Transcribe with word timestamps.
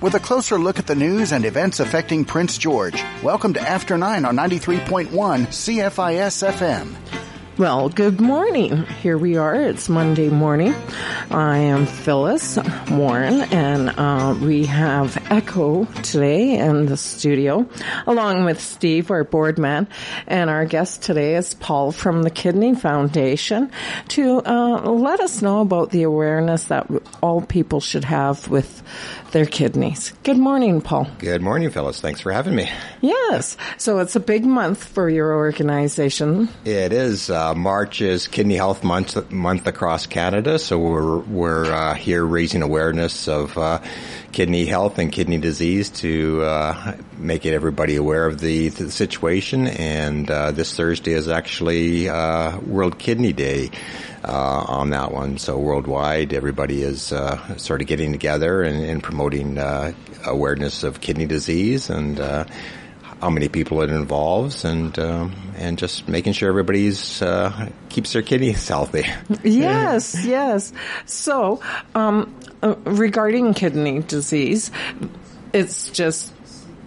with 0.00 0.14
a 0.14 0.20
closer 0.20 0.58
look 0.58 0.78
at 0.78 0.86
the 0.86 0.94
news 0.94 1.32
and 1.32 1.44
events 1.44 1.80
affecting 1.80 2.24
Prince 2.24 2.58
George. 2.58 3.02
Welcome 3.22 3.54
to 3.54 3.60
After 3.60 3.96
9 3.96 4.24
on 4.24 4.36
93.1 4.36 5.08
CFIS 5.08 6.52
FM. 6.52 6.94
Well, 7.58 7.88
good 7.88 8.20
morning. 8.20 8.84
Here 9.02 9.16
we 9.16 9.36
are. 9.36 9.54
It's 9.54 9.88
Monday 9.88 10.28
morning. 10.28 10.74
I 11.30 11.58
am 11.58 11.86
Phyllis 11.86 12.58
Warren, 12.90 13.40
and 13.52 13.90
uh, 13.90 14.36
we 14.40 14.66
have 14.66 15.16
Echo 15.30 15.84
today 16.02 16.56
in 16.56 16.86
the 16.86 16.96
studio, 16.96 17.68
along 18.06 18.44
with 18.44 18.60
Steve, 18.60 19.10
our 19.10 19.24
board 19.24 19.58
man, 19.58 19.88
and 20.26 20.48
our 20.48 20.64
guest 20.64 21.02
today 21.02 21.34
is 21.34 21.54
Paul 21.54 21.90
from 21.90 22.22
the 22.22 22.30
Kidney 22.30 22.74
Foundation 22.74 23.70
to 24.08 24.40
uh, 24.44 24.80
let 24.90 25.20
us 25.20 25.42
know 25.42 25.60
about 25.60 25.90
the 25.90 26.04
awareness 26.04 26.64
that 26.64 26.86
all 27.22 27.40
people 27.40 27.80
should 27.80 28.04
have 28.04 28.48
with 28.48 28.82
their 29.32 29.46
kidneys. 29.46 30.12
Good 30.22 30.38
morning, 30.38 30.80
Paul. 30.80 31.08
Good 31.18 31.42
morning, 31.42 31.70
Phyllis. 31.70 32.00
Thanks 32.00 32.20
for 32.20 32.32
having 32.32 32.54
me. 32.54 32.70
Yes. 33.00 33.56
So 33.76 33.98
it's 33.98 34.16
a 34.16 34.20
big 34.20 34.44
month 34.44 34.82
for 34.84 35.10
your 35.10 35.34
organization. 35.34 36.48
It 36.64 36.92
is. 36.92 37.28
Uh, 37.28 37.54
March 37.54 38.00
is 38.00 38.28
Kidney 38.28 38.56
Health 38.56 38.84
Month 38.84 39.30
month 39.30 39.66
across 39.66 40.06
Canada, 40.06 40.58
so 40.58 40.78
we're 40.78 41.15
we're 41.18 41.72
uh, 41.72 41.94
here 41.94 42.24
raising 42.24 42.62
awareness 42.62 43.28
of 43.28 43.56
uh, 43.56 43.80
kidney 44.32 44.64
health 44.64 44.98
and 44.98 45.10
kidney 45.12 45.38
disease 45.38 45.90
to 45.90 46.42
uh, 46.42 46.96
make 47.16 47.46
it 47.46 47.54
everybody 47.54 47.96
aware 47.96 48.26
of 48.26 48.40
the, 48.40 48.68
the 48.68 48.90
situation. 48.90 49.66
And 49.66 50.30
uh, 50.30 50.52
this 50.52 50.74
Thursday 50.74 51.12
is 51.12 51.28
actually 51.28 52.08
uh, 52.08 52.58
World 52.60 52.98
Kidney 52.98 53.32
Day. 53.32 53.70
Uh, 54.24 54.64
on 54.66 54.90
that 54.90 55.12
one. 55.12 55.38
So 55.38 55.56
worldwide, 55.56 56.32
everybody 56.32 56.82
is 56.82 57.00
sort 57.00 57.80
of 57.80 57.86
getting 57.86 58.10
together 58.10 58.64
and, 58.64 58.82
and 58.84 59.00
promoting 59.00 59.56
awareness 60.24 60.82
of 60.82 61.00
kidney 61.00 61.26
disease 61.26 61.90
and 61.90 62.18
how 63.20 63.30
many 63.30 63.48
people 63.48 63.80
it 63.82 63.90
involves, 63.90 64.64
and 64.64 64.98
um, 64.98 65.34
and 65.56 65.78
just 65.78 66.08
making 66.08 66.34
sure 66.34 66.48
everybody's 66.48 67.22
keeps 67.88 68.12
their 68.12 68.22
kidneys 68.22 68.68
healthy. 68.68 69.06
Yes, 69.42 70.24
yes. 70.24 70.72
So 71.06 71.60
um, 71.94 72.34
regarding 72.62 73.54
kidney 73.54 74.00
disease, 74.00 74.70
it's 75.52 75.90
just 75.90 76.32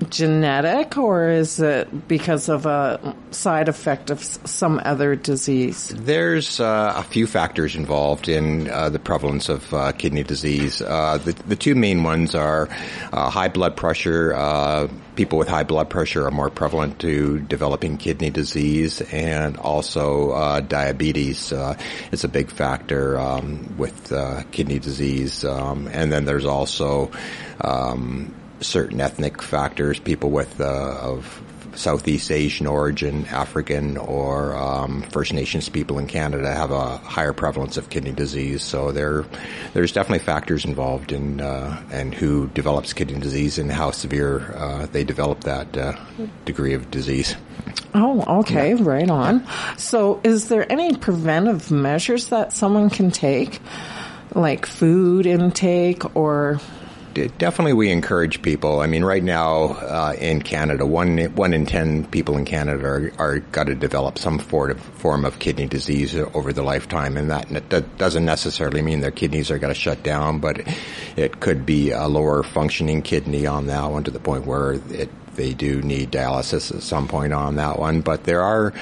genetic 0.09 0.97
or 0.97 1.29
is 1.29 1.59
it 1.59 2.07
because 2.07 2.49
of 2.49 2.65
a 2.65 3.15
side 3.31 3.67
effect 3.67 4.09
of 4.09 4.23
some 4.23 4.79
other 4.83 5.15
disease? 5.15 5.89
There's 5.89 6.59
uh, 6.59 6.93
a 6.95 7.03
few 7.03 7.27
factors 7.27 7.75
involved 7.75 8.29
in 8.29 8.69
uh, 8.69 8.89
the 8.89 8.99
prevalence 8.99 9.49
of 9.49 9.73
uh, 9.73 9.91
kidney 9.91 10.23
disease. 10.23 10.81
Uh, 10.81 11.17
the, 11.17 11.33
the, 11.33 11.55
two 11.55 11.75
main 11.75 12.03
ones 12.03 12.35
are 12.35 12.69
uh, 13.11 13.29
high 13.29 13.49
blood 13.49 13.75
pressure. 13.75 14.33
Uh, 14.33 14.87
people 15.15 15.37
with 15.37 15.49
high 15.49 15.63
blood 15.63 15.89
pressure 15.89 16.25
are 16.25 16.31
more 16.31 16.49
prevalent 16.49 16.99
to 16.99 17.39
developing 17.41 17.97
kidney 17.97 18.29
disease 18.29 19.01
and 19.01 19.57
also 19.57 20.61
diabetes 20.61 21.51
is 22.11 22.23
a 22.23 22.27
big 22.29 22.49
factor 22.49 23.19
um, 23.19 23.75
with 23.77 24.13
kidney 24.51 24.79
disease. 24.79 25.43
Um, 25.43 25.89
and 25.91 26.11
then 26.11 26.23
there's 26.23 26.45
also 26.45 27.11
um, 27.59 28.33
certain 28.61 29.01
ethnic 29.01 29.41
factors, 29.41 29.99
people 29.99 30.29
with 30.29 30.59
uh, 30.59 30.97
of 31.01 31.41
Southeast 31.75 32.31
Asian 32.31 32.67
origin, 32.67 33.25
African 33.27 33.97
or 33.97 34.55
um, 34.55 35.01
First 35.03 35.33
Nations 35.33 35.69
people 35.69 35.97
in 35.97 36.07
Canada 36.07 36.53
have 36.53 36.71
a 36.71 36.97
higher 36.97 37.33
prevalence 37.33 37.77
of 37.77 37.89
kidney 37.89 38.11
disease. 38.11 38.63
So 38.63 38.91
there, 38.91 39.25
there's 39.73 39.91
definitely 39.91 40.25
factors 40.25 40.65
involved 40.65 41.11
in 41.11 41.41
uh, 41.41 41.81
and 41.91 42.13
who 42.13 42.47
develops 42.47 42.93
kidney 42.93 43.19
disease 43.19 43.57
and 43.57 43.71
how 43.71 43.91
severe 43.91 44.53
uh, 44.55 44.85
they 44.87 45.03
develop 45.03 45.41
that 45.41 45.75
uh, 45.77 45.97
degree 46.45 46.73
of 46.73 46.91
disease. 46.91 47.35
Oh, 47.93 48.39
okay, 48.41 48.75
yeah. 48.75 48.81
right 48.81 49.09
on. 49.09 49.47
So, 49.77 50.21
is 50.23 50.49
there 50.49 50.69
any 50.71 50.95
preventive 50.95 51.71
measures 51.71 52.29
that 52.29 52.53
someone 52.53 52.89
can 52.89 53.11
take, 53.11 53.59
like 54.33 54.65
food 54.65 55.25
intake 55.25 56.15
or 56.15 56.59
definitely 57.27 57.73
we 57.73 57.91
encourage 57.91 58.41
people. 58.41 58.79
I 58.79 58.87
mean, 58.87 59.03
right 59.03 59.23
now 59.23 59.73
uh, 59.73 60.15
in 60.17 60.41
Canada, 60.41 60.85
one 60.85 61.17
one 61.35 61.53
in 61.53 61.65
ten 61.65 62.05
people 62.05 62.37
in 62.37 62.45
Canada 62.45 62.85
are, 62.85 63.11
are 63.17 63.39
got 63.39 63.65
to 63.65 63.75
develop 63.75 64.17
some 64.17 64.39
form 64.39 64.71
of, 64.71 64.79
form 64.79 65.25
of 65.25 65.39
kidney 65.39 65.67
disease 65.67 66.15
over 66.15 66.53
the 66.53 66.63
lifetime, 66.63 67.17
and 67.17 67.29
that, 67.31 67.69
that 67.69 67.97
doesn't 67.97 68.25
necessarily 68.25 68.81
mean 68.81 69.01
their 69.01 69.11
kidneys 69.11 69.51
are 69.51 69.59
going 69.59 69.73
to 69.73 69.79
shut 69.79 70.03
down, 70.03 70.39
but 70.39 70.61
it 71.15 71.39
could 71.39 71.65
be 71.65 71.91
a 71.91 72.07
lower 72.07 72.43
functioning 72.43 73.01
kidney 73.01 73.45
on 73.45 73.67
that 73.67 73.91
one 73.91 74.03
to 74.03 74.11
the 74.11 74.19
point 74.19 74.45
where 74.45 74.73
it 74.73 75.09
they 75.39 75.53
do 75.53 75.81
need 75.81 76.11
dialysis 76.11 76.75
at 76.75 76.83
some 76.83 77.07
point 77.07 77.31
on 77.31 77.55
that 77.55 77.79
one. 77.79 78.01
But 78.01 78.25
there 78.25 78.41
are, 78.41 78.73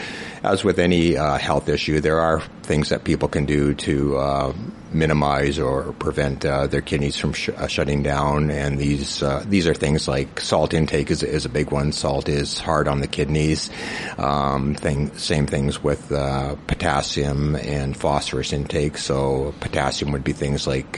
as 0.44 0.63
with 0.63 0.79
any 0.79 1.16
uh, 1.16 1.38
health 1.38 1.69
issue, 1.69 2.01
there 2.01 2.19
are 2.19 2.41
things 2.63 2.90
that 2.90 3.03
people 3.03 3.28
can 3.28 3.45
do 3.45 3.75
to 3.75 4.18
uh, 4.18 4.53
minimize 4.91 5.59
or 5.59 5.94
prevent 5.94 6.44
uh, 6.44 6.66
their 6.66 6.81
kidneys 6.81 7.16
from 7.16 7.34
sh- 7.34 7.50
uh, 7.50 7.68
shutting 7.68 8.01
down. 8.01 8.50
And 8.50 8.79
these 8.79 9.22
uh, 9.22 9.45
these 9.47 9.68
are 9.68 9.75
things 9.75 10.07
like 10.07 10.40
salt 10.40 10.73
intake 10.73 11.12
is, 11.12 11.22
is 11.22 11.45
a 11.45 11.50
big 11.50 11.72
one. 11.72 11.91
Salt 11.91 12.28
is 12.28 12.57
hard 12.57 12.88
on 12.88 13.01
the 13.01 13.07
kidneys. 13.07 13.69
Um, 14.18 14.74
thing, 14.74 15.16
same 15.16 15.45
things 15.45 15.84
with 15.84 16.12
uh, 16.12 16.56
potassium 16.66 17.56
and 17.56 17.95
phosphorus 17.95 18.51
intake. 18.51 18.97
So 18.97 19.53
potassium 19.59 20.12
would 20.12 20.24
be 20.24 20.34
things 20.34 20.66
like 20.66 20.97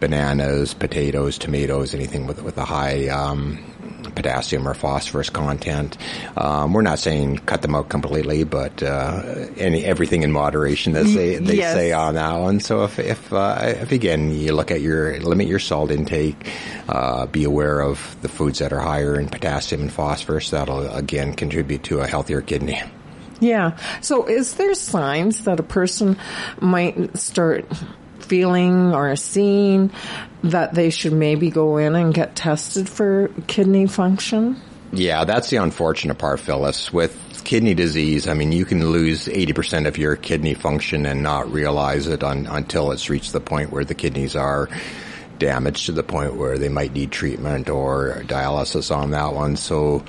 bananas, 0.00 0.74
potatoes, 0.74 1.38
tomatoes, 1.38 1.94
anything 1.94 2.26
with 2.26 2.42
with 2.42 2.58
a 2.58 2.64
high 2.64 3.06
um, 3.08 3.62
potassium 4.16 4.66
or 4.66 4.74
phosphorus 4.74 5.30
content. 5.30 5.96
Um, 6.36 6.72
we're 6.72 6.82
not 6.82 6.98
saying 6.98 7.38
cut 7.38 7.62
them 7.62 7.74
out 7.74 7.88
completely, 7.88 8.42
but 8.44 8.82
uh, 8.82 9.46
any 9.56 9.84
everything 9.84 10.22
in 10.22 10.32
moderation 10.32 10.94
that 10.94 11.04
they 11.04 11.36
they 11.36 11.58
yes. 11.58 11.74
say 11.74 11.92
on 11.92 12.14
that 12.14 12.36
one. 12.38 12.60
So 12.60 12.84
if 12.84 12.98
if 12.98 13.32
uh, 13.32 13.58
if 13.62 13.92
again 13.92 14.32
you 14.32 14.52
look 14.52 14.70
at 14.70 14.80
your 14.80 15.20
limit 15.20 15.46
your 15.46 15.60
salt 15.60 15.90
intake, 15.90 16.50
uh, 16.88 17.26
be 17.26 17.44
aware 17.44 17.80
of 17.80 18.16
the 18.22 18.28
foods 18.28 18.58
that 18.58 18.72
are 18.72 18.80
higher 18.80 19.18
in 19.18 19.28
potassium 19.28 19.82
and 19.82 19.92
phosphorus. 19.92 20.50
That'll 20.50 20.88
again 20.88 21.34
contribute 21.34 21.84
to 21.84 22.00
a 22.00 22.06
healthier 22.06 22.40
kidney. 22.40 22.82
Yeah. 23.40 23.76
So 24.00 24.26
is 24.26 24.54
there 24.54 24.74
signs 24.74 25.44
that 25.44 25.60
a 25.60 25.62
person 25.62 26.16
might 26.60 27.16
start 27.18 27.66
feeling 28.20 28.94
or 28.94 29.14
seeing 29.16 29.90
that 30.44 30.74
they 30.74 30.90
should 30.90 31.12
maybe 31.12 31.50
go 31.50 31.76
in 31.76 31.94
and 31.94 32.12
get 32.14 32.36
tested 32.36 32.88
for 32.88 33.30
kidney 33.46 33.86
function? 33.86 34.60
Yeah, 34.92 35.24
that's 35.24 35.50
the 35.50 35.56
unfortunate 35.56 36.18
part, 36.18 36.40
Phyllis. 36.40 36.92
With 36.92 37.42
kidney 37.44 37.74
disease, 37.74 38.28
I 38.28 38.34
mean, 38.34 38.52
you 38.52 38.64
can 38.64 38.90
lose 38.90 39.26
80% 39.26 39.86
of 39.86 39.98
your 39.98 40.16
kidney 40.16 40.54
function 40.54 41.06
and 41.06 41.22
not 41.22 41.52
realize 41.52 42.06
it 42.06 42.22
until 42.22 42.92
it's 42.92 43.10
reached 43.10 43.32
the 43.32 43.40
point 43.40 43.70
where 43.70 43.84
the 43.84 43.94
kidneys 43.94 44.36
are 44.36 44.68
damaged 45.38 45.86
to 45.86 45.92
the 45.92 46.02
point 46.02 46.36
where 46.36 46.58
they 46.58 46.68
might 46.68 46.92
need 46.92 47.10
treatment 47.10 47.68
or 47.68 48.22
dialysis 48.26 48.94
on 48.94 49.10
that 49.10 49.32
one. 49.32 49.56
So 49.56 50.04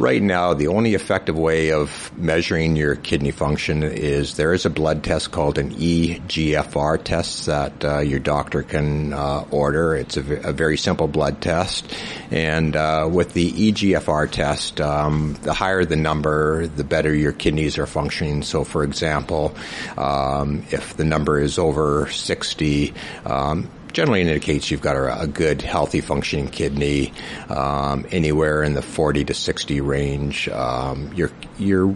Right 0.00 0.22
now, 0.22 0.54
the 0.54 0.68
only 0.68 0.94
effective 0.94 1.36
way 1.36 1.72
of 1.72 2.10
measuring 2.16 2.74
your 2.74 2.96
kidney 2.96 3.32
function 3.32 3.82
is 3.82 4.36
there 4.36 4.54
is 4.54 4.64
a 4.64 4.70
blood 4.70 5.04
test 5.04 5.30
called 5.30 5.58
an 5.58 5.74
EGFR 5.74 7.04
test 7.04 7.44
that 7.44 7.84
uh, 7.84 7.98
your 7.98 8.18
doctor 8.18 8.62
can 8.62 9.12
uh, 9.12 9.44
order. 9.50 9.94
It's 9.94 10.16
a, 10.16 10.22
v- 10.22 10.38
a 10.42 10.52
very 10.54 10.78
simple 10.78 11.06
blood 11.06 11.42
test, 11.42 11.94
and 12.30 12.74
uh, 12.76 13.10
with 13.12 13.34
the 13.34 13.52
EGFR 13.52 14.30
test, 14.30 14.80
um, 14.80 15.36
the 15.42 15.52
higher 15.52 15.84
the 15.84 15.96
number, 15.96 16.66
the 16.66 16.84
better 16.84 17.14
your 17.14 17.32
kidneys 17.32 17.76
are 17.76 17.86
functioning. 17.86 18.42
So, 18.42 18.64
for 18.64 18.84
example, 18.84 19.54
um, 19.98 20.64
if 20.70 20.96
the 20.96 21.04
number 21.04 21.38
is 21.38 21.58
over 21.58 22.08
60, 22.10 22.94
um, 23.26 23.68
generally 23.92 24.20
indicates 24.20 24.70
you've 24.70 24.80
got 24.80 24.96
a, 24.96 25.22
a 25.22 25.26
good, 25.26 25.62
healthy, 25.62 26.00
functioning 26.00 26.48
kidney. 26.48 27.12
Um, 27.48 28.06
anywhere 28.10 28.62
in 28.62 28.74
the 28.74 28.82
40 28.82 29.24
to 29.24 29.34
60 29.34 29.80
range, 29.80 30.48
um, 30.48 31.12
you're 31.14 31.32
you're 31.58 31.94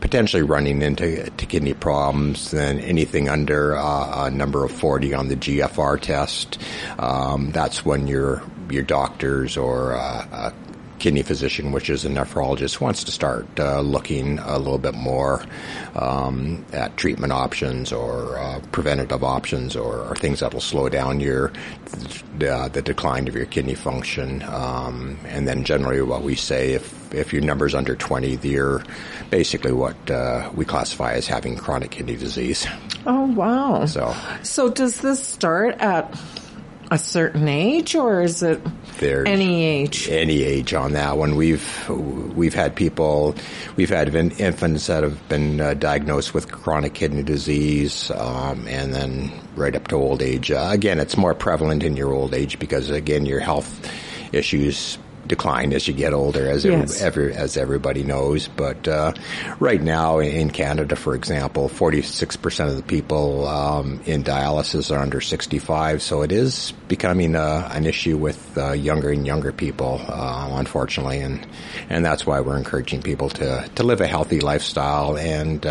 potentially 0.00 0.42
running 0.42 0.82
into 0.82 1.30
kidney 1.36 1.74
problems. 1.74 2.50
Then 2.50 2.78
anything 2.80 3.28
under 3.28 3.76
uh, 3.76 4.26
a 4.26 4.30
number 4.30 4.64
of 4.64 4.72
40 4.72 5.14
on 5.14 5.28
the 5.28 5.36
GFR 5.36 6.00
test, 6.00 6.60
um, 6.98 7.50
that's 7.52 7.84
when 7.84 8.06
your 8.06 8.42
your 8.70 8.82
doctors 8.82 9.56
or 9.56 9.94
uh, 9.94 10.52
kidney 10.98 11.22
physician, 11.22 11.72
which 11.72 11.90
is 11.90 12.04
a 12.04 12.08
nephrologist, 12.08 12.80
wants 12.80 13.04
to 13.04 13.10
start 13.10 13.46
uh, 13.58 13.80
looking 13.80 14.38
a 14.38 14.58
little 14.58 14.78
bit 14.78 14.94
more 14.94 15.44
um, 15.94 16.64
at 16.72 16.96
treatment 16.96 17.32
options 17.32 17.92
or 17.92 18.38
uh, 18.38 18.60
preventative 18.72 19.22
options 19.24 19.76
or, 19.76 20.02
or, 20.02 20.16
things 20.16 20.40
that 20.40 20.52
will 20.52 20.60
slow 20.60 20.88
down 20.88 21.20
your 21.20 21.52
uh, 22.40 22.68
the 22.68 22.82
decline 22.84 23.28
of 23.28 23.34
your 23.34 23.46
kidney 23.46 23.74
function. 23.74 24.42
Um, 24.42 25.18
and 25.26 25.46
then 25.46 25.64
generally, 25.64 26.02
what 26.02 26.22
we 26.22 26.34
say 26.34 26.72
if 26.72 27.14
if 27.14 27.32
your 27.32 27.42
number 27.42 27.66
is 27.66 27.74
under 27.74 27.94
20, 27.96 28.38
you're 28.42 28.82
basically 29.30 29.72
what 29.72 30.10
uh, 30.10 30.50
we 30.54 30.64
classify 30.64 31.12
as 31.12 31.26
having 31.26 31.56
chronic 31.56 31.92
kidney 31.92 32.16
disease. 32.16 32.66
Oh 33.06 33.24
wow! 33.32 33.86
So 33.86 34.14
so 34.42 34.68
does 34.68 35.00
this 35.00 35.22
start 35.24 35.76
at 35.78 36.12
a 36.90 36.98
certain 36.98 37.48
age, 37.48 37.94
or 37.94 38.22
is 38.22 38.42
it 38.42 38.60
There's 38.98 39.28
any 39.28 39.64
age? 39.64 40.08
any 40.08 40.42
age 40.42 40.74
on 40.74 40.92
that 40.92 41.16
one. 41.16 41.36
We've 41.36 41.88
we've 41.88 42.54
had 42.54 42.74
people, 42.74 43.34
we've 43.76 43.90
had 43.90 44.14
infants 44.14 44.86
that 44.86 45.02
have 45.02 45.28
been 45.28 45.60
uh, 45.60 45.74
diagnosed 45.74 46.34
with 46.34 46.50
chronic 46.50 46.94
kidney 46.94 47.22
disease, 47.22 48.10
um, 48.12 48.66
and 48.68 48.94
then 48.94 49.32
right 49.56 49.74
up 49.74 49.88
to 49.88 49.96
old 49.96 50.22
age. 50.22 50.50
Uh, 50.50 50.68
again, 50.70 50.98
it's 50.98 51.16
more 51.16 51.34
prevalent 51.34 51.82
in 51.82 51.96
your 51.96 52.12
old 52.12 52.34
age 52.34 52.58
because 52.58 52.90
again, 52.90 53.26
your 53.26 53.40
health 53.40 53.90
issues 54.32 54.98
decline 55.28 55.72
as 55.72 55.86
you 55.86 55.94
get 55.94 56.12
older, 56.12 56.48
as 56.48 56.64
Yes. 56.64 57.00
every, 57.00 57.34
as 57.34 57.56
everybody 57.56 58.02
knows. 58.02 58.48
But 58.48 58.88
uh, 58.88 59.12
right 59.60 59.80
now 59.82 60.18
in 60.18 60.50
Canada, 60.50 60.96
for 60.96 61.14
example, 61.14 61.68
46% 61.68 62.68
of 62.68 62.76
the 62.76 62.82
people 62.82 63.46
um, 63.46 64.00
in 64.06 64.24
dialysis 64.24 64.90
are 64.94 64.98
under 64.98 65.20
65, 65.20 66.02
so 66.02 66.22
it 66.22 66.32
is 66.32 66.72
becoming 66.88 67.36
uh, 67.36 67.68
an 67.72 67.86
issue 67.86 68.16
with 68.16 68.56
uh, 68.58 68.72
younger 68.72 69.10
and 69.10 69.26
younger 69.26 69.52
people, 69.52 70.00
uh, 70.08 70.48
unfortunately, 70.52 71.20
and 71.20 71.46
and 71.90 72.04
that's 72.04 72.26
why 72.26 72.40
we're 72.40 72.56
encouraging 72.56 73.02
people 73.02 73.28
to 73.28 73.68
to 73.74 73.82
live 73.82 74.00
a 74.00 74.06
healthy 74.06 74.40
lifestyle 74.40 75.16
and. 75.16 75.64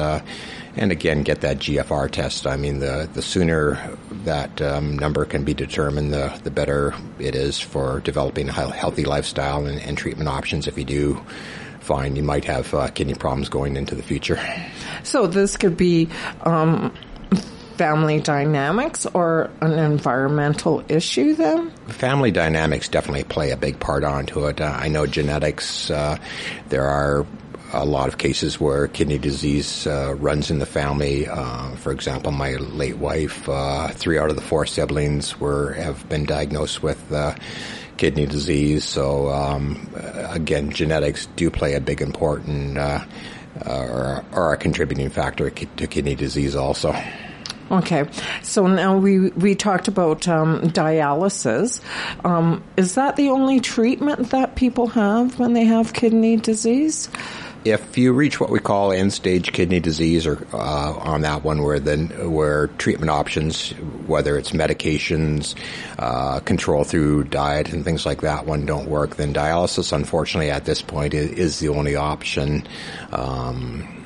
And 0.77 0.91
again, 0.91 1.23
get 1.23 1.41
that 1.41 1.57
GFR 1.57 2.09
test. 2.11 2.45
I 2.45 2.55
mean, 2.55 2.79
the 2.79 3.09
the 3.11 3.21
sooner 3.21 3.97
that 4.23 4.61
um, 4.61 4.97
number 4.97 5.25
can 5.25 5.43
be 5.43 5.53
determined, 5.53 6.13
the 6.13 6.39
the 6.43 6.51
better 6.51 6.93
it 7.19 7.35
is 7.35 7.59
for 7.59 7.99
developing 8.01 8.49
a 8.49 8.51
healthy 8.51 9.05
lifestyle 9.05 9.65
and, 9.65 9.81
and 9.81 9.97
treatment 9.97 10.29
options. 10.29 10.67
If 10.67 10.77
you 10.77 10.85
do 10.85 11.21
find 11.79 12.17
you 12.17 12.23
might 12.23 12.45
have 12.45 12.73
uh, 12.73 12.87
kidney 12.89 13.15
problems 13.15 13.49
going 13.49 13.77
into 13.77 13.95
the 13.95 14.03
future. 14.03 14.39
So 15.03 15.25
this 15.25 15.55
could 15.55 15.77
be 15.77 16.09
um, 16.41 16.93
family 17.77 18.19
dynamics 18.19 19.05
or 19.05 19.49
an 19.61 19.73
environmental 19.73 20.83
issue 20.89 21.35
then? 21.35 21.71
Family 21.87 22.31
dynamics 22.31 22.89
definitely 22.89 23.23
play 23.23 23.51
a 23.51 23.57
big 23.57 23.79
part 23.79 24.03
onto 24.03 24.47
it. 24.47 24.59
Uh, 24.59 24.75
I 24.75 24.89
know 24.89 25.05
genetics. 25.05 25.89
Uh, 25.89 26.17
there 26.69 26.85
are 26.85 27.25
a 27.73 27.85
lot 27.85 28.07
of 28.07 28.17
cases 28.17 28.59
where 28.59 28.87
kidney 28.87 29.17
disease 29.17 29.87
uh, 29.87 30.15
runs 30.15 30.49
in 30.49 30.59
the 30.59 30.65
family. 30.65 31.27
Uh, 31.27 31.75
for 31.75 31.91
example, 31.91 32.31
my 32.31 32.55
late 32.55 32.97
wife, 32.97 33.47
uh, 33.49 33.89
three 33.89 34.17
out 34.17 34.29
of 34.29 34.35
the 34.35 34.41
four 34.41 34.65
siblings 34.65 35.39
were 35.39 35.73
have 35.73 36.07
been 36.09 36.25
diagnosed 36.25 36.81
with 36.81 37.11
uh, 37.11 37.35
kidney 37.97 38.25
disease. 38.25 38.83
So 38.83 39.29
um, 39.29 39.89
uh, 39.95 40.27
again, 40.31 40.71
genetics 40.71 41.27
do 41.35 41.49
play 41.49 41.73
a 41.73 41.81
big 41.81 42.01
important 42.01 42.77
uh, 42.77 43.05
uh, 43.65 43.69
or, 43.69 44.25
or 44.33 44.53
a 44.53 44.57
contributing 44.57 45.09
factor 45.09 45.49
to 45.49 45.87
kidney 45.87 46.15
disease 46.15 46.55
also. 46.55 46.95
Okay, 47.69 48.07
so 48.43 48.65
now 48.65 48.97
we 48.97 49.29
we 49.31 49.53
talked 49.53 49.89
about 49.89 50.25
um, 50.25 50.61
dialysis. 50.69 51.81
Um, 52.23 52.63
is 52.77 52.95
that 52.95 53.17
the 53.17 53.27
only 53.27 53.59
treatment 53.59 54.29
that 54.29 54.55
people 54.55 54.87
have 54.87 55.37
when 55.37 55.51
they 55.51 55.65
have 55.65 55.91
kidney 55.91 56.37
disease? 56.37 57.09
If 57.65 57.97
you 57.97 58.13
reach 58.13 58.39
what 58.39 58.49
we 58.49 58.59
call 58.59 58.91
end-stage 58.91 59.51
kidney 59.51 59.79
disease, 59.79 60.25
or 60.27 60.45
uh, 60.53 60.93
on 60.93 61.21
that 61.21 61.43
one, 61.43 61.63
where 61.63 61.79
then 61.79 62.31
where 62.31 62.67
treatment 62.67 63.09
options, 63.09 63.71
whether 64.05 64.37
it's 64.37 64.51
medications, 64.51 65.55
uh, 65.99 66.39
control 66.39 66.83
through 66.83 67.25
diet, 67.25 67.73
and 67.73 67.83
things 67.83 68.05
like 68.05 68.21
that, 68.21 68.45
one 68.45 68.65
don't 68.65 68.89
work, 68.89 69.15
then 69.15 69.33
dialysis, 69.33 69.91
unfortunately, 69.91 70.51
at 70.51 70.65
this 70.65 70.81
point, 70.81 71.13
is, 71.13 71.31
is 71.31 71.59
the 71.59 71.69
only 71.69 71.95
option. 71.95 72.67
Um, 73.11 73.96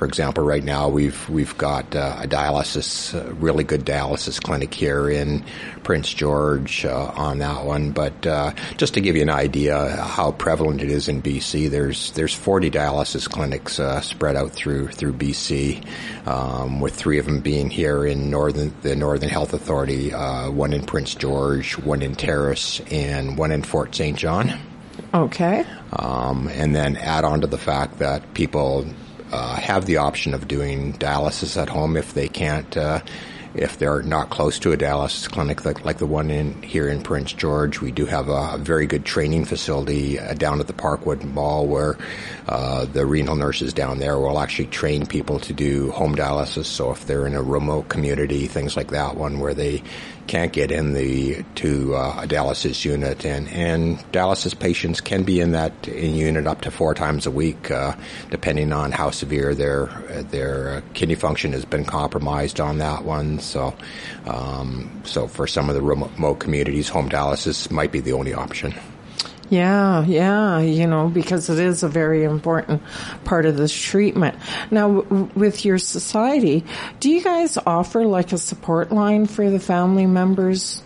for 0.00 0.06
example, 0.06 0.42
right 0.42 0.64
now 0.64 0.88
we've 0.88 1.28
we've 1.28 1.58
got 1.58 1.94
uh, 1.94 2.20
a 2.22 2.26
dialysis, 2.26 3.12
a 3.12 3.34
really 3.34 3.64
good 3.64 3.84
dialysis 3.84 4.42
clinic 4.42 4.72
here 4.72 5.10
in 5.10 5.44
Prince 5.82 6.10
George 6.10 6.86
uh, 6.86 7.12
on 7.14 7.40
that 7.40 7.66
one. 7.66 7.90
But 7.90 8.26
uh, 8.26 8.52
just 8.78 8.94
to 8.94 9.02
give 9.02 9.14
you 9.14 9.20
an 9.20 9.28
idea 9.28 9.96
how 9.96 10.32
prevalent 10.32 10.80
it 10.80 10.90
is 10.90 11.08
in 11.08 11.20
BC, 11.20 11.68
there's 11.68 12.12
there's 12.12 12.32
40 12.32 12.70
dialysis 12.70 13.28
clinics 13.28 13.78
uh, 13.78 14.00
spread 14.00 14.36
out 14.36 14.52
through 14.52 14.88
through 14.88 15.12
BC, 15.12 15.86
um, 16.26 16.80
with 16.80 16.94
three 16.94 17.18
of 17.18 17.26
them 17.26 17.40
being 17.40 17.68
here 17.68 18.06
in 18.06 18.30
northern 18.30 18.74
the 18.80 18.96
Northern 18.96 19.28
Health 19.28 19.52
Authority, 19.52 20.14
uh, 20.14 20.50
one 20.50 20.72
in 20.72 20.86
Prince 20.86 21.14
George, 21.14 21.76
one 21.76 22.00
in 22.00 22.14
Terrace, 22.14 22.80
and 22.90 23.36
one 23.36 23.52
in 23.52 23.62
Fort 23.62 23.94
St. 23.94 24.16
John. 24.16 24.58
Okay. 25.12 25.66
Um, 25.92 26.48
and 26.48 26.74
then 26.74 26.96
add 26.96 27.24
on 27.24 27.42
to 27.42 27.46
the 27.46 27.58
fact 27.58 27.98
that 27.98 28.32
people 28.32 28.86
uh, 29.32 29.56
have 29.56 29.86
the 29.86 29.98
option 29.98 30.34
of 30.34 30.48
doing 30.48 30.92
dialysis 30.94 31.60
at 31.60 31.68
home 31.68 31.96
if 31.96 32.14
they 32.14 32.28
can't, 32.28 32.76
uh, 32.76 33.00
if 33.54 33.78
they're 33.78 34.02
not 34.02 34.30
close 34.30 34.58
to 34.60 34.72
a 34.72 34.76
dialysis 34.76 35.28
clinic 35.28 35.64
like, 35.64 35.84
like 35.84 35.98
the 35.98 36.06
one 36.06 36.30
in 36.30 36.62
here 36.62 36.88
in 36.88 37.02
Prince 37.02 37.32
George. 37.32 37.80
We 37.80 37.90
do 37.90 38.06
have 38.06 38.28
a, 38.28 38.58
very 38.58 38.86
good 38.86 39.04
training 39.04 39.44
facility 39.44 40.18
uh, 40.18 40.34
down 40.34 40.60
at 40.60 40.66
the 40.66 40.72
Parkwood 40.72 41.24
Mall 41.24 41.66
where 41.66 41.96
uh, 42.48 42.84
the 42.84 43.06
renal 43.06 43.36
nurses 43.36 43.72
down 43.72 43.98
there 43.98 44.18
will 44.18 44.38
actually 44.38 44.66
train 44.66 45.06
people 45.06 45.40
to 45.40 45.52
do 45.52 45.90
home 45.90 46.14
dialysis. 46.14 46.66
So 46.66 46.92
if 46.92 47.06
they're 47.06 47.26
in 47.26 47.34
a 47.34 47.42
remote 47.42 47.88
community, 47.88 48.46
things 48.46 48.76
like 48.76 48.88
that 48.88 49.16
one 49.16 49.40
where 49.40 49.54
they 49.54 49.82
can't 50.30 50.52
get 50.52 50.70
in 50.70 50.92
the 50.92 51.42
to 51.56 51.96
uh, 51.96 52.20
a 52.22 52.26
dialysis 52.28 52.84
unit, 52.84 53.26
and 53.26 53.48
and 53.48 53.98
dialysis 54.12 54.56
patients 54.56 55.00
can 55.00 55.24
be 55.24 55.40
in 55.40 55.50
that 55.50 55.88
in 55.88 56.14
unit 56.14 56.46
up 56.46 56.60
to 56.60 56.70
four 56.70 56.94
times 56.94 57.26
a 57.26 57.32
week, 57.32 57.68
uh, 57.72 57.96
depending 58.30 58.72
on 58.72 58.92
how 58.92 59.10
severe 59.10 59.56
their 59.56 59.86
their 60.30 60.84
kidney 60.94 61.16
function 61.16 61.52
has 61.52 61.64
been 61.64 61.84
compromised 61.84 62.60
on 62.60 62.78
that 62.78 63.04
one. 63.04 63.40
So, 63.40 63.74
um, 64.24 65.02
so 65.04 65.26
for 65.26 65.48
some 65.48 65.68
of 65.68 65.74
the 65.74 65.82
remote 65.82 66.38
communities, 66.38 66.88
home 66.88 67.08
dialysis 67.08 67.68
might 67.68 67.90
be 67.90 67.98
the 67.98 68.12
only 68.12 68.32
option. 68.32 68.72
Yeah, 69.50 70.04
yeah, 70.04 70.60
you 70.60 70.86
know, 70.86 71.08
because 71.08 71.50
it 71.50 71.58
is 71.58 71.82
a 71.82 71.88
very 71.88 72.22
important 72.22 72.82
part 73.24 73.46
of 73.46 73.56
this 73.56 73.74
treatment. 73.74 74.36
Now, 74.70 75.00
w- 75.00 75.28
with 75.34 75.64
your 75.64 75.78
society, 75.78 76.64
do 77.00 77.10
you 77.10 77.20
guys 77.22 77.58
offer 77.66 78.06
like 78.06 78.32
a 78.32 78.38
support 78.38 78.92
line 78.92 79.26
for 79.26 79.50
the 79.50 79.58
family 79.58 80.06
members 80.06 80.84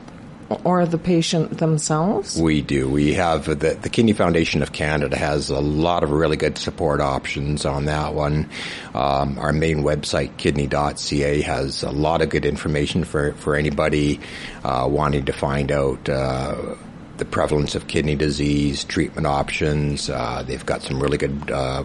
or 0.64 0.86
the 0.86 0.96
patient 0.96 1.58
themselves? 1.58 2.40
We 2.40 2.62
do. 2.62 2.88
We 2.88 3.14
have 3.14 3.44
the, 3.44 3.54
the 3.54 3.88
Kidney 3.90 4.14
Foundation 4.14 4.62
of 4.62 4.72
Canada 4.72 5.16
has 5.16 5.50
a 5.50 5.60
lot 5.60 6.02
of 6.02 6.10
really 6.10 6.38
good 6.38 6.56
support 6.56 7.02
options 7.02 7.66
on 7.66 7.84
that 7.84 8.14
one. 8.14 8.48
Um, 8.94 9.38
our 9.38 9.52
main 9.52 9.78
website, 9.82 10.38
kidney.ca, 10.38 11.42
has 11.42 11.82
a 11.82 11.90
lot 11.90 12.22
of 12.22 12.30
good 12.30 12.46
information 12.46 13.04
for, 13.04 13.34
for 13.34 13.56
anybody 13.56 14.20
uh, 14.62 14.86
wanting 14.90 15.26
to 15.26 15.32
find 15.32 15.70
out 15.70 16.08
uh, 16.08 16.76
the 17.18 17.24
prevalence 17.24 17.74
of 17.74 17.86
kidney 17.86 18.16
disease, 18.16 18.84
treatment 18.84 19.26
options. 19.26 20.10
Uh, 20.10 20.42
they've 20.46 20.66
got 20.66 20.82
some 20.82 21.02
really 21.02 21.18
good 21.18 21.50
uh, 21.50 21.84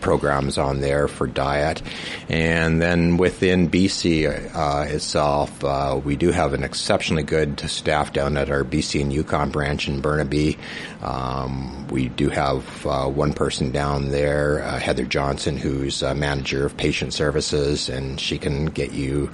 programs 0.00 0.58
on 0.58 0.80
there 0.80 1.08
for 1.08 1.26
diet. 1.26 1.82
And 2.28 2.80
then 2.80 3.16
within 3.16 3.70
BC 3.70 4.54
uh, 4.54 4.92
itself, 4.92 5.62
uh, 5.64 6.00
we 6.02 6.16
do 6.16 6.30
have 6.30 6.54
an 6.54 6.64
exceptionally 6.64 7.22
good 7.22 7.60
staff 7.60 8.12
down 8.12 8.36
at 8.36 8.50
our 8.50 8.64
BC 8.64 9.00
and 9.00 9.12
Yukon 9.12 9.50
branch 9.50 9.88
in 9.88 10.00
Burnaby. 10.00 10.58
Um, 11.02 11.86
we 11.88 12.08
do 12.08 12.28
have 12.28 12.86
uh, 12.86 13.06
one 13.06 13.32
person 13.32 13.70
down 13.70 14.10
there, 14.10 14.62
uh, 14.62 14.78
Heather 14.78 15.04
Johnson, 15.04 15.56
who's 15.56 16.02
a 16.02 16.14
manager 16.14 16.66
of 16.66 16.76
patient 16.76 17.14
services, 17.14 17.88
and 17.88 18.20
she 18.20 18.38
can 18.38 18.66
get 18.66 18.92
you 18.92 19.30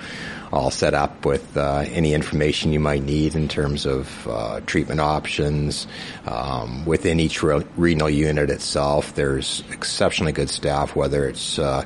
all 0.54 0.70
set 0.70 0.94
up 0.94 1.26
with 1.26 1.56
uh, 1.56 1.84
any 1.88 2.14
information 2.14 2.72
you 2.72 2.78
might 2.78 3.02
need 3.02 3.34
in 3.34 3.48
terms 3.48 3.86
of 3.86 4.28
uh, 4.28 4.60
treatment 4.66 5.00
options. 5.00 5.88
Um, 6.26 6.84
within 6.86 7.18
each 7.18 7.42
re- 7.42 7.64
renal 7.76 8.08
unit 8.08 8.50
itself, 8.50 9.14
there's 9.16 9.64
exceptionally 9.72 10.32
good 10.32 10.48
staff, 10.54 10.96
whether 10.96 11.28
it's 11.28 11.58
uh, 11.58 11.84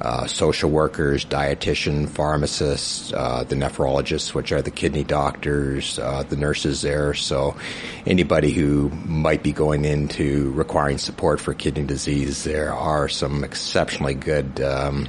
uh 0.00 0.26
social 0.26 0.70
workers, 0.70 1.24
dietitian, 1.24 2.08
pharmacists, 2.08 3.12
uh, 3.12 3.44
the 3.44 3.54
nephrologists, 3.54 4.34
which 4.34 4.52
are 4.52 4.62
the 4.62 4.70
kidney 4.70 5.04
doctors, 5.04 5.98
uh, 5.98 6.22
the 6.22 6.36
nurses 6.36 6.82
there. 6.82 7.12
So 7.14 7.56
anybody 8.06 8.52
who 8.52 8.90
might 8.90 9.42
be 9.42 9.52
going 9.52 9.84
into 9.84 10.52
requiring 10.52 10.98
support 10.98 11.40
for 11.40 11.54
kidney 11.54 11.84
disease, 11.84 12.44
there 12.44 12.72
are 12.72 13.08
some 13.08 13.44
exceptionally 13.44 14.14
good 14.14 14.60
um, 14.60 15.08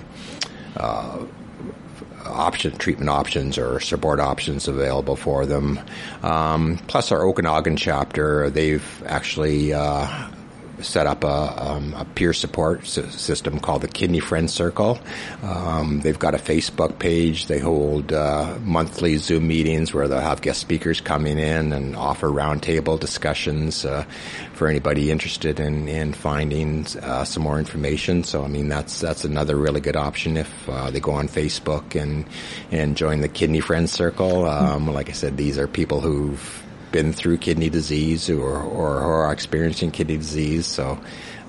option 2.31 2.77
treatment 2.77 3.09
options 3.09 3.57
or 3.57 3.79
support 3.79 4.19
options 4.19 4.67
available 4.67 5.15
for 5.15 5.45
them. 5.45 5.79
Um, 6.23 6.77
plus, 6.87 7.11
our 7.11 7.25
Okanagan 7.25 7.77
chapter, 7.77 8.49
they've 8.49 9.03
actually 9.05 9.73
uh, 9.73 10.29
set 10.83 11.07
up 11.07 11.23
a, 11.23 11.71
um, 11.71 11.93
a 11.93 12.05
peer 12.05 12.33
support 12.33 12.85
system 12.85 13.59
called 13.59 13.81
the 13.81 13.87
Kidney 13.87 14.19
Friends 14.19 14.53
Circle. 14.53 14.99
Um, 15.43 16.01
they've 16.01 16.17
got 16.17 16.35
a 16.35 16.37
Facebook 16.37 16.99
page. 16.99 17.47
They 17.47 17.59
hold 17.59 18.13
uh, 18.13 18.57
monthly 18.61 19.17
Zoom 19.17 19.47
meetings 19.47 19.93
where 19.93 20.07
they'll 20.07 20.19
have 20.19 20.41
guest 20.41 20.59
speakers 20.59 21.01
coming 21.01 21.37
in 21.37 21.73
and 21.73 21.95
offer 21.95 22.27
roundtable 22.27 22.99
discussions 22.99 23.85
uh, 23.85 24.03
for 24.53 24.67
anybody 24.67 25.11
interested 25.11 25.59
in, 25.59 25.87
in 25.87 26.13
finding 26.13 26.85
uh, 27.01 27.23
some 27.23 27.43
more 27.43 27.59
information. 27.59 28.23
So, 28.23 28.43
I 28.43 28.47
mean, 28.47 28.69
that's 28.69 28.99
that's 28.99 29.25
another 29.25 29.55
really 29.55 29.81
good 29.81 29.95
option 29.95 30.37
if 30.37 30.69
uh, 30.69 30.91
they 30.91 30.99
go 30.99 31.11
on 31.11 31.27
Facebook 31.27 31.99
and 32.01 32.25
and 32.71 32.97
join 32.97 33.21
the 33.21 33.29
Kidney 33.29 33.59
Friends 33.59 33.91
Circle. 33.91 34.45
Um, 34.45 34.87
like 34.87 35.09
I 35.09 35.13
said, 35.13 35.37
these 35.37 35.57
are 35.57 35.67
people 35.67 35.99
who've 36.01 36.63
been 36.91 37.13
through 37.13 37.37
kidney 37.37 37.69
disease 37.69 38.29
or, 38.29 38.57
or, 38.57 38.99
or 38.99 39.25
are 39.25 39.33
experiencing 39.33 39.91
kidney 39.91 40.17
disease. 40.17 40.65
So, 40.65 40.99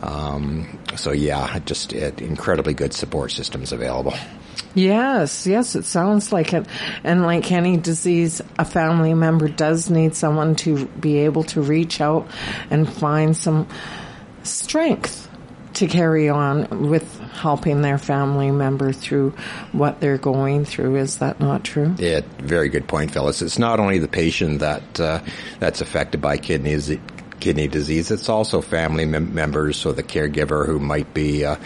um, 0.02 0.78
so 0.96 1.12
yeah, 1.12 1.58
just 1.61 1.92
it, 1.92 2.20
incredibly 2.20 2.75
good 2.75 2.92
support 2.92 3.32
systems 3.32 3.72
available. 3.72 4.14
Yes, 4.75 5.46
yes, 5.46 5.76
it 5.76 5.84
sounds 5.84 6.32
like 6.32 6.52
it. 6.54 6.66
And 7.04 7.22
like 7.22 7.52
any 7.52 7.76
disease, 7.76 8.40
a 8.58 8.64
family 8.64 9.12
member 9.14 9.49
does 9.49 9.90
need 9.90 10.14
someone 10.14 10.56
to 10.56 10.87
be 10.87 11.18
able 11.18 11.44
to 11.44 11.61
reach 11.61 12.00
out 12.00 12.28
and 12.70 12.90
find 12.90 13.37
some 13.37 13.68
strength 14.44 15.28
to 15.75 15.87
carry 15.87 16.29
on 16.29 16.88
with 16.88 17.21
helping 17.33 17.83
their 17.83 17.99
family 17.99 18.50
member 18.50 18.93
through 18.93 19.31
what 19.73 20.00
they're 20.00 20.19
going 20.19 20.64
through. 20.64 20.97
Is 20.97 21.19
that 21.19 21.41
not 21.41 21.64
true? 21.64 21.95
Yeah, 21.99 22.21
very 22.38 22.69
good 22.69 22.87
point, 22.87 23.11
Phyllis. 23.11 23.43
It's 23.43 23.59
not 23.59 23.81
only 23.81 23.99
the 23.99 24.09
patient 24.09 24.61
that 24.61 25.00
uh, 25.00 25.21
that's 25.59 25.81
affected 25.81 26.21
by 26.21 26.37
kidneys, 26.37 26.91
kidney 27.41 27.69
disease. 27.69 28.11
It's 28.11 28.29
also 28.29 28.61
family 28.61 29.05
mem- 29.05 29.35
members, 29.35 29.76
so 29.76 29.93
the 29.93 30.02
caregiver 30.02 30.67
who 30.67 30.79
might 30.79 31.12
be 31.12 31.45
uh, 31.45 31.57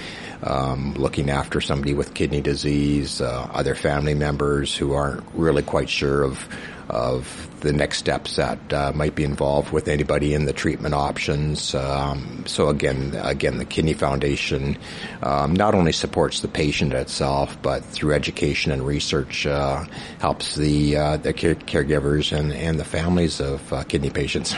um, 0.43 0.95
looking 0.95 1.31
after 1.31 1.61
somebody 1.61 1.95
with 1.95 2.15
kidney 2.15 2.41
disease, 2.41 3.21
uh, 3.21 3.49
other 3.53 3.75
family 3.75 4.15
members 4.15 4.75
who 4.75 4.93
aren't 4.93 5.25
really 5.35 5.63
quite 5.63 5.89
sure 5.89 6.23
of 6.23 6.49
of 6.89 7.49
the 7.61 7.73
next 7.73 7.99
steps 7.99 8.37
that 8.37 8.73
uh, 8.73 8.93
might 8.95 9.15
be 9.15 9.25
involved 9.25 9.73
with 9.73 9.89
anybody 9.89 10.35
in 10.35 10.45
the 10.47 10.53
treatment 10.53 10.95
options. 10.95 11.75
Um, 11.75 12.45
so 12.47 12.69
again, 12.69 13.19
again, 13.21 13.59
the 13.59 13.65
Kidney 13.65 13.95
Foundation 13.95 14.79
um, 15.23 15.55
not 15.55 15.75
only 15.75 15.93
supports 15.93 16.41
the 16.41 16.49
patient 16.49 16.93
itself, 16.93 17.61
but 17.63 17.85
through 17.85 18.13
education 18.13 18.73
and 18.73 18.87
research 18.87 19.47
uh, 19.47 19.85
helps 20.21 20.55
the 20.55 20.97
uh, 20.97 21.17
the 21.17 21.33
care- 21.33 21.55
caregivers 21.55 22.37
and, 22.37 22.53
and 22.53 22.79
the 22.79 22.85
families 22.85 23.41
of 23.41 23.73
uh, 23.73 23.83
kidney 23.85 24.11
patients. 24.11 24.55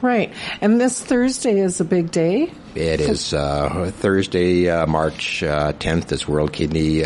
Right, 0.00 0.34
and 0.60 0.80
this 0.80 1.02
Thursday 1.02 1.58
is 1.58 1.80
a 1.80 1.84
big 1.84 2.10
day. 2.10 2.52
It 2.74 3.00
is 3.00 3.32
uh, 3.32 3.90
Thursday, 3.96 4.68
uh, 4.68 4.86
March 4.86 5.40
tenth. 5.40 6.12
is 6.12 6.28
World 6.28 6.52
Kidney 6.52 7.04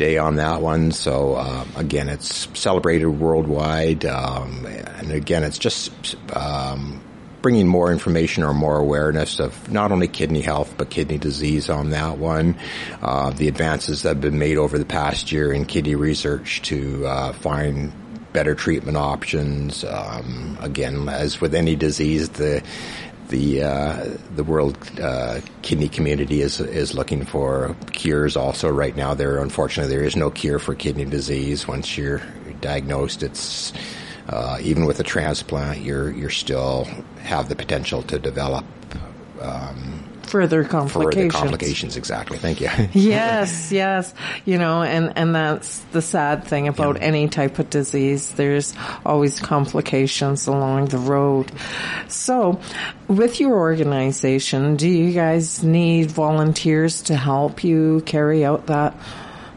day 0.00 0.16
on 0.16 0.36
that 0.36 0.62
one. 0.62 0.92
So 0.92 1.34
uh, 1.34 1.66
again, 1.76 2.08
it's 2.08 2.48
celebrated 2.58 3.06
worldwide, 3.06 4.06
um, 4.06 4.64
and 4.64 5.12
again, 5.12 5.44
it's 5.44 5.58
just 5.58 6.16
um, 6.34 7.02
bringing 7.42 7.68
more 7.68 7.92
information 7.92 8.42
or 8.42 8.54
more 8.54 8.78
awareness 8.78 9.40
of 9.40 9.70
not 9.70 9.92
only 9.92 10.08
kidney 10.08 10.40
health 10.40 10.74
but 10.78 10.88
kidney 10.88 11.18
disease 11.18 11.68
on 11.68 11.90
that 11.90 12.16
one. 12.16 12.56
Uh, 13.02 13.30
the 13.30 13.46
advances 13.46 14.02
that 14.02 14.08
have 14.10 14.20
been 14.22 14.38
made 14.38 14.56
over 14.56 14.78
the 14.78 14.86
past 14.86 15.32
year 15.32 15.52
in 15.52 15.66
kidney 15.66 15.94
research 15.94 16.62
to 16.62 17.06
uh, 17.06 17.32
find 17.34 17.92
better 18.32 18.54
treatment 18.54 18.96
options. 18.96 19.84
Um, 19.84 20.56
again, 20.60 21.08
as 21.08 21.40
with 21.42 21.54
any 21.54 21.76
disease, 21.76 22.30
the 22.30 22.62
the 23.30 23.62
uh, 23.62 24.04
the 24.36 24.44
world 24.44 24.76
uh, 25.00 25.40
kidney 25.62 25.88
community 25.88 26.42
is 26.42 26.60
is 26.60 26.94
looking 26.94 27.24
for 27.24 27.74
cures. 27.92 28.36
Also, 28.36 28.68
right 28.68 28.94
now, 28.94 29.14
there 29.14 29.38
unfortunately 29.38 29.94
there 29.94 30.04
is 30.04 30.16
no 30.16 30.30
cure 30.30 30.58
for 30.58 30.74
kidney 30.74 31.04
disease. 31.04 31.66
Once 31.66 31.96
you're 31.96 32.20
diagnosed, 32.60 33.22
it's 33.22 33.72
uh, 34.28 34.58
even 34.60 34.84
with 34.84 35.00
a 35.00 35.04
transplant, 35.04 35.80
you're 35.80 36.10
you're 36.10 36.30
still 36.30 36.86
have 37.20 37.48
the 37.48 37.56
potential 37.56 38.02
to 38.02 38.18
develop. 38.18 38.64
Um, 39.40 40.04
further 40.30 40.64
complications. 40.64 41.32
Further 41.34 41.44
complications, 41.44 41.96
exactly. 41.96 42.38
Thank 42.38 42.60
you. 42.60 42.68
yes, 42.92 43.72
yes. 43.72 44.14
You 44.44 44.58
know, 44.58 44.82
and, 44.82 45.12
and 45.16 45.34
that's 45.34 45.80
the 45.92 46.00
sad 46.00 46.44
thing 46.44 46.68
about 46.68 46.96
yeah. 46.96 47.02
any 47.02 47.28
type 47.28 47.58
of 47.58 47.68
disease. 47.68 48.32
There's 48.32 48.74
always 49.04 49.40
complications 49.40 50.46
along 50.46 50.86
the 50.86 50.98
road. 50.98 51.50
So, 52.08 52.60
with 53.08 53.40
your 53.40 53.54
organization, 53.54 54.76
do 54.76 54.88
you 54.88 55.12
guys 55.12 55.62
need 55.62 56.10
volunteers 56.10 57.02
to 57.02 57.16
help 57.16 57.64
you 57.64 58.02
carry 58.06 58.44
out 58.44 58.66
that 58.66 58.94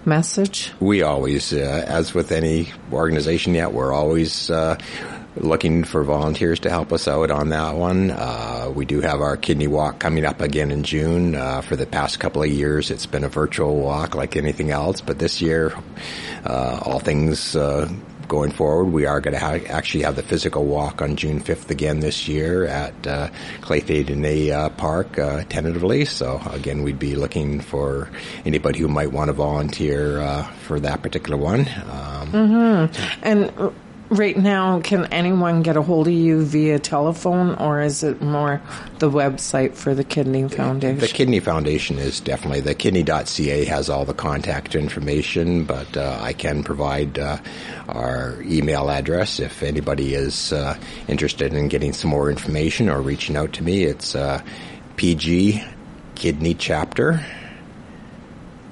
message? 0.05 0.71
We 0.79 1.01
always, 1.03 1.53
uh, 1.53 1.85
as 1.87 2.13
with 2.13 2.31
any 2.31 2.69
organization 2.91 3.53
yet, 3.53 3.73
we're 3.73 3.93
always, 3.93 4.49
uh, 4.49 4.77
looking 5.35 5.83
for 5.83 6.03
volunteers 6.03 6.59
to 6.61 6.69
help 6.69 6.93
us 6.93 7.07
out 7.07 7.31
on 7.31 7.49
that 7.49 7.75
one. 7.75 8.11
Uh, 8.11 8.71
we 8.73 8.85
do 8.85 9.01
have 9.01 9.21
our 9.21 9.37
kidney 9.37 9.67
walk 9.67 9.99
coming 9.99 10.25
up 10.25 10.41
again 10.41 10.71
in 10.71 10.83
June. 10.83 11.35
Uh, 11.35 11.61
for 11.61 11.75
the 11.75 11.85
past 11.85 12.19
couple 12.19 12.43
of 12.43 12.49
years, 12.49 12.91
it's 12.91 13.05
been 13.05 13.23
a 13.23 13.29
virtual 13.29 13.77
walk 13.77 14.15
like 14.15 14.35
anything 14.35 14.71
else, 14.71 15.01
but 15.01 15.19
this 15.19 15.41
year, 15.41 15.73
uh, 16.45 16.79
all 16.83 16.99
things 16.99 17.55
uh, 17.55 17.89
going 18.27 18.51
forward, 18.51 18.85
we 18.85 19.05
are 19.05 19.21
going 19.21 19.33
to 19.33 19.39
ha- 19.39 19.59
actually 19.69 20.03
have 20.03 20.15
the 20.15 20.23
physical 20.23 20.65
walk 20.65 21.01
on 21.01 21.15
June 21.15 21.39
5th 21.39 21.69
again 21.69 21.99
this 21.99 22.27
year 22.27 22.65
at 22.65 23.07
uh, 23.07 23.29
Lheidli 23.61 24.05
T'enneh 24.05 24.51
uh, 24.51 24.69
Park 24.69 25.19
uh, 25.19 25.43
tentatively. 25.49 26.05
So 26.05 26.41
again, 26.49 26.83
we'd 26.83 26.99
be 26.99 27.15
looking 27.15 27.59
for 27.59 28.09
anybody 28.45 28.79
who 28.79 28.87
might 28.87 29.11
want 29.11 29.29
to 29.29 29.33
volunteer 29.33 30.19
uh, 30.19 30.43
for 30.65 30.79
that 30.79 31.01
particular 31.01 31.37
one. 31.37 31.61
Um, 31.61 32.31
mm-hmm. 32.31 33.23
And 33.23 33.73
right 34.13 34.37
now, 34.37 34.79
can 34.79 35.05
anyone 35.07 35.63
get 35.63 35.77
a 35.77 35.81
hold 35.81 36.07
of 36.07 36.13
you 36.13 36.45
via 36.45 36.79
telephone, 36.79 37.55
or 37.55 37.81
is 37.81 38.03
it 38.03 38.21
more 38.21 38.61
the 38.99 39.09
website 39.09 39.73
for 39.73 39.95
the 39.95 40.03
Kidney 40.03 40.47
Foundation? 40.47 40.99
The 40.99 41.07
Kidney 41.07 41.39
Foundation 41.39 41.97
is 41.97 42.19
definitely 42.19 42.61
the 42.61 42.75
kidney.ca 42.75 43.65
has 43.65 43.89
all 43.89 44.05
the 44.05 44.13
contact 44.13 44.75
information, 44.75 45.65
but 45.65 45.97
uh, 45.97 46.19
I 46.21 46.33
can 46.33 46.63
provide 46.63 47.17
uh, 47.17 47.37
our 47.89 48.41
email 48.43 48.89
address 48.89 49.39
if 49.39 49.63
anybody 49.63 50.13
is 50.13 50.53
uh, 50.53 50.77
interested 51.07 51.53
in 51.53 51.67
getting 51.67 51.93
some 51.93 52.11
more 52.11 52.29
information 52.29 52.89
or 52.89 53.01
reaching 53.01 53.35
out 53.35 53.53
to 53.53 53.63
me. 53.63 53.83
It's 53.83 54.15
uh, 54.15 54.41
PG 54.95 55.63
Kidney 56.15 56.53
Chapter 56.53 57.25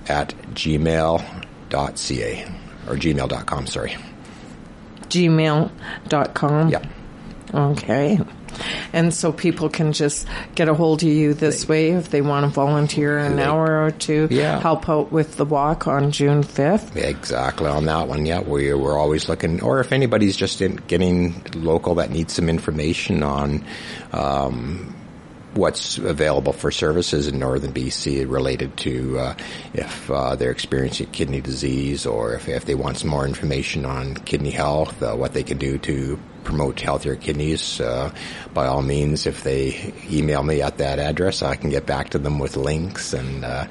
at 0.08 0.36
gmail.ca 0.54 2.46
or 2.88 2.96
gmail.com, 2.96 3.68
sorry 3.68 3.96
gmail.com? 5.12 6.70
Yeah. 6.70 6.86
Okay. 7.54 8.20
And 8.94 9.14
so 9.14 9.32
people 9.32 9.70
can 9.70 9.94
just 9.94 10.28
get 10.56 10.68
a 10.68 10.74
hold 10.74 11.04
of 11.04 11.10
you 11.10 11.34
this 11.34 11.68
way 11.68 11.92
if 11.92 12.10
they 12.10 12.22
want 12.22 12.46
to 12.46 12.50
volunteer 12.50 13.18
an 13.18 13.38
they, 13.38 13.44
hour 13.44 13.86
or 13.86 13.92
two, 13.92 14.28
yeah. 14.30 14.60
help 14.60 14.90
out 14.90 15.12
with 15.12 15.38
the 15.38 15.46
walk 15.46 15.88
on 15.88 16.12
June 16.12 16.44
5th. 16.44 16.96
Exactly 16.96 17.68
on 17.68 17.86
that 17.86 18.08
one. 18.08 18.26
Yeah, 18.26 18.42
we, 18.42 18.74
we're 18.74 18.98
always 18.98 19.30
looking, 19.30 19.62
or 19.62 19.80
if 19.80 19.92
anybody's 19.92 20.36
just 20.36 20.62
getting 20.88 21.42
local 21.56 21.96
that 21.96 22.12
needs 22.12 22.34
some 22.34 22.50
information 22.50 23.24
on, 23.24 23.66
um, 24.12 24.96
what's 25.54 25.98
available 25.98 26.54
for 26.54 26.72
services 26.72 27.28
in 27.28 27.40
northern 27.40 27.74
BC 27.74 28.30
related 28.30 28.76
to 28.78 29.20
uh, 29.20 29.36
if 29.74 30.10
uh, 30.10 30.36
they're 30.36 30.52
experiencing 30.52 31.08
kidney 31.08 31.42
disease 31.42 32.06
or 32.06 32.36
if, 32.36 32.48
if 32.48 32.66
they 32.66 32.76
want 32.76 32.98
some 32.98 33.10
more 33.10 33.26
information 33.26 33.86
on 33.86 34.16
kidney 34.16 34.52
health, 34.52 35.02
uh, 35.04 35.14
what 35.14 35.34
they 35.34 35.44
can 35.44 35.58
do 35.58 35.78
to 35.78 36.20
promote 36.44 36.80
healthier 36.80 37.16
kidneys. 37.16 37.82
Uh, 37.82 38.14
by 38.54 38.68
all 38.68 38.82
means, 38.82 39.26
if 39.26 39.44
they 39.44 39.94
email 40.10 40.42
me 40.42 40.62
at 40.62 40.78
that 40.78 41.00
address, 41.00 41.42
I 41.42 41.56
can 41.56 41.70
get 41.70 41.86
back 41.86 42.10
to 42.12 42.18
them 42.18 42.40
with 42.40 42.56
links 42.56 43.14
and 43.14 43.44
uh, 43.44 43.68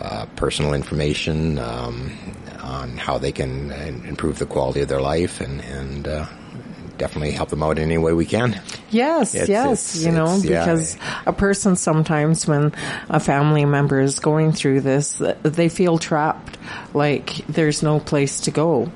uh, 0.00 0.26
personal 0.36 0.74
information 0.74 1.58
um, 1.58 2.12
on 2.60 2.96
how 2.96 3.18
they 3.18 3.32
can 3.32 3.70
improve 4.06 4.38
the 4.38 4.46
quality 4.46 4.80
of 4.80 4.88
their 4.88 5.00
life 5.00 5.40
and, 5.40 5.60
and 5.60 6.28
definitely 7.02 7.32
help 7.32 7.48
them 7.48 7.64
out 7.64 7.78
in 7.78 7.82
any 7.82 7.98
way 7.98 8.12
we 8.12 8.24
can. 8.24 8.60
Yes, 8.90 9.34
it's, 9.34 9.48
yes, 9.48 9.96
it's, 9.96 10.04
you 10.04 10.12
know, 10.12 10.40
because 10.40 10.94
yeah. 10.94 11.22
a 11.26 11.32
person 11.32 11.74
sometimes 11.74 12.46
when 12.46 12.72
a 13.08 13.18
family 13.18 13.64
member 13.64 13.98
is 13.98 14.20
going 14.20 14.52
through 14.52 14.82
this, 14.82 15.20
they 15.42 15.68
feel 15.68 15.98
trapped, 15.98 16.56
like 16.94 17.44
there's 17.48 17.82
no 17.82 17.98
place 17.98 18.42
to 18.42 18.52
go. 18.52 18.92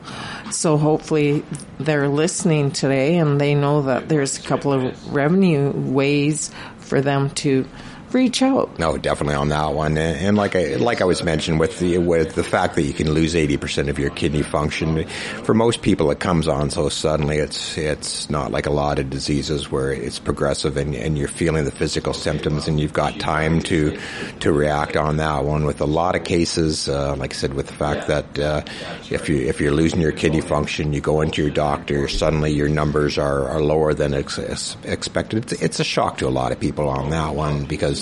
So 0.53 0.77
hopefully 0.77 1.45
they're 1.81 2.09
listening 2.09 2.71
today 2.71 3.19
and 3.19 3.41
they 3.41 3.57
know 3.57 3.83
that 3.83 4.09
there's 4.09 4.39
a 4.39 4.43
couple 4.43 4.73
of 4.73 5.13
revenue 5.13 5.73
ways 5.73 6.53
for 6.79 7.01
them 7.01 7.31
to 7.31 7.67
reach 8.13 8.43
out. 8.43 8.79
No, 8.79 8.97
definitely 8.99 9.35
on 9.35 9.49
that 9.51 9.75
one. 9.75 9.97
And, 9.99 10.19
and 10.19 10.37
like 10.37 10.57
I 10.57 10.77
like 10.77 11.01
I 11.01 11.05
was 11.05 11.23
mentioned 11.23 11.61
with 11.61 11.79
the 11.79 11.99
with 11.99 12.35
the 12.35 12.45
fact 12.45 12.75
that 12.77 12.83
you 12.83 12.93
can 12.93 13.11
lose 13.13 13.35
eighty 13.35 13.57
percent 13.57 13.89
of 13.89 13.99
your 13.99 14.11
kidney 14.11 14.43
function, 14.43 15.07
for 15.43 15.55
most 15.55 15.83
people 15.83 16.11
it 16.11 16.21
comes 16.21 16.49
on 16.49 16.71
so 16.71 16.89
suddenly. 16.89 17.39
It's 17.39 17.77
it's 17.77 18.31
not 18.31 18.51
like 18.51 18.67
a 18.67 18.73
lot 18.73 18.99
of 18.99 19.11
diseases 19.11 19.71
where 19.71 19.93
it's 19.93 20.19
progressive 20.19 20.77
and, 20.77 20.95
and 20.95 21.19
you're 21.19 21.29
feeling 21.29 21.65
the 21.65 21.71
physical 21.71 22.13
symptoms 22.13 22.69
and 22.69 22.81
you've 22.81 22.93
got 22.93 23.19
time 23.19 23.61
to 23.63 23.99
to 24.41 24.53
react 24.53 24.97
on 24.97 25.19
that 25.19 25.45
one. 25.45 25.65
With 25.65 25.81
a 25.81 25.87
lot 25.87 26.17
of 26.17 26.25
cases, 26.25 26.89
uh, 26.89 27.17
like 27.17 27.33
I 27.33 27.37
said, 27.37 27.55
with 27.55 27.67
the 27.67 27.75
fact 27.75 28.09
that 28.09 28.39
uh, 28.39 28.63
if 29.11 29.29
you 29.29 29.37
if 29.39 29.61
you're 29.61 29.73
losing 29.73 30.01
your 30.01 30.13
kidney 30.13 30.41
function, 30.41 30.93
you 30.93 31.01
go 31.01 31.21
into 31.21 31.43
your 31.43 31.51
doctor, 31.51 32.09
suddenly 32.09 32.53
your 32.53 32.69
numbers 32.69 33.19
are, 33.19 33.49
are 33.49 33.61
lower 33.61 33.95
than 33.95 34.15
ex- 34.15 34.77
expected. 34.85 35.45
It's, 35.45 35.63
it's 35.63 35.81
a 35.81 35.85
shock 35.85 36.19
to 36.19 36.29
a 36.29 36.31
lot 36.31 36.53
of 36.53 36.61
people 36.61 36.89
on 36.89 37.11
that 37.11 37.35
one 37.35 37.65
because, 37.65 37.96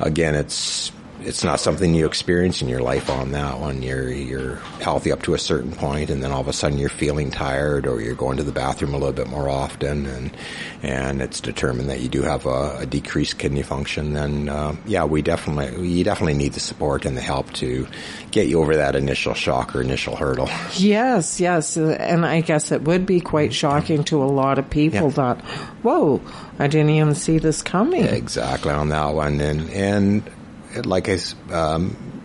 again, 0.00 0.34
it's 0.34 0.92
it's 1.22 1.44
not 1.44 1.60
something 1.60 1.94
you 1.94 2.06
experience 2.06 2.62
in 2.62 2.68
your 2.68 2.80
life 2.80 3.10
on 3.10 3.32
that 3.32 3.58
one. 3.58 3.82
You're 3.82 4.10
you're 4.10 4.56
healthy 4.80 5.12
up 5.12 5.22
to 5.22 5.34
a 5.34 5.38
certain 5.38 5.72
point, 5.72 6.10
and 6.10 6.22
then 6.22 6.32
all 6.32 6.40
of 6.40 6.48
a 6.48 6.52
sudden 6.52 6.78
you're 6.78 6.88
feeling 6.88 7.30
tired, 7.30 7.86
or 7.86 8.00
you're 8.00 8.14
going 8.14 8.36
to 8.38 8.42
the 8.42 8.52
bathroom 8.52 8.94
a 8.94 8.98
little 8.98 9.12
bit 9.12 9.28
more 9.28 9.48
often, 9.48 10.06
and 10.06 10.36
and 10.82 11.22
it's 11.22 11.40
determined 11.40 11.88
that 11.90 12.00
you 12.00 12.08
do 12.08 12.22
have 12.22 12.46
a, 12.46 12.78
a 12.78 12.86
decreased 12.86 13.38
kidney 13.38 13.62
function. 13.62 14.14
Then 14.14 14.48
uh, 14.48 14.76
yeah, 14.86 15.04
we 15.04 15.22
definitely 15.22 15.88
you 15.88 16.04
definitely 16.04 16.34
need 16.34 16.54
the 16.54 16.60
support 16.60 17.04
and 17.04 17.16
the 17.16 17.22
help 17.22 17.52
to 17.54 17.86
get 18.30 18.48
you 18.48 18.60
over 18.60 18.76
that 18.76 18.96
initial 18.96 19.34
shock 19.34 19.74
or 19.74 19.82
initial 19.82 20.16
hurdle. 20.16 20.48
Yes, 20.74 21.40
yes, 21.40 21.76
and 21.76 22.24
I 22.24 22.40
guess 22.40 22.72
it 22.72 22.82
would 22.82 23.06
be 23.06 23.20
quite 23.20 23.52
shocking 23.52 24.04
to 24.04 24.22
a 24.22 24.26
lot 24.26 24.58
of 24.58 24.70
people 24.70 25.08
yeah. 25.08 25.34
that 25.34 25.40
whoa, 25.82 26.20
I 26.58 26.66
didn't 26.66 26.90
even 26.90 27.14
see 27.14 27.38
this 27.38 27.62
coming. 27.62 28.04
exactly 28.04 28.72
on 28.72 28.88
that 28.88 29.14
one, 29.14 29.40
and 29.40 29.70
and 29.70 30.30
like 30.84 31.08
I, 31.08 31.18
um, 31.52 32.19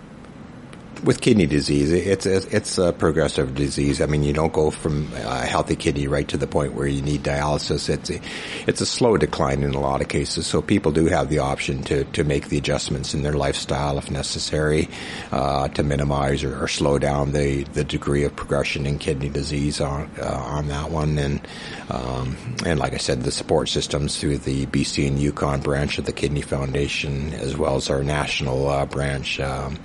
with 1.03 1.21
kidney 1.21 1.45
disease, 1.45 1.91
it's 1.91 2.25
it's 2.25 2.77
a 2.77 2.93
progressive 2.93 3.55
disease. 3.55 4.01
I 4.01 4.05
mean, 4.05 4.23
you 4.23 4.33
don't 4.33 4.53
go 4.53 4.71
from 4.71 5.11
a 5.13 5.45
healthy 5.45 5.75
kidney 5.75 6.07
right 6.07 6.27
to 6.27 6.37
the 6.37 6.47
point 6.47 6.73
where 6.73 6.87
you 6.87 7.01
need 7.01 7.23
dialysis. 7.23 7.89
It's 7.89 8.09
a, 8.09 8.19
it's 8.67 8.81
a 8.81 8.85
slow 8.85 9.17
decline 9.17 9.63
in 9.63 9.73
a 9.73 9.79
lot 9.79 10.01
of 10.01 10.07
cases. 10.07 10.47
So 10.47 10.61
people 10.61 10.91
do 10.91 11.05
have 11.07 11.29
the 11.29 11.39
option 11.39 11.83
to, 11.83 12.03
to 12.05 12.23
make 12.23 12.49
the 12.49 12.57
adjustments 12.57 13.13
in 13.13 13.23
their 13.23 13.33
lifestyle 13.33 13.97
if 13.97 14.09
necessary 14.09 14.89
uh, 15.31 15.67
to 15.69 15.83
minimize 15.83 16.43
or, 16.43 16.63
or, 16.63 16.67
slow 16.67 16.99
down 16.99 17.31
the, 17.31 17.63
the 17.73 17.83
degree 17.83 18.23
of 18.23 18.35
progression 18.35 18.85
in 18.85 18.97
kidney 18.97 19.29
disease 19.29 19.79
on 19.81 20.09
uh, 20.19 20.25
on 20.25 20.67
that 20.67 20.91
one. 20.91 21.17
And 21.17 21.47
um, 21.89 22.35
and 22.65 22.79
like 22.79 22.93
I 22.93 22.97
said, 22.97 23.23
the 23.23 23.31
support 23.31 23.69
systems 23.69 24.17
through 24.17 24.39
the 24.39 24.65
BC 24.65 25.07
and 25.07 25.19
Yukon 25.19 25.61
branch 25.61 25.97
of 25.97 26.05
the 26.05 26.13
Kidney 26.13 26.41
Foundation, 26.41 27.33
as 27.33 27.55
well 27.57 27.75
as 27.75 27.89
our 27.89 28.03
national 28.03 28.67
uh, 28.67 28.85
branch. 28.85 29.39
Um, 29.39 29.79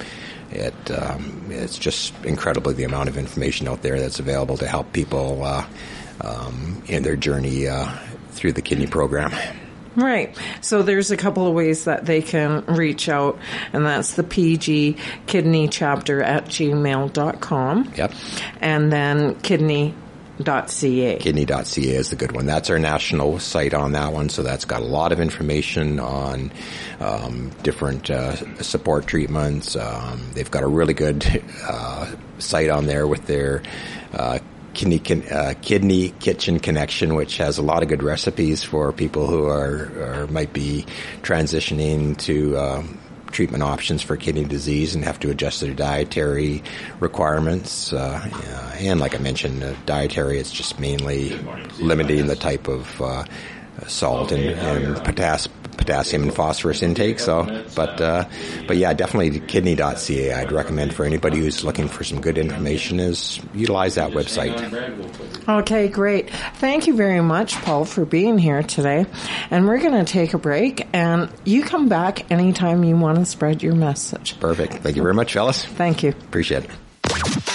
it 0.50 0.90
um, 0.90 1.46
it's 1.50 1.78
just 1.78 2.14
incredibly 2.24 2.74
the 2.74 2.84
amount 2.84 3.08
of 3.08 3.16
information 3.16 3.68
out 3.68 3.82
there 3.82 3.98
that's 3.98 4.18
available 4.18 4.56
to 4.58 4.66
help 4.66 4.92
people 4.92 5.42
uh, 5.44 5.64
um, 6.20 6.82
in 6.86 7.02
their 7.02 7.16
journey 7.16 7.68
uh, 7.68 7.90
through 8.30 8.52
the 8.52 8.62
kidney 8.62 8.86
program. 8.86 9.32
Right. 9.96 10.36
So 10.60 10.82
there's 10.82 11.10
a 11.10 11.16
couple 11.16 11.46
of 11.46 11.54
ways 11.54 11.84
that 11.84 12.06
they 12.06 12.22
can 12.22 12.64
reach 12.66 13.08
out, 13.08 13.38
and 13.72 13.84
that's 13.84 14.14
the 14.14 14.22
PG 14.22 14.96
kidney 15.26 15.68
chapter 15.68 16.22
at 16.22 16.46
gmail.com. 16.46 17.92
Yep. 17.96 18.12
And 18.60 18.92
then 18.92 19.34
kidney 19.40 19.94
Kidney.ca. 20.44 21.18
Kidney.ca 21.18 21.96
is 21.96 22.10
the 22.10 22.16
good 22.16 22.32
one. 22.32 22.46
That's 22.46 22.70
our 22.70 22.78
national 22.78 23.38
site 23.38 23.74
on 23.74 23.92
that 23.92 24.12
one. 24.12 24.28
So 24.28 24.42
that's 24.42 24.64
got 24.64 24.82
a 24.82 24.84
lot 24.84 25.12
of 25.12 25.20
information 25.20 26.00
on 26.00 26.50
um, 27.00 27.50
different 27.62 28.10
uh, 28.10 28.36
support 28.62 29.06
treatments. 29.06 29.76
Um, 29.76 30.30
they've 30.34 30.50
got 30.50 30.62
a 30.62 30.66
really 30.66 30.94
good 30.94 31.42
uh, 31.68 32.14
site 32.38 32.70
on 32.70 32.86
there 32.86 33.06
with 33.06 33.26
their 33.26 33.62
uh, 34.12 34.38
kidney, 34.72 35.00
uh, 35.30 35.54
kidney 35.60 36.10
kitchen 36.10 36.58
connection, 36.58 37.14
which 37.14 37.36
has 37.36 37.58
a 37.58 37.62
lot 37.62 37.82
of 37.82 37.88
good 37.88 38.02
recipes 38.02 38.64
for 38.64 38.92
people 38.92 39.26
who 39.26 39.46
are, 39.46 40.26
might 40.30 40.52
be 40.52 40.86
transitioning 41.22 42.16
to 42.18 42.56
um, 42.56 42.98
treatment 43.32 43.62
options 43.62 44.02
for 44.02 44.16
kidney 44.16 44.44
disease 44.44 44.94
and 44.94 45.04
have 45.04 45.20
to 45.20 45.30
adjust 45.30 45.60
their 45.60 45.74
dietary 45.74 46.62
requirements. 46.98 47.92
Uh, 47.92 48.20
and 48.78 49.00
like 49.00 49.14
I 49.14 49.18
mentioned, 49.18 49.62
uh, 49.62 49.74
dietary, 49.86 50.38
it's 50.38 50.52
just 50.52 50.78
mainly 50.78 51.30
limiting 51.80 52.26
the 52.26 52.36
type 52.36 52.68
of 52.68 53.00
uh, 53.00 53.24
salt 53.86 54.32
and, 54.32 54.44
and 54.44 54.96
potassium 55.04 55.54
potassium 55.80 56.22
and 56.22 56.34
phosphorus 56.34 56.82
intake. 56.82 57.18
So, 57.18 57.64
but 57.74 58.00
uh, 58.00 58.28
but 58.68 58.76
yeah, 58.76 58.92
definitely 58.92 59.40
kidney.ca. 59.40 60.32
I'd 60.32 60.52
recommend 60.52 60.94
for 60.94 61.04
anybody 61.04 61.38
who's 61.38 61.64
looking 61.64 61.88
for 61.88 62.04
some 62.04 62.20
good 62.20 62.38
information 62.38 63.00
is 63.00 63.40
utilize 63.54 63.96
that 63.96 64.12
website. 64.12 64.60
Okay, 65.48 65.88
great. 65.88 66.30
Thank 66.30 66.86
you 66.86 66.94
very 66.94 67.20
much, 67.20 67.56
Paul, 67.56 67.84
for 67.84 68.04
being 68.04 68.38
here 68.38 68.62
today. 68.62 69.06
And 69.50 69.66
we're 69.66 69.80
going 69.80 70.04
to 70.04 70.10
take 70.10 70.34
a 70.34 70.38
break, 70.38 70.86
and 70.92 71.30
you 71.44 71.64
come 71.64 71.88
back 71.88 72.30
anytime 72.30 72.84
you 72.84 72.96
want 72.96 73.18
to 73.18 73.24
spread 73.24 73.62
your 73.62 73.74
message. 73.74 74.38
Perfect. 74.38 74.74
Thank 74.74 74.96
you 74.96 75.02
very 75.02 75.14
much, 75.14 75.32
fellas. 75.32 75.64
Thank 75.64 76.02
you. 76.02 76.10
Appreciate 76.10 76.64
it 76.64 77.50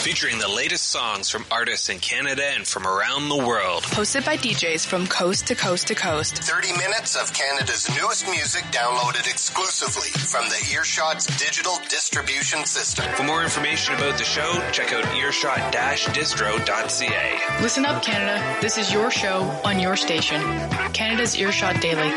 featuring 0.00 0.38
the 0.38 0.48
latest 0.48 0.88
songs 0.88 1.28
from 1.28 1.44
artists 1.50 1.90
in 1.90 1.98
Canada 1.98 2.42
and 2.54 2.66
from 2.66 2.86
around 2.86 3.28
the 3.28 3.36
world. 3.36 3.82
Hosted 3.82 4.24
by 4.24 4.38
DJs 4.38 4.86
from 4.86 5.06
coast 5.06 5.48
to 5.48 5.54
coast 5.54 5.88
to 5.88 5.94
coast. 5.94 6.42
30 6.42 6.72
minutes 6.78 7.16
of 7.20 7.30
Canada's 7.34 7.86
newest 7.94 8.26
music 8.26 8.62
downloaded 8.72 9.28
exclusively 9.28 10.08
from 10.10 10.48
the 10.48 10.56
Earshot's 10.74 11.26
digital 11.36 11.76
distribution 11.90 12.64
system. 12.64 13.04
For 13.14 13.24
more 13.24 13.42
information 13.42 13.94
about 13.94 14.16
the 14.16 14.24
show, 14.24 14.50
check 14.72 14.94
out 14.94 15.04
earshot-distro.ca. 15.14 17.62
Listen 17.62 17.84
up, 17.84 18.02
Canada. 18.02 18.42
This 18.62 18.78
is 18.78 18.90
your 18.90 19.10
show 19.10 19.42
on 19.66 19.78
your 19.78 19.96
station. 19.96 20.40
Canada's 20.94 21.36
Earshot 21.36 21.78
Daily. 21.82 22.10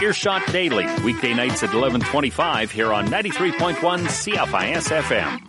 Earshot 0.00 0.46
Daily, 0.52 0.86
weekday 1.02 1.34
nights 1.34 1.64
at 1.64 1.74
1125 1.74 2.70
here 2.70 2.92
on 2.92 3.08
93.1 3.08 3.74
CFIS 3.74 4.92
FM. 5.02 5.47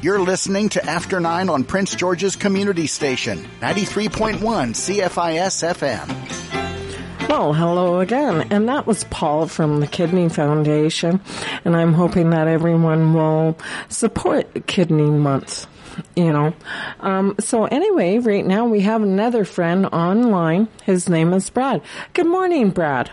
You're 0.00 0.20
listening 0.20 0.68
to 0.70 0.84
After 0.84 1.18
9 1.18 1.48
on 1.48 1.64
Prince 1.64 1.96
George's 1.96 2.36
Community 2.36 2.86
Station, 2.86 3.48
93.1 3.60 4.38
CFIS 4.38 5.74
FM. 5.74 7.28
Well, 7.28 7.52
hello 7.52 7.98
again. 7.98 8.46
And 8.52 8.68
that 8.68 8.86
was 8.86 9.02
Paul 9.04 9.48
from 9.48 9.80
the 9.80 9.88
Kidney 9.88 10.28
Foundation. 10.28 11.20
And 11.64 11.76
I'm 11.76 11.94
hoping 11.94 12.30
that 12.30 12.46
everyone 12.46 13.12
will 13.12 13.58
support 13.88 14.68
Kidney 14.68 15.10
Month. 15.10 15.66
You 16.14 16.32
know, 16.32 16.54
um, 17.00 17.34
so 17.40 17.64
anyway, 17.64 18.18
right 18.18 18.46
now 18.46 18.66
we 18.66 18.82
have 18.82 19.02
another 19.02 19.44
friend 19.44 19.86
online. 19.86 20.68
His 20.84 21.08
name 21.08 21.32
is 21.32 21.50
Brad. 21.50 21.82
Good 22.12 22.28
morning, 22.28 22.70
Brad. 22.70 23.10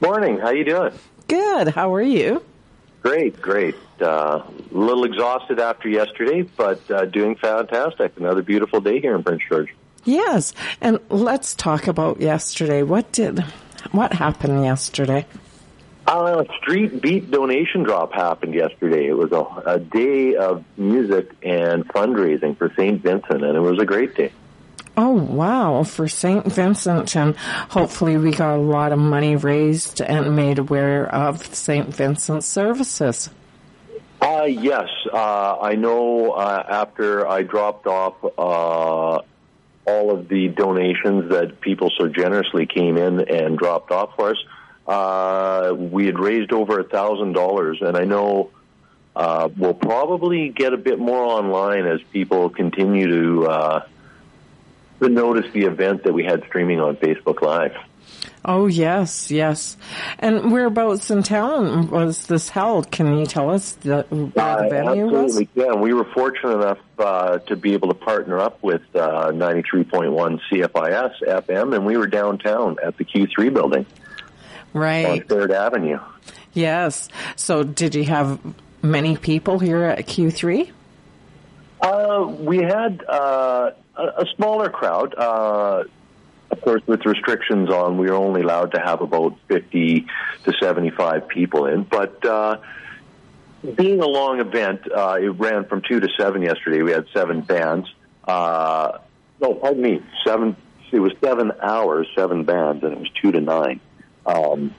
Morning. 0.00 0.38
How 0.38 0.52
you 0.52 0.64
doing? 0.64 0.92
Good. 1.26 1.68
How 1.68 1.92
are 1.92 2.00
you? 2.00 2.42
Great, 3.02 3.42
great. 3.42 3.74
Uh, 4.00 4.42
a 4.72 4.78
little 4.78 5.04
exhausted 5.04 5.60
after 5.60 5.88
yesterday, 5.88 6.42
but 6.42 6.90
uh, 6.90 7.04
doing 7.06 7.36
fantastic. 7.36 8.16
Another 8.18 8.42
beautiful 8.42 8.80
day 8.80 9.00
here 9.00 9.14
in 9.14 9.22
Prince 9.22 9.42
George. 9.48 9.74
Yes, 10.04 10.54
and 10.80 10.98
let's 11.10 11.54
talk 11.54 11.86
about 11.86 12.20
yesterday. 12.20 12.82
What 12.82 13.12
did, 13.12 13.40
what 13.90 14.12
happened 14.12 14.64
yesterday? 14.64 15.26
Uh, 16.06 16.44
Street 16.62 17.02
Beat 17.02 17.30
donation 17.30 17.82
drop 17.82 18.14
happened 18.14 18.54
yesterday. 18.54 19.08
It 19.08 19.12
was 19.12 19.30
a, 19.32 19.44
a 19.66 19.78
day 19.78 20.36
of 20.36 20.64
music 20.78 21.30
and 21.42 21.86
fundraising 21.88 22.56
for 22.56 22.72
St. 22.74 23.02
Vincent, 23.02 23.44
and 23.44 23.56
it 23.56 23.60
was 23.60 23.78
a 23.78 23.84
great 23.84 24.14
day. 24.14 24.32
Oh, 24.96 25.10
wow. 25.10 25.82
For 25.82 26.08
St. 26.08 26.46
Vincent, 26.46 27.14
and 27.14 27.36
hopefully 27.36 28.16
we 28.16 28.30
got 28.30 28.56
a 28.56 28.60
lot 28.60 28.92
of 28.92 28.98
money 28.98 29.36
raised 29.36 30.00
and 30.00 30.34
made 30.34 30.58
aware 30.58 31.06
of 31.14 31.54
St. 31.54 31.94
Vincent 31.94 32.42
services. 32.42 33.28
Uh, 34.20 34.44
yes. 34.44 34.88
Uh, 35.12 35.58
I 35.60 35.74
know 35.74 36.32
uh, 36.32 36.64
after 36.68 37.26
I 37.26 37.42
dropped 37.42 37.86
off 37.86 38.16
uh, 38.24 39.22
all 39.86 40.10
of 40.10 40.28
the 40.28 40.48
donations 40.48 41.30
that 41.30 41.60
people 41.60 41.90
so 41.96 42.08
generously 42.08 42.66
came 42.66 42.96
in 42.96 43.20
and 43.28 43.56
dropped 43.56 43.90
off 43.90 44.16
for 44.16 44.30
us, 44.30 44.44
uh, 44.86 45.74
we 45.74 46.06
had 46.06 46.18
raised 46.18 46.52
over 46.52 46.80
a 46.80 46.84
thousand 46.84 47.34
dollars, 47.34 47.78
and 47.80 47.96
I 47.96 48.04
know 48.04 48.50
uh, 49.14 49.48
we'll 49.56 49.74
probably 49.74 50.48
get 50.48 50.72
a 50.72 50.78
bit 50.78 50.98
more 50.98 51.22
online 51.22 51.86
as 51.86 52.00
people 52.12 52.48
continue 52.48 53.06
to 53.08 53.46
uh, 53.46 53.86
to 55.00 55.08
notice 55.08 55.50
the 55.52 55.64
event 55.64 56.04
that 56.04 56.12
we 56.12 56.24
had 56.24 56.42
streaming 56.44 56.80
on 56.80 56.96
Facebook 56.96 57.40
Live. 57.42 57.76
Oh 58.44 58.66
yes, 58.66 59.30
yes. 59.30 59.76
And 60.18 60.52
whereabouts 60.52 61.10
in 61.10 61.22
town 61.22 61.90
was 61.90 62.26
this 62.26 62.48
held? 62.48 62.90
Can 62.90 63.18
you 63.18 63.26
tell 63.26 63.50
us 63.50 63.72
the, 63.72 64.02
where 64.08 64.62
the 64.62 64.68
venue 64.70 65.06
was? 65.06 65.36
Absolutely, 65.36 65.48
yeah. 65.54 65.74
We 65.74 65.92
were 65.92 66.04
fortunate 66.04 66.54
enough 66.54 66.78
uh, 66.98 67.38
to 67.38 67.56
be 67.56 67.74
able 67.74 67.88
to 67.88 67.94
partner 67.94 68.38
up 68.38 68.62
with 68.62 68.82
uh, 68.94 69.32
93.1 69.32 70.40
CFIS 70.50 71.22
FM, 71.22 71.74
and 71.74 71.84
we 71.84 71.96
were 71.96 72.06
downtown 72.06 72.76
at 72.82 72.96
the 72.96 73.04
Q3 73.04 73.52
building 73.52 73.86
on 74.74 74.80
Right. 74.80 75.28
Third 75.28 75.50
Avenue. 75.50 75.98
Yes. 76.52 77.08
So 77.36 77.62
did 77.62 77.94
you 77.94 78.04
have 78.04 78.40
many 78.82 79.16
people 79.16 79.58
here 79.58 79.84
at 79.84 80.06
Q3? 80.06 80.70
Uh, 81.80 82.26
we 82.40 82.58
had 82.58 83.04
uh, 83.08 83.70
a, 83.96 84.02
a 84.02 84.26
smaller 84.36 84.68
crowd. 84.68 85.14
Of 86.58 86.64
course, 86.64 86.82
with 86.88 87.06
restrictions 87.06 87.70
on, 87.70 87.98
we 87.98 88.10
were 88.10 88.16
only 88.16 88.40
allowed 88.42 88.72
to 88.72 88.80
have 88.80 89.00
about 89.00 89.38
50 89.46 90.06
to 90.42 90.52
75 90.60 91.28
people 91.28 91.66
in. 91.66 91.84
But 91.84 92.24
uh, 92.24 92.56
being 93.76 94.00
a 94.00 94.06
long 94.06 94.40
event, 94.40 94.80
uh, 94.90 95.18
it 95.20 95.28
ran 95.28 95.66
from 95.66 95.82
2 95.82 96.00
to 96.00 96.08
7 96.18 96.42
yesterday. 96.42 96.82
We 96.82 96.90
had 96.90 97.06
seven 97.14 97.42
bands. 97.42 97.88
Uh, 98.24 98.98
no, 99.40 99.54
pardon 99.54 99.82
me, 99.82 100.02
seven. 100.26 100.56
It 100.90 100.98
was 100.98 101.12
seven 101.22 101.52
hours, 101.62 102.08
seven 102.16 102.42
bands, 102.42 102.82
and 102.82 102.92
it 102.94 102.98
was 102.98 103.10
2 103.22 103.30
to 103.30 103.40
9. 103.40 103.80
Um, 104.26 104.74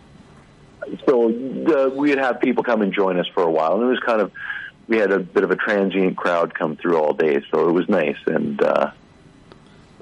so 1.06 1.30
uh, 1.30 1.90
we'd 1.96 2.18
have 2.18 2.42
people 2.42 2.66
come 2.66 2.82
and 2.82 2.92
join 2.92 3.18
us 3.18 3.28
for 3.34 3.44
a 3.44 3.52
while, 3.52 3.76
and 3.76 3.84
it 3.84 3.86
was 3.86 4.02
kind 4.06 4.20
of 4.20 4.34
we 4.90 4.98
had 4.98 5.14
a 5.14 5.20
bit 5.20 5.46
of 5.46 5.52
a 5.52 5.56
transient 5.56 6.18
crowd 6.18 6.54
come 6.54 6.76
through 6.76 6.98
all 6.98 7.14
day, 7.14 7.42
so 7.52 7.70
it 7.70 7.72
was 7.72 7.88
nice. 7.88 8.18
And 8.26 8.62
uh, 8.62 8.92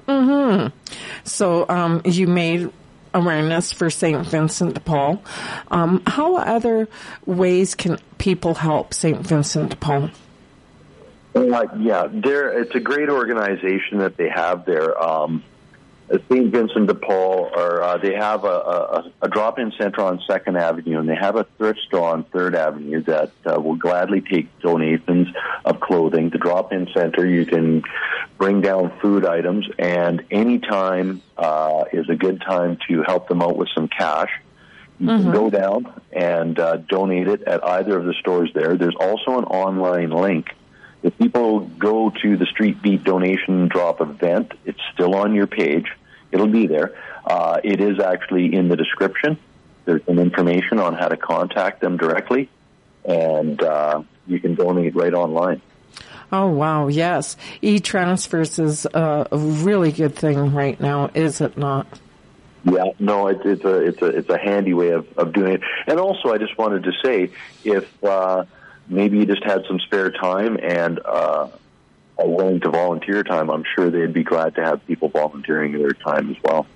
Mm-hmm. 0.08 0.76
So 1.24 1.68
um, 1.68 2.02
you 2.04 2.26
made 2.26 2.70
awareness 3.14 3.72
for 3.72 3.90
St. 3.90 4.26
Vincent 4.26 4.74
de 4.74 4.80
Paul. 4.80 5.22
Um, 5.70 6.02
how 6.06 6.36
other 6.36 6.88
ways 7.26 7.74
can 7.74 7.98
people 8.18 8.54
help 8.54 8.94
St. 8.94 9.18
Vincent 9.18 9.70
de 9.70 9.76
Paul? 9.76 10.10
uh, 11.34 11.66
yeah, 11.78 12.08
it's 12.12 12.74
a 12.74 12.80
great 12.80 13.08
organization 13.08 13.98
that 13.98 14.16
they 14.16 14.28
have 14.28 14.64
there. 14.64 15.00
Um, 15.00 15.44
St. 16.10 16.50
Vincent 16.50 16.86
de 16.86 16.94
Paul, 16.94 17.50
or 17.54 17.82
uh, 17.82 17.98
they 17.98 18.14
have 18.14 18.44
a, 18.44 18.48
a, 18.48 19.12
a 19.22 19.28
drop-in 19.28 19.72
center 19.72 20.00
on 20.00 20.20
Second 20.26 20.56
Avenue, 20.56 20.98
and 20.98 21.08
they 21.08 21.14
have 21.14 21.36
a 21.36 21.44
thrift 21.58 21.80
store 21.80 22.08
on 22.08 22.24
Third 22.24 22.54
Avenue 22.54 23.02
that 23.02 23.32
uh, 23.44 23.60
will 23.60 23.76
gladly 23.76 24.22
take 24.22 24.46
donations 24.60 25.28
of 25.64 25.80
clothing. 25.80 26.30
The 26.30 26.38
drop-in 26.38 26.88
center, 26.94 27.26
you 27.26 27.44
can 27.44 27.82
bring 28.38 28.62
down 28.62 28.98
food 29.00 29.26
items, 29.26 29.68
and 29.78 30.24
anytime 30.30 31.20
uh, 31.36 31.84
is 31.92 32.08
a 32.08 32.16
good 32.16 32.40
time 32.40 32.78
to 32.88 33.02
help 33.02 33.28
them 33.28 33.42
out 33.42 33.56
with 33.56 33.68
some 33.74 33.88
cash. 33.88 34.30
You 35.00 35.06
can 35.06 35.30
go 35.30 35.48
down 35.48 36.00
and 36.10 36.58
uh, 36.58 36.78
donate 36.78 37.28
it 37.28 37.42
at 37.42 37.64
either 37.64 37.96
of 37.96 38.04
the 38.04 38.14
stores 38.14 38.50
there. 38.52 38.76
There's 38.76 38.96
also 38.96 39.38
an 39.38 39.44
online 39.44 40.10
link. 40.10 40.48
If 41.02 41.16
people 41.18 41.60
go 41.60 42.10
to 42.10 42.36
the 42.36 42.46
Street 42.46 42.82
Beat 42.82 43.04
donation 43.04 43.68
drop 43.68 44.00
event, 44.00 44.52
it's 44.64 44.80
still 44.92 45.14
on 45.14 45.34
your 45.34 45.46
page. 45.46 45.86
It'll 46.30 46.46
be 46.46 46.66
there. 46.66 46.94
Uh, 47.24 47.60
it 47.62 47.80
is 47.80 48.00
actually 48.00 48.54
in 48.54 48.68
the 48.68 48.76
description. 48.76 49.38
There's 49.84 50.04
some 50.04 50.18
information 50.18 50.78
on 50.78 50.94
how 50.94 51.08
to 51.08 51.16
contact 51.16 51.80
them 51.80 51.96
directly, 51.96 52.48
and 53.04 53.62
uh, 53.62 54.02
you 54.26 54.38
can 54.40 54.54
donate 54.54 54.94
right 54.94 55.14
online. 55.14 55.62
Oh 56.30 56.48
wow, 56.48 56.88
yes. 56.88 57.36
E-transfers 57.62 58.58
is 58.58 58.86
a 58.86 59.26
really 59.32 59.92
good 59.92 60.14
thing 60.14 60.54
right 60.54 60.78
now, 60.78 61.10
is 61.14 61.40
it 61.40 61.56
not? 61.56 61.86
Yeah, 62.64 62.90
no, 62.98 63.28
it's 63.28 63.40
it's 63.44 63.64
a 63.64 63.76
it's 63.76 64.02
a 64.02 64.06
it's 64.06 64.28
a 64.28 64.38
handy 64.38 64.74
way 64.74 64.90
of, 64.90 65.06
of 65.16 65.32
doing 65.32 65.54
it. 65.54 65.62
And 65.86 65.98
also, 65.98 66.32
I 66.32 66.38
just 66.38 66.58
wanted 66.58 66.84
to 66.84 66.92
say, 67.02 67.30
if 67.64 68.04
uh, 68.04 68.44
maybe 68.88 69.18
you 69.18 69.26
just 69.26 69.44
had 69.44 69.64
some 69.66 69.78
spare 69.80 70.10
time 70.10 70.58
and 70.62 71.00
uh, 71.02 71.48
willing 72.26 72.60
to 72.60 72.70
volunteer 72.70 73.22
time, 73.22 73.50
I'm 73.50 73.64
sure 73.74 73.90
they'd 73.90 74.12
be 74.12 74.24
glad 74.24 74.54
to 74.56 74.64
have 74.64 74.84
people 74.86 75.08
volunteering 75.08 75.72
their 75.72 75.90
time 75.90 76.30
as 76.30 76.36
well. 76.42 76.66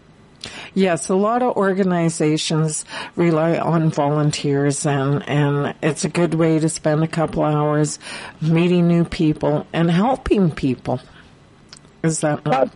Yes, 0.75 1.09
a 1.09 1.15
lot 1.15 1.43
of 1.43 1.57
organizations 1.57 2.85
rely 3.15 3.59
on 3.59 3.91
volunteers 3.91 4.87
and, 4.87 5.27
and 5.29 5.75
it's 5.83 6.05
a 6.05 6.09
good 6.09 6.35
way 6.35 6.59
to 6.59 6.69
spend 6.69 7.05
a 7.05 7.09
couple 7.09 7.45
hours 7.45 7.99
meeting 8.41 8.89
new 8.89 9.05
people 9.05 9.67
and 9.73 9.91
helping 9.91 10.51
people. 10.51 11.01
Is 12.03 12.21
that 12.21 12.45
not? 12.45 12.73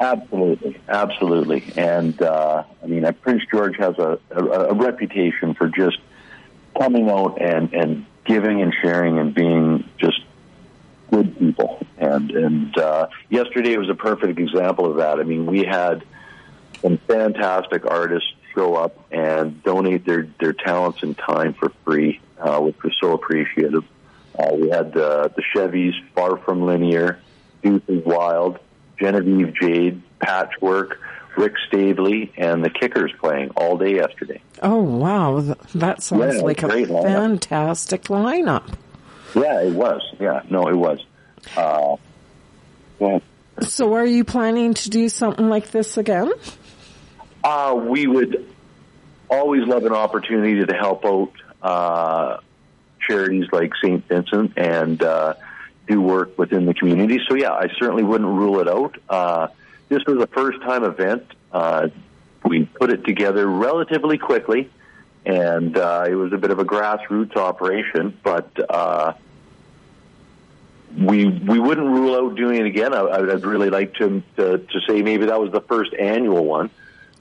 Absolutely, 0.00 0.80
absolutely. 0.88 1.64
And 1.76 2.20
uh, 2.22 2.62
I 2.82 2.86
mean, 2.86 3.04
uh, 3.04 3.12
Prince 3.12 3.42
George 3.50 3.76
has 3.78 3.98
a, 3.98 4.18
a, 4.30 4.44
a 4.44 4.74
reputation 4.74 5.54
for 5.54 5.68
just 5.68 5.98
coming 6.78 7.10
out 7.10 7.42
and, 7.42 7.72
and 7.74 8.06
giving 8.24 8.62
and 8.62 8.72
sharing 8.80 9.18
and 9.18 9.34
being 9.34 9.77
good 11.10 11.38
people. 11.38 11.84
And 11.96 12.30
and 12.30 12.78
uh, 12.78 13.08
yesterday 13.30 13.76
was 13.76 13.88
a 13.90 13.94
perfect 13.94 14.38
example 14.38 14.90
of 14.90 14.96
that. 14.98 15.18
I 15.18 15.22
mean, 15.24 15.46
we 15.46 15.64
had 15.64 16.04
some 16.82 16.98
fantastic 17.08 17.84
artists 17.86 18.30
show 18.54 18.74
up 18.76 18.96
and 19.10 19.62
donate 19.62 20.04
their 20.06 20.28
their 20.40 20.52
talents 20.52 21.02
and 21.02 21.16
time 21.18 21.54
for 21.54 21.72
free, 21.84 22.20
uh, 22.38 22.60
which 22.60 22.80
was 22.82 22.92
so 23.00 23.12
appreciative. 23.12 23.84
Uh, 24.38 24.54
we 24.54 24.68
had 24.70 24.92
the 24.92 25.32
the 25.34 25.42
Chevys, 25.54 25.94
Far 26.14 26.36
From 26.38 26.64
Linear, 26.66 27.18
Deuce 27.62 27.82
is 27.88 28.04
Wild, 28.04 28.58
Genevieve 29.00 29.52
Jade, 29.60 30.00
Patchwork, 30.20 31.00
Rick 31.36 31.54
Stavely, 31.68 32.30
and 32.36 32.64
the 32.64 32.70
Kickers 32.70 33.12
playing 33.20 33.50
all 33.56 33.76
day 33.76 33.96
yesterday. 33.96 34.40
Oh 34.62 34.80
wow, 34.82 35.40
Th- 35.40 35.56
that 35.74 36.02
sounds 36.02 36.36
Yeah, 36.36 36.42
like 36.42 36.62
a 36.62 36.66
lineup. 36.66 37.02
fantastic 37.02 38.04
lineup. 38.04 38.72
Yeah, 39.34 39.62
it 39.62 39.72
was. 39.72 40.02
Yeah, 40.18 40.42
no, 40.50 40.68
it 40.68 40.76
was. 40.76 41.04
Uh, 41.56 41.96
yeah. 43.00 43.18
So 43.62 43.94
are 43.94 44.06
you 44.06 44.24
planning 44.24 44.74
to 44.74 44.90
do 44.90 45.08
something 45.08 45.48
like 45.48 45.70
this 45.70 45.96
again? 45.96 46.32
Uh, 47.42 47.74
we 47.88 48.06
would 48.06 48.52
always 49.30 49.66
love 49.66 49.84
an 49.84 49.92
opportunity 49.92 50.64
to 50.64 50.74
help 50.74 51.04
out 51.04 51.32
uh, 51.62 52.38
charities 53.06 53.46
like 53.52 53.72
St. 53.82 54.06
Vincent 54.06 54.52
and 54.56 55.02
uh, 55.02 55.34
do 55.86 56.00
work 56.00 56.38
within 56.38 56.66
the 56.66 56.74
community. 56.74 57.20
So, 57.28 57.34
yeah, 57.34 57.52
I 57.52 57.68
certainly 57.78 58.04
wouldn't 58.04 58.30
rule 58.30 58.60
it 58.60 58.68
out. 58.68 58.96
Uh, 59.08 59.48
this 59.88 60.04
was 60.06 60.22
a 60.22 60.26
first 60.26 60.60
time 60.62 60.84
event. 60.84 61.24
Uh, 61.52 61.88
we 62.44 62.64
put 62.64 62.90
it 62.90 63.04
together 63.04 63.46
relatively 63.46 64.18
quickly, 64.18 64.70
and 65.26 65.76
uh, 65.76 66.04
it 66.08 66.14
was 66.14 66.32
a 66.32 66.38
bit 66.38 66.50
of 66.50 66.58
a 66.58 66.64
grassroots 66.64 67.36
operation, 67.36 68.18
but. 68.22 68.50
Uh, 68.70 69.12
we 70.96 71.26
we 71.26 71.58
wouldn't 71.58 71.86
rule 71.86 72.14
out 72.16 72.34
doing 72.34 72.60
it 72.60 72.66
again. 72.66 72.94
I, 72.94 73.02
I'd 73.02 73.44
really 73.44 73.68
like 73.68 73.94
to, 73.96 74.22
to 74.36 74.58
to 74.58 74.80
say 74.88 75.02
maybe 75.02 75.26
that 75.26 75.38
was 75.38 75.52
the 75.52 75.60
first 75.60 75.92
annual 75.92 76.46
one. 76.46 76.70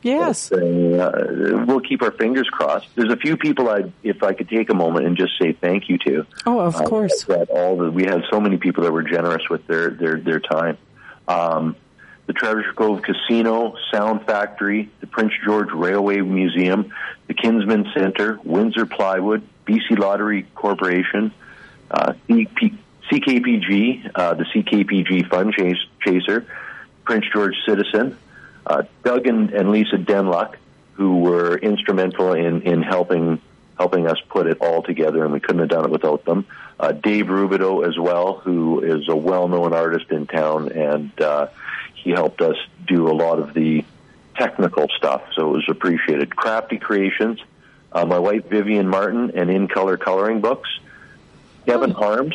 Yes. 0.02 0.50
But, 0.50 0.60
uh, 0.64 1.66
we'll 1.66 1.82
keep 1.82 2.02
our 2.02 2.12
fingers 2.12 2.48
crossed. 2.50 2.88
There's 2.96 3.12
a 3.12 3.18
few 3.18 3.36
people 3.36 3.68
I, 3.68 3.92
if 4.04 4.24
I 4.24 4.32
could 4.34 4.48
take 4.48 4.70
a 4.70 4.74
moment 4.74 5.06
and 5.06 5.18
just 5.18 5.38
say 5.38 5.52
thank 5.52 5.90
you 5.90 5.98
to. 5.98 6.26
Oh, 6.46 6.60
of 6.60 6.76
Uh, 6.78 6.84
course. 6.86 7.24
That 7.26 7.50
all 7.50 7.76
the, 7.78 7.92
we 7.92 8.06
had 8.06 8.24
so 8.32 8.40
many 8.40 8.58
people 8.58 8.84
that 8.86 8.94
were 8.94 9.04
generous 9.04 9.50
with 9.50 9.68
their 9.68 9.90
their 9.90 10.18
their 10.18 10.40
time. 10.40 10.78
Um, 11.28 11.76
the 12.28 12.34
Treasure 12.34 12.74
Cove 12.74 13.02
Casino, 13.02 13.76
Sound 13.92 14.26
Factory, 14.26 14.90
the 15.00 15.08
Prince 15.08 15.34
George 15.44 15.72
Railway 15.72 16.18
Museum, 16.18 16.94
the 17.28 17.34
Kinsman 17.34 17.90
Center, 17.94 18.38
Windsor 18.44 18.86
Plywood, 18.86 19.42
BC 19.66 19.98
Lottery 19.98 20.44
Corporation, 20.54 21.32
uh, 21.90 22.14
CP, 22.28 22.78
CKPG, 23.10 24.12
uh, 24.14 24.34
the 24.34 24.44
CKPG 24.44 25.30
Fund 25.30 25.54
Chase, 25.54 25.78
Chaser, 26.02 26.46
Prince 27.06 27.26
George 27.34 27.56
Citizen, 27.66 28.18
uh, 28.66 28.84
Doug 29.04 29.26
and, 29.26 29.52
and 29.52 29.72
Lisa 29.72 29.96
Denluck, 29.96 30.56
who 30.94 31.20
were 31.20 31.58
instrumental 31.58 32.34
in, 32.34 32.62
in 32.64 32.82
helping 32.82 33.42
helping 33.78 34.08
us 34.08 34.18
put 34.30 34.48
it 34.48 34.58
all 34.60 34.82
together, 34.82 35.24
and 35.24 35.32
we 35.32 35.40
couldn't 35.40 35.60
have 35.60 35.70
done 35.70 35.86
it 35.86 35.92
without 35.92 36.26
them. 36.26 36.48
Uh, 36.80 36.92
Dave 36.92 37.28
Rubido 37.28 37.88
as 37.88 37.98
well, 37.98 38.34
who 38.40 38.82
is 38.82 39.08
a 39.08 39.16
well-known 39.16 39.72
artist 39.72 40.10
in 40.10 40.26
town, 40.26 40.72
and 40.72 41.22
uh, 41.22 41.48
he 42.08 42.14
helped 42.14 42.42
us 42.42 42.56
do 42.88 43.10
a 43.10 43.12
lot 43.12 43.38
of 43.38 43.54
the 43.54 43.84
technical 44.38 44.88
stuff, 44.96 45.24
so 45.36 45.50
it 45.50 45.54
was 45.58 45.66
appreciated. 45.68 46.34
Crafty 46.34 46.78
Creations, 46.78 47.38
uh, 47.92 48.06
my 48.06 48.18
wife 48.18 48.46
Vivian 48.46 48.88
Martin, 48.88 49.32
and 49.36 49.50
In 49.50 49.68
Color 49.68 49.98
Coloring 49.98 50.40
Books. 50.40 50.70
Kevin 51.66 51.92
Harms, 51.92 52.34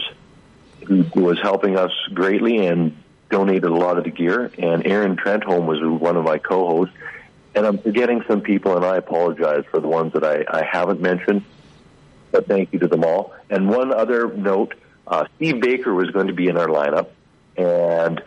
who 0.86 1.06
was 1.14 1.40
helping 1.40 1.78
us 1.78 1.90
greatly 2.12 2.66
and 2.66 2.94
donated 3.30 3.64
a 3.64 3.74
lot 3.74 3.96
of 3.96 4.04
the 4.04 4.10
gear, 4.10 4.50
and 4.58 4.86
Aaron 4.86 5.16
Trentholm 5.16 5.64
was 5.64 5.80
one 5.82 6.18
of 6.18 6.24
my 6.24 6.36
co-hosts. 6.36 6.94
And 7.54 7.66
I'm 7.66 7.78
forgetting 7.78 8.22
some 8.28 8.42
people, 8.42 8.76
and 8.76 8.84
I 8.84 8.98
apologize 8.98 9.64
for 9.70 9.80
the 9.80 9.88
ones 9.88 10.12
that 10.12 10.22
I, 10.22 10.44
I 10.46 10.64
haven't 10.64 11.00
mentioned. 11.00 11.44
But 12.30 12.46
thank 12.46 12.74
you 12.74 12.78
to 12.80 12.88
them 12.88 13.04
all. 13.04 13.32
And 13.48 13.70
one 13.70 13.90
other 13.90 14.28
note: 14.28 14.74
uh, 15.06 15.24
Steve 15.36 15.62
Baker 15.62 15.94
was 15.94 16.10
going 16.10 16.26
to 16.26 16.34
be 16.34 16.48
in 16.48 16.58
our 16.58 16.66
lineup, 16.66 17.08
and 17.56 18.22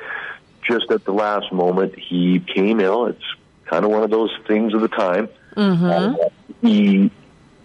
just 0.67 0.91
at 0.91 1.05
the 1.05 1.13
last 1.13 1.51
moment, 1.51 1.97
he 1.97 2.39
came 2.39 2.79
ill. 2.79 3.07
It's 3.07 3.23
kind 3.65 3.85
of 3.85 3.91
one 3.91 4.03
of 4.03 4.09
those 4.09 4.31
things 4.47 4.73
of 4.73 4.81
the 4.81 4.87
time. 4.87 5.29
Mm-hmm. 5.55 5.85
Uh, 5.85 6.29
he 6.61 7.11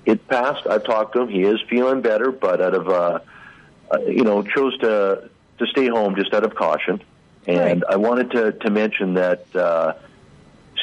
it 0.07 0.27
passed. 0.29 0.67
I've 0.67 0.85
talked 0.85 1.15
to 1.15 1.23
him. 1.23 1.29
He 1.29 1.43
is 1.43 1.61
feeling 1.69 2.01
better, 2.01 2.31
but 2.31 2.61
out 2.61 2.75
of 2.75 2.89
uh, 2.89 3.21
uh, 3.91 3.99
you 4.07 4.25
know, 4.25 4.43
chose 4.43 4.77
to 4.79 5.29
to 5.59 5.67
stay 5.67 5.89
home 5.89 6.17
just 6.17 6.33
out 6.33 6.45
of 6.45 6.55
caution. 6.55 7.03
And 7.47 7.85
I 7.89 7.97
wanted 7.97 8.31
to 8.33 8.53
to 8.53 8.71
mention 8.71 9.15
that 9.15 9.55
uh, 9.55 9.95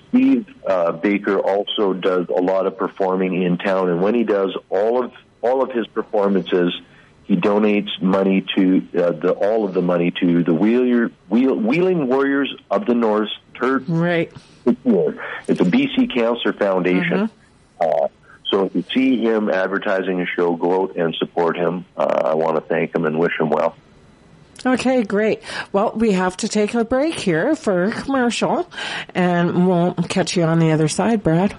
Steve 0.07 0.45
uh, 0.65 0.91
Baker 0.93 1.39
also 1.39 1.93
does 1.93 2.27
a 2.29 2.41
lot 2.41 2.65
of 2.65 2.77
performing 2.77 3.41
in 3.41 3.57
town, 3.57 3.89
and 3.89 4.01
when 4.01 4.13
he 4.13 4.23
does 4.23 4.55
all 4.69 5.03
of 5.03 5.13
all 5.41 5.61
of 5.61 5.71
his 5.71 5.87
performances, 5.87 6.73
he 7.27 7.35
donates 7.35 8.01
money 8.01 8.45
to 8.55 8.87
uh, 8.97 9.11
the 9.11 9.31
all 9.33 9.65
of 9.65 9.73
the 9.73 9.81
money 9.81 10.11
to 10.11 10.43
the 10.43 10.53
Wheeler, 10.53 11.11
Wheel, 11.27 11.55
Wheeling 11.55 12.07
Warriors 12.07 12.53
of 12.71 12.85
the 12.85 12.95
North. 12.95 13.29
Tur- 13.53 13.83
right. 13.87 14.31
It's 14.65 15.59
a 15.59 15.65
BC 15.65 16.13
Cancer 16.13 16.53
Foundation. 16.53 17.29
Uh, 17.79 18.07
so 18.49 18.65
if 18.65 18.75
you 18.75 18.83
see 18.93 19.21
him 19.21 19.49
advertising 19.49 20.21
a 20.21 20.25
show, 20.25 20.55
go 20.55 20.83
out 20.83 20.95
and 20.95 21.13
support 21.15 21.57
him. 21.57 21.85
Uh, 21.97 22.21
I 22.25 22.33
want 22.35 22.55
to 22.55 22.61
thank 22.61 22.95
him 22.95 23.05
and 23.05 23.19
wish 23.19 23.37
him 23.37 23.49
well. 23.49 23.75
Okay, 24.65 25.03
great. 25.03 25.41
Well, 25.71 25.91
we 25.95 26.13
have 26.13 26.37
to 26.37 26.47
take 26.47 26.73
a 26.73 26.83
break 26.83 27.15
here 27.15 27.55
for 27.55 27.85
a 27.85 27.91
commercial, 27.91 28.69
and 29.13 29.67
we'll 29.67 29.93
catch 29.93 30.35
you 30.35 30.43
on 30.43 30.59
the 30.59 30.71
other 30.71 30.87
side, 30.87 31.23
Brad. 31.23 31.55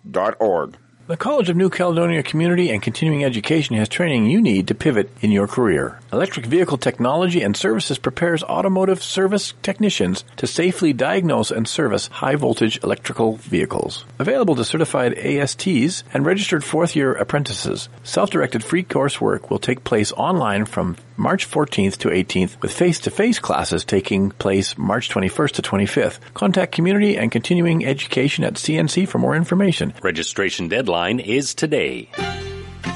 The 1.06 1.18
College 1.18 1.50
of 1.50 1.58
New 1.58 1.70
Caledonia 1.70 2.24
Community 2.24 2.70
and 2.70 2.82
Continuing 2.82 3.26
Education 3.26 3.76
has 3.76 3.90
training 3.90 4.28
you 4.28 4.42
need 4.42 4.70
to 4.70 4.74
pivot 4.74 5.10
in 5.20 5.32
your 5.32 5.48
career. 5.48 6.00
Electric 6.14 6.46
Vehicle 6.46 6.78
Technology 6.78 7.42
and 7.42 7.58
Services 7.58 7.98
prepares 7.98 8.42
automotive 8.42 9.04
service 9.04 9.54
technicians 9.62 10.24
to 10.38 10.48
safely 10.48 10.94
diagnose 10.94 11.52
and 11.52 11.68
service 11.68 12.08
high 12.08 12.36
voltage 12.38 12.82
electrical 12.84 13.36
vehicles. 13.36 14.06
Available 14.18 14.56
to 14.56 14.64
certified 14.64 15.14
ASTs 15.18 16.06
and 16.14 16.26
registered 16.26 16.64
fourth 16.64 16.96
year 16.96 17.12
apprentices. 17.14 17.90
Self-directed 18.04 18.64
free 18.64 18.86
coursework 18.86 19.50
will 19.50 19.60
take 19.60 19.84
place 19.84 20.14
online 20.14 20.64
from 20.64 20.96
March 21.16 21.50
14th 21.50 21.98
to 21.98 22.10
18th 22.10 22.62
with 22.62 22.74
face-to-face 22.74 23.40
classes 23.40 23.86
taking 23.86 24.32
place 24.32 24.78
March 24.78 25.10
21st 25.10 25.52
to 25.52 25.62
25th. 25.62 26.20
Contact 26.34 26.72
Community 26.72 27.18
and 27.18 27.32
Continuing 27.32 27.86
Education 27.86 28.44
at 28.44 28.56
CNC 28.56 29.08
for 29.08 29.20
more 29.20 29.36
information. 29.36 29.94
Registration 30.02 30.68
deadline 30.68 31.20
is 31.20 31.54
today. 31.54 32.10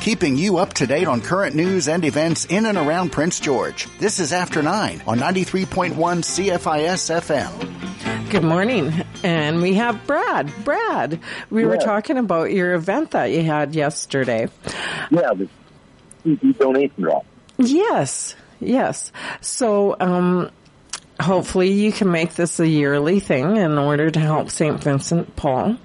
Keeping 0.01 0.37
you 0.37 0.57
up 0.57 0.73
to 0.75 0.87
date 0.87 1.07
on 1.07 1.21
current 1.21 1.55
news 1.55 1.87
and 1.87 2.03
events 2.05 2.45
in 2.45 2.65
and 2.65 2.77
around 2.77 3.11
Prince 3.11 3.39
George. 3.39 3.87
This 3.99 4.19
is 4.19 4.33
After 4.33 4.61
9 4.63 5.03
on 5.05 5.19
93.1 5.19 5.93
CFIS 5.95 7.11
FM. 7.21 8.29
Good 8.31 8.43
morning. 8.43 8.93
And 9.23 9.61
we 9.61 9.75
have 9.75 10.05
Brad. 10.07 10.51
Brad, 10.63 11.19
we 11.49 11.65
were 11.65 11.77
talking 11.77 12.17
about 12.17 12.51
your 12.51 12.73
event 12.73 13.11
that 13.11 13.31
you 13.31 13.43
had 13.43 13.75
yesterday. 13.75 14.47
Yeah, 15.11 15.33
the 15.33 15.47
CD 16.23 16.53
donation 16.53 17.03
drop. 17.03 17.25
Yes, 17.57 18.35
yes. 18.59 19.11
So, 19.41 19.95
um, 19.99 20.51
hopefully 21.19 21.71
you 21.71 21.91
can 21.91 22.11
make 22.11 22.35
this 22.35 22.59
a 22.59 22.67
yearly 22.67 23.19
thing 23.19 23.57
in 23.57 23.77
order 23.77 24.09
to 24.09 24.19
help 24.19 24.49
St. 24.49 24.81
Vincent 24.81 25.35
Paul. 25.35 25.77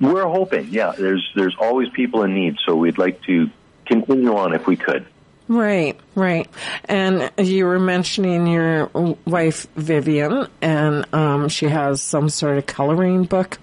We're 0.00 0.28
hoping, 0.28 0.68
yeah. 0.70 0.92
There's 0.96 1.28
there's 1.34 1.56
always 1.58 1.88
people 1.90 2.22
in 2.22 2.34
need, 2.34 2.56
so 2.64 2.76
we'd 2.76 2.98
like 2.98 3.22
to 3.22 3.50
continue 3.86 4.36
on 4.36 4.54
if 4.54 4.66
we 4.66 4.76
could. 4.76 5.06
Right, 5.46 5.98
right. 6.14 6.48
And 6.86 7.30
you 7.36 7.66
were 7.66 7.78
mentioning 7.78 8.46
your 8.46 8.86
wife 9.26 9.66
Vivian, 9.76 10.48
and 10.62 11.06
um, 11.14 11.48
she 11.48 11.66
has 11.66 12.00
some 12.02 12.28
sort 12.28 12.58
of 12.58 12.66
coloring 12.66 13.24
book. 13.24 13.58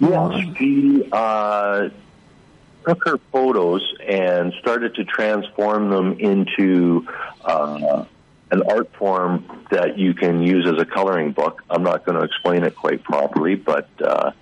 Yeah, 0.00 0.40
she 0.58 1.08
uh, 1.12 1.90
took 2.86 3.04
her 3.04 3.18
photos 3.32 3.94
and 4.06 4.52
started 4.60 4.94
to 4.96 5.04
transform 5.04 5.90
them 5.90 6.18
into 6.18 7.06
uh, 7.44 8.04
an 8.50 8.62
art 8.62 8.92
form 8.96 9.66
that 9.70 9.98
you 9.98 10.14
can 10.14 10.42
use 10.42 10.66
as 10.66 10.80
a 10.80 10.84
coloring 10.84 11.32
book. 11.32 11.62
I'm 11.70 11.82
not 11.82 12.04
going 12.04 12.18
to 12.18 12.24
explain 12.24 12.64
it 12.64 12.74
quite 12.74 13.02
properly, 13.02 13.54
but 13.54 13.88
uh, 14.02 14.32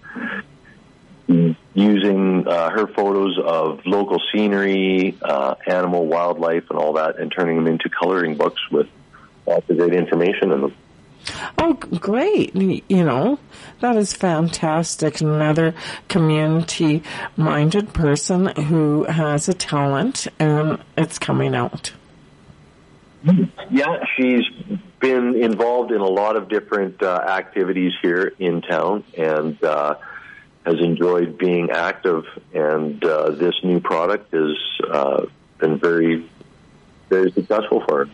using 1.74 2.48
uh, 2.48 2.70
her 2.70 2.86
photos 2.86 3.38
of 3.38 3.84
local 3.84 4.20
scenery, 4.32 5.16
uh, 5.20 5.56
animal, 5.66 6.06
wildlife, 6.06 6.70
and 6.70 6.78
all 6.78 6.94
that, 6.94 7.18
and 7.18 7.30
turning 7.30 7.56
them 7.56 7.66
into 7.66 7.90
coloring 7.90 8.36
books 8.36 8.60
with 8.70 8.88
lots 9.46 9.68
of 9.68 9.76
great 9.76 9.94
information 9.94 10.52
in 10.52 10.60
them. 10.62 10.74
Oh, 11.58 11.74
great. 11.74 12.54
You 12.54 13.04
know, 13.04 13.38
that 13.80 13.96
is 13.96 14.12
fantastic. 14.12 15.20
Another 15.20 15.74
community 16.08 17.02
minded 17.36 17.92
person 17.92 18.46
who 18.46 19.04
has 19.04 19.48
a 19.48 19.54
talent 19.54 20.26
and 20.38 20.82
it's 20.96 21.18
coming 21.18 21.54
out. 21.54 21.92
Yeah, 23.70 24.04
she's 24.16 24.44
been 25.00 25.34
involved 25.34 25.92
in 25.92 26.00
a 26.00 26.06
lot 26.06 26.36
of 26.36 26.48
different 26.48 27.02
uh, 27.02 27.14
activities 27.28 27.92
here 28.00 28.32
in 28.38 28.62
town 28.62 29.04
and 29.16 29.62
uh, 29.62 29.96
has 30.64 30.78
enjoyed 30.80 31.38
being 31.38 31.70
active, 31.70 32.24
and 32.54 33.02
uh, 33.04 33.30
this 33.30 33.54
new 33.64 33.80
product 33.80 34.32
has 34.32 34.56
uh, 34.90 35.26
been 35.58 35.78
very, 35.78 36.28
very 37.08 37.32
successful 37.32 37.82
for 37.86 38.06
her. 38.06 38.10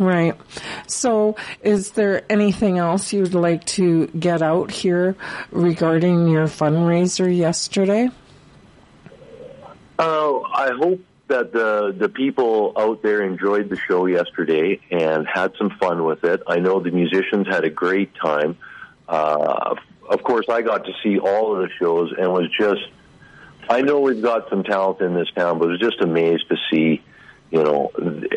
Right. 0.00 0.34
So, 0.86 1.36
is 1.62 1.90
there 1.90 2.22
anything 2.32 2.78
else 2.78 3.12
you'd 3.12 3.34
like 3.34 3.64
to 3.76 4.06
get 4.06 4.40
out 4.40 4.70
here 4.70 5.14
regarding 5.52 6.26
your 6.26 6.46
fundraiser 6.46 7.34
yesterday? 7.36 8.08
Uh, 9.98 10.40
I 10.40 10.70
hope 10.70 11.00
that 11.28 11.52
the 11.52 11.94
the 11.96 12.08
people 12.08 12.72
out 12.78 13.02
there 13.02 13.22
enjoyed 13.22 13.68
the 13.68 13.76
show 13.76 14.06
yesterday 14.06 14.80
and 14.90 15.26
had 15.28 15.52
some 15.58 15.68
fun 15.78 16.04
with 16.04 16.24
it. 16.24 16.42
I 16.46 16.60
know 16.60 16.80
the 16.80 16.90
musicians 16.90 17.46
had 17.46 17.64
a 17.64 17.70
great 17.70 18.14
time. 18.14 18.56
Uh, 19.06 19.76
of 20.08 20.22
course, 20.22 20.46
I 20.48 20.62
got 20.62 20.86
to 20.86 20.92
see 21.02 21.18
all 21.18 21.54
of 21.54 21.68
the 21.68 21.74
shows 21.78 22.14
and 22.18 22.32
was 22.32 22.48
just. 22.58 22.80
I 23.68 23.82
know 23.82 24.00
we've 24.00 24.22
got 24.22 24.48
some 24.48 24.64
talent 24.64 25.02
in 25.02 25.12
this 25.12 25.28
town, 25.36 25.58
but 25.58 25.68
was 25.68 25.78
just 25.78 26.00
amazed 26.00 26.48
to 26.48 26.56
see, 26.72 27.02
you 27.50 27.62
know, 27.62 27.90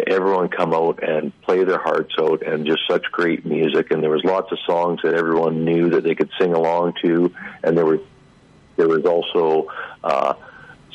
everyone 0.07 0.49
come 0.49 0.73
out 0.73 1.03
and 1.03 1.39
play 1.41 1.63
their 1.63 1.77
hearts 1.77 2.15
out 2.19 2.41
and 2.41 2.65
just 2.65 2.81
such 2.89 3.03
great 3.11 3.45
music. 3.45 3.91
And 3.91 4.01
there 4.01 4.09
was 4.09 4.23
lots 4.23 4.51
of 4.51 4.57
songs 4.65 5.01
that 5.03 5.13
everyone 5.13 5.63
knew 5.63 5.91
that 5.91 6.03
they 6.03 6.15
could 6.15 6.31
sing 6.39 6.53
along 6.53 6.93
to, 7.03 7.33
and 7.63 7.77
there 7.77 7.85
were 7.85 7.99
there 8.75 8.87
was 8.87 9.05
also 9.05 9.71
uh, 10.03 10.33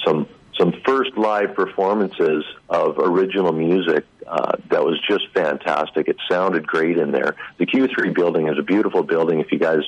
some 0.05 0.29
some 0.59 0.73
first 0.85 1.17
live 1.17 1.55
performances 1.55 2.45
of 2.69 2.99
original 2.99 3.53
music 3.53 4.05
uh, 4.27 4.57
that 4.71 4.85
was 4.85 5.01
just 5.09 5.29
fantastic. 5.33 6.09
It 6.09 6.17
sounded 6.29 6.67
great 6.67 6.99
in 6.99 7.13
there. 7.13 7.37
The 7.59 7.67
Q3 7.67 8.13
building 8.13 8.49
is 8.49 8.59
a 8.59 8.63
beautiful 8.63 9.05
building. 9.05 9.39
If 9.39 9.53
you 9.53 9.61
guys 9.61 9.83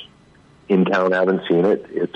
in 0.71 0.85
town 0.85 1.11
haven't 1.11 1.41
seen 1.49 1.65
it, 1.65 1.85
it's 1.89 2.15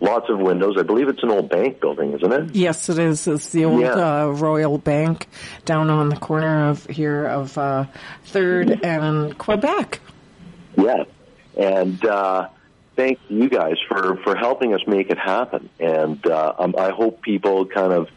lots 0.00 0.28
of 0.28 0.38
windows. 0.38 0.76
I 0.78 0.82
believe 0.82 1.08
it's 1.08 1.22
an 1.22 1.30
old 1.30 1.48
bank 1.48 1.80
building, 1.80 2.12
isn't 2.12 2.32
it? 2.32 2.54
Yes, 2.54 2.88
it 2.88 2.98
is. 2.98 3.26
It's 3.26 3.48
the 3.50 3.64
old 3.64 3.80
Yeah. 3.80 4.24
uh, 4.24 4.26
Royal 4.26 4.78
Bank 4.78 5.26
down 5.64 5.90
on 5.90 6.08
the 6.08 6.16
corner 6.16 6.68
of 6.68 6.86
here 6.86 7.24
of 7.26 7.56
uh, 7.56 7.86
Third 8.24 8.84
and 8.84 9.36
Quebec. 9.38 10.00
Yeah, 10.76 11.04
and 11.56 12.04
uh, 12.04 12.48
thank 12.94 13.18
you 13.28 13.48
guys 13.48 13.76
for 13.88 14.16
for 14.22 14.36
helping 14.36 14.74
us 14.74 14.80
make 14.86 15.10
it 15.10 15.18
happen. 15.18 15.68
And 15.80 16.24
uh, 16.26 16.54
um, 16.58 16.74
I 16.78 16.90
hope 16.90 17.22
people 17.22 17.66
kind 17.66 17.92
of 17.92 18.08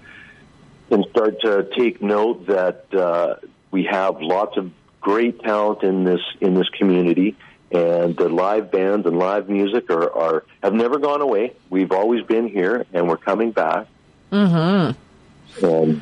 can 0.89 1.03
start 1.10 1.41
to 1.41 1.67
take 1.77 2.01
note 2.01 2.47
that 2.47 2.93
uh, 2.93 3.36
we 3.71 3.86
have 3.89 4.21
lots 4.21 4.57
of 4.57 4.69
great 4.99 5.41
talent 5.41 5.81
in 5.84 6.03
this 6.03 6.21
in 6.41 6.53
this 6.53 6.69
community. 6.77 7.36
And 7.71 8.17
the 8.17 8.27
live 8.27 8.69
bands 8.71 9.05
and 9.07 9.17
live 9.17 9.47
music 9.47 9.89
are, 9.89 10.12
are 10.13 10.43
have 10.62 10.73
never 10.73 10.99
gone 10.99 11.21
away. 11.21 11.53
We've 11.69 11.91
always 11.91 12.23
been 12.25 12.47
here, 12.49 12.86
and 12.93 13.07
we're 13.07 13.17
coming 13.17 13.51
back. 13.51 13.88
Mm-hmm. 14.31 15.65
And 15.65 16.01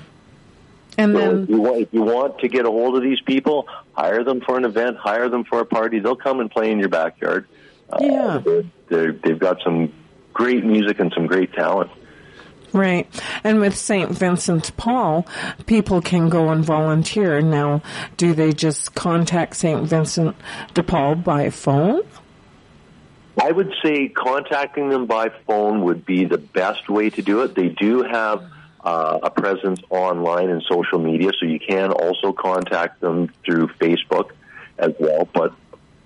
And 0.97 1.13
so 1.13 1.19
then- 1.19 1.43
if 1.43 1.49
you, 1.49 1.61
want, 1.61 1.81
if 1.81 1.87
you 1.93 2.01
want 2.01 2.39
to 2.39 2.47
get 2.47 2.65
a 2.65 2.69
hold 2.71 2.95
of 2.97 3.03
these 3.03 3.21
people, 3.21 3.67
hire 3.93 4.23
them 4.23 4.41
for 4.41 4.57
an 4.57 4.65
event, 4.65 4.97
hire 4.97 5.29
them 5.29 5.43
for 5.43 5.59
a 5.59 5.65
party. 5.65 5.99
They'll 5.99 6.15
come 6.15 6.39
and 6.39 6.49
play 6.49 6.71
in 6.71 6.79
your 6.79 6.89
backyard. 6.89 7.47
Uh, 7.91 7.97
Yeah. 8.01 8.41
they're, 8.43 8.63
they're, 8.89 9.11
they've 9.13 9.39
got 9.39 9.61
some 9.63 9.93
great 10.33 10.63
music 10.65 10.99
and 10.99 11.11
some 11.13 11.27
great 11.27 11.53
talent. 11.53 11.91
Right. 12.73 13.07
And 13.43 13.59
with 13.59 13.75
St. 13.75 14.11
Vincent 14.11 14.65
de 14.65 14.71
Paul, 14.73 15.25
people 15.65 16.01
can 16.01 16.29
go 16.29 16.49
and 16.49 16.63
volunteer. 16.63 17.41
Now, 17.41 17.81
do 18.17 18.33
they 18.33 18.51
just 18.51 18.93
contact 18.95 19.55
St. 19.55 19.87
Vincent 19.87 20.35
de 20.73 20.83
Paul 20.83 21.15
by 21.15 21.49
phone? 21.49 22.01
I 23.41 23.51
would 23.51 23.73
say 23.83 24.09
contacting 24.09 24.89
them 24.89 25.05
by 25.05 25.29
phone 25.47 25.83
would 25.83 26.05
be 26.05 26.25
the 26.25 26.37
best 26.37 26.89
way 26.89 27.09
to 27.11 27.21
do 27.21 27.41
it. 27.41 27.55
They 27.55 27.69
do 27.69 28.03
have 28.03 28.43
uh, 28.83 29.19
a 29.23 29.29
presence 29.29 29.79
online 29.89 30.49
and 30.49 30.61
social 30.69 30.99
media, 30.99 31.31
so 31.39 31.45
you 31.45 31.59
can 31.59 31.91
also 31.91 32.33
contact 32.33 33.01
them 33.01 33.31
through 33.45 33.67
Facebook 33.79 34.31
as 34.77 34.93
well. 34.99 35.27
But 35.33 35.53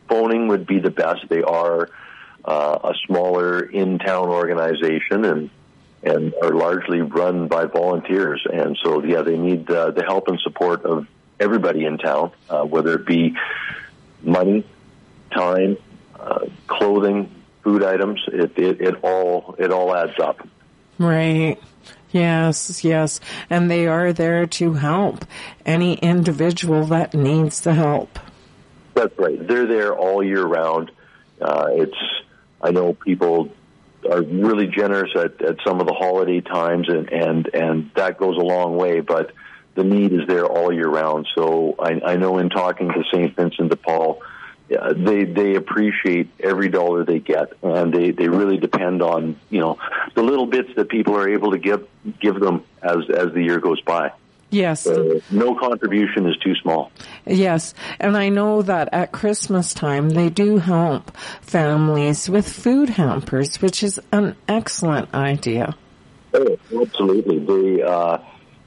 phoning 0.08 0.48
would 0.48 0.68
be 0.68 0.80
the 0.80 0.92
best. 0.92 1.28
They 1.28 1.42
are 1.42 1.90
uh, 2.46 2.80
a 2.84 2.94
smaller 3.08 3.62
in-town 3.62 4.30
organization 4.30 5.26
and 5.26 5.50
and 6.04 6.34
are 6.42 6.52
largely 6.52 7.02
run 7.02 7.48
by 7.48 7.66
volunteers. 7.66 8.46
And 8.52 8.78
so, 8.84 9.04
yeah, 9.04 9.22
they 9.22 9.38
need 9.38 9.70
uh, 9.70 9.92
the 9.92 10.04
help 10.04 10.28
and 10.28 10.40
support 10.40 10.86
of 10.86 11.08
everybody 11.40 11.86
in 11.86 11.98
town, 11.98 12.32
uh, 12.50 12.64
whether 12.64 12.96
it 12.96 13.06
be 13.06 13.36
money, 14.22 14.66
time, 15.32 15.78
uh, 16.20 16.46
clothing, 16.68 17.34
food 17.64 17.84
items. 17.84 18.22
It, 18.28 18.58
it 18.58 18.82
it 18.82 18.96
all 19.04 19.56
it 19.58 19.72
all 19.72 19.96
adds 19.96 20.20
up. 20.20 20.48
Right. 20.98 21.58
Yes, 22.12 22.84
yes. 22.84 23.20
And 23.50 23.72
they 23.72 23.88
are 23.88 24.14
there 24.14 24.46
to 24.46 24.74
help 24.74 25.26
any 25.66 25.96
individual 25.96 26.86
that 26.86 27.14
needs 27.14 27.62
the 27.62 27.74
help. 27.74 28.20
That's 28.94 29.18
right. 29.18 29.48
They're 29.48 29.66
there 29.66 29.96
all 29.96 30.24
year 30.24 30.46
round. 30.46 30.92
Uh, 31.42 31.70
it's 31.72 31.98
I 32.62 32.72
know 32.72 32.94
people 32.94 33.52
are 34.10 34.22
really 34.22 34.68
generous 34.68 35.12
at, 35.16 35.42
at 35.42 35.58
some 35.66 35.80
of 35.80 35.88
the 35.88 35.94
holiday 35.94 36.42
times, 36.42 36.90
and, 36.90 37.12
and 37.12 37.50
and 37.54 37.92
that 37.96 38.18
goes 38.18 38.38
a 38.38 38.42
long 38.42 38.76
way. 38.76 39.00
But 39.00 39.32
the 39.76 39.84
need 39.84 40.14
is 40.14 40.28
there 40.28 40.46
all 40.46 40.72
year 40.72 40.88
round. 40.88 41.28
So 41.36 41.76
I, 41.80 42.00
I 42.06 42.16
know 42.18 42.38
in 42.38 42.50
talking 42.50 42.90
to 42.90 43.04
St. 43.12 43.36
Vincent 43.36 43.70
de 43.70 43.76
Paul, 43.76 44.22
yeah, 44.70 44.94
they 44.96 45.26
they 45.26 45.56
appreciate 45.56 46.30
every 46.40 46.70
dollar 46.70 47.04
they 47.04 47.20
get, 47.20 47.54
and 47.62 47.94
they 47.94 48.12
they 48.12 48.28
really 48.28 48.58
depend 48.58 49.02
on 49.02 49.36
you 49.50 49.60
know 49.60 49.78
the 50.16 50.24
little 50.24 50.46
bits 50.46 50.70
that 50.76 50.90
people 50.90 51.16
are 51.18 51.30
able 51.30 51.52
to 51.52 51.58
give 51.58 51.88
give 52.20 52.40
them 52.40 52.64
as 52.82 53.10
as 53.10 53.34
the 53.34 53.44
year 53.44 53.60
goes 53.60 53.82
by. 53.82 54.12
Yes. 54.54 54.82
So 54.82 55.20
no 55.32 55.56
contribution 55.56 56.28
is 56.30 56.38
too 56.38 56.54
small. 56.62 56.92
Yes, 57.26 57.74
and 58.00 58.16
I 58.16 58.30
know 58.30 58.62
that 58.62 58.90
at 58.94 59.12
Christmas 59.12 59.74
time 59.74 60.12
they 60.12 60.30
do 60.30 60.60
help 60.60 61.16
families 61.42 62.30
with 62.30 62.48
food 62.48 62.90
hampers, 62.90 63.62
which 63.62 63.82
is 63.82 64.00
an 64.12 64.36
excellent 64.48 65.14
idea. 65.14 65.76
Oh, 66.36 66.58
absolutely. 66.82 67.40
They 67.40 67.82
uh, 67.82 68.20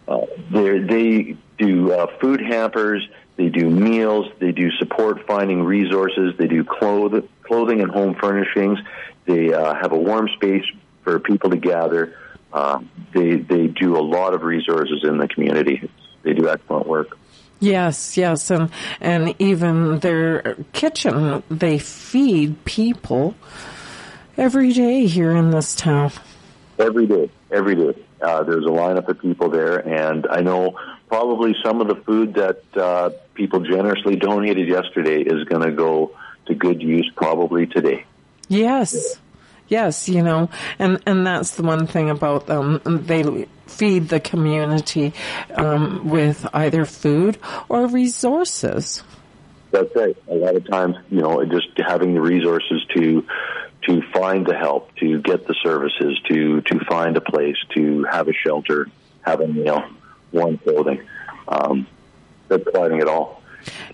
uh, 0.08 0.26
they 0.50 0.78
they 0.78 1.36
do 1.56 1.92
uh, 1.92 2.06
food 2.20 2.40
hampers. 2.40 3.06
They 3.36 3.48
do 3.48 3.70
meals. 3.70 4.26
They 4.40 4.50
do 4.50 4.70
support 4.78 5.26
finding 5.26 5.62
resources. 5.62 6.34
They 6.36 6.48
do 6.48 6.64
cloth- 6.64 7.24
clothing 7.44 7.80
and 7.80 7.90
home 7.90 8.14
furnishings. 8.14 8.78
They 9.26 9.52
uh, 9.52 9.74
have 9.74 9.92
a 9.92 9.98
warm 9.98 10.28
space 10.36 10.64
for 11.04 11.20
people 11.20 11.50
to 11.50 11.56
gather. 11.56 12.16
Uh, 12.56 12.80
they 13.12 13.36
they 13.36 13.66
do 13.66 13.98
a 13.98 14.00
lot 14.00 14.32
of 14.32 14.42
resources 14.42 15.04
in 15.04 15.18
the 15.18 15.28
community. 15.28 15.90
They 16.22 16.32
do 16.32 16.48
excellent 16.48 16.86
work. 16.86 17.18
Yes, 17.60 18.16
yes, 18.16 18.50
and 18.50 18.70
and 18.98 19.34
even 19.38 19.98
their 19.98 20.56
kitchen 20.72 21.42
they 21.50 21.78
feed 21.78 22.64
people 22.64 23.34
every 24.38 24.72
day 24.72 25.04
here 25.04 25.32
in 25.32 25.50
this 25.50 25.74
town. 25.74 26.12
Every 26.78 27.06
day, 27.06 27.30
every 27.50 27.74
day. 27.74 28.02
Uh, 28.22 28.42
there's 28.44 28.64
a 28.64 28.68
lineup 28.68 29.06
of 29.08 29.20
people 29.20 29.50
there, 29.50 29.76
and 29.76 30.26
I 30.26 30.40
know 30.40 30.78
probably 31.08 31.54
some 31.62 31.82
of 31.82 31.88
the 31.88 31.96
food 31.96 32.34
that 32.34 32.62
uh, 32.74 33.10
people 33.34 33.60
generously 33.60 34.16
donated 34.16 34.66
yesterday 34.66 35.20
is 35.20 35.44
going 35.44 35.62
to 35.62 35.72
go 35.72 36.16
to 36.46 36.54
good 36.54 36.80
use 36.80 37.10
probably 37.16 37.66
today. 37.66 38.06
Yes. 38.48 39.20
Yes, 39.68 40.08
you 40.08 40.22
know, 40.22 40.48
and, 40.78 41.02
and 41.06 41.26
that's 41.26 41.56
the 41.56 41.62
one 41.62 41.86
thing 41.86 42.08
about 42.08 42.46
them. 42.46 42.80
They 42.84 43.48
feed 43.66 44.08
the 44.08 44.20
community 44.20 45.12
um, 45.54 46.08
with 46.08 46.46
either 46.54 46.84
food 46.84 47.38
or 47.68 47.86
resources. 47.88 49.02
That's 49.72 49.94
right. 49.96 50.16
A 50.28 50.34
lot 50.34 50.54
of 50.54 50.64
times, 50.68 50.96
you 51.10 51.20
know, 51.20 51.44
just 51.44 51.68
having 51.76 52.14
the 52.14 52.20
resources 52.20 52.84
to 52.94 53.26
to 53.82 54.02
find 54.12 54.46
the 54.46 54.56
help, 54.56 54.94
to 54.96 55.20
get 55.20 55.46
the 55.46 55.54
services, 55.62 56.18
to 56.28 56.60
to 56.62 56.78
find 56.88 57.16
a 57.16 57.20
place, 57.20 57.56
to 57.74 58.04
have 58.04 58.28
a 58.28 58.32
shelter, 58.32 58.88
have 59.22 59.40
a 59.40 59.48
meal, 59.48 59.84
warm 60.32 60.58
clothing. 60.58 61.02
Um, 61.48 61.86
they're 62.48 62.58
providing 62.58 63.00
it 63.00 63.08
all. 63.08 63.42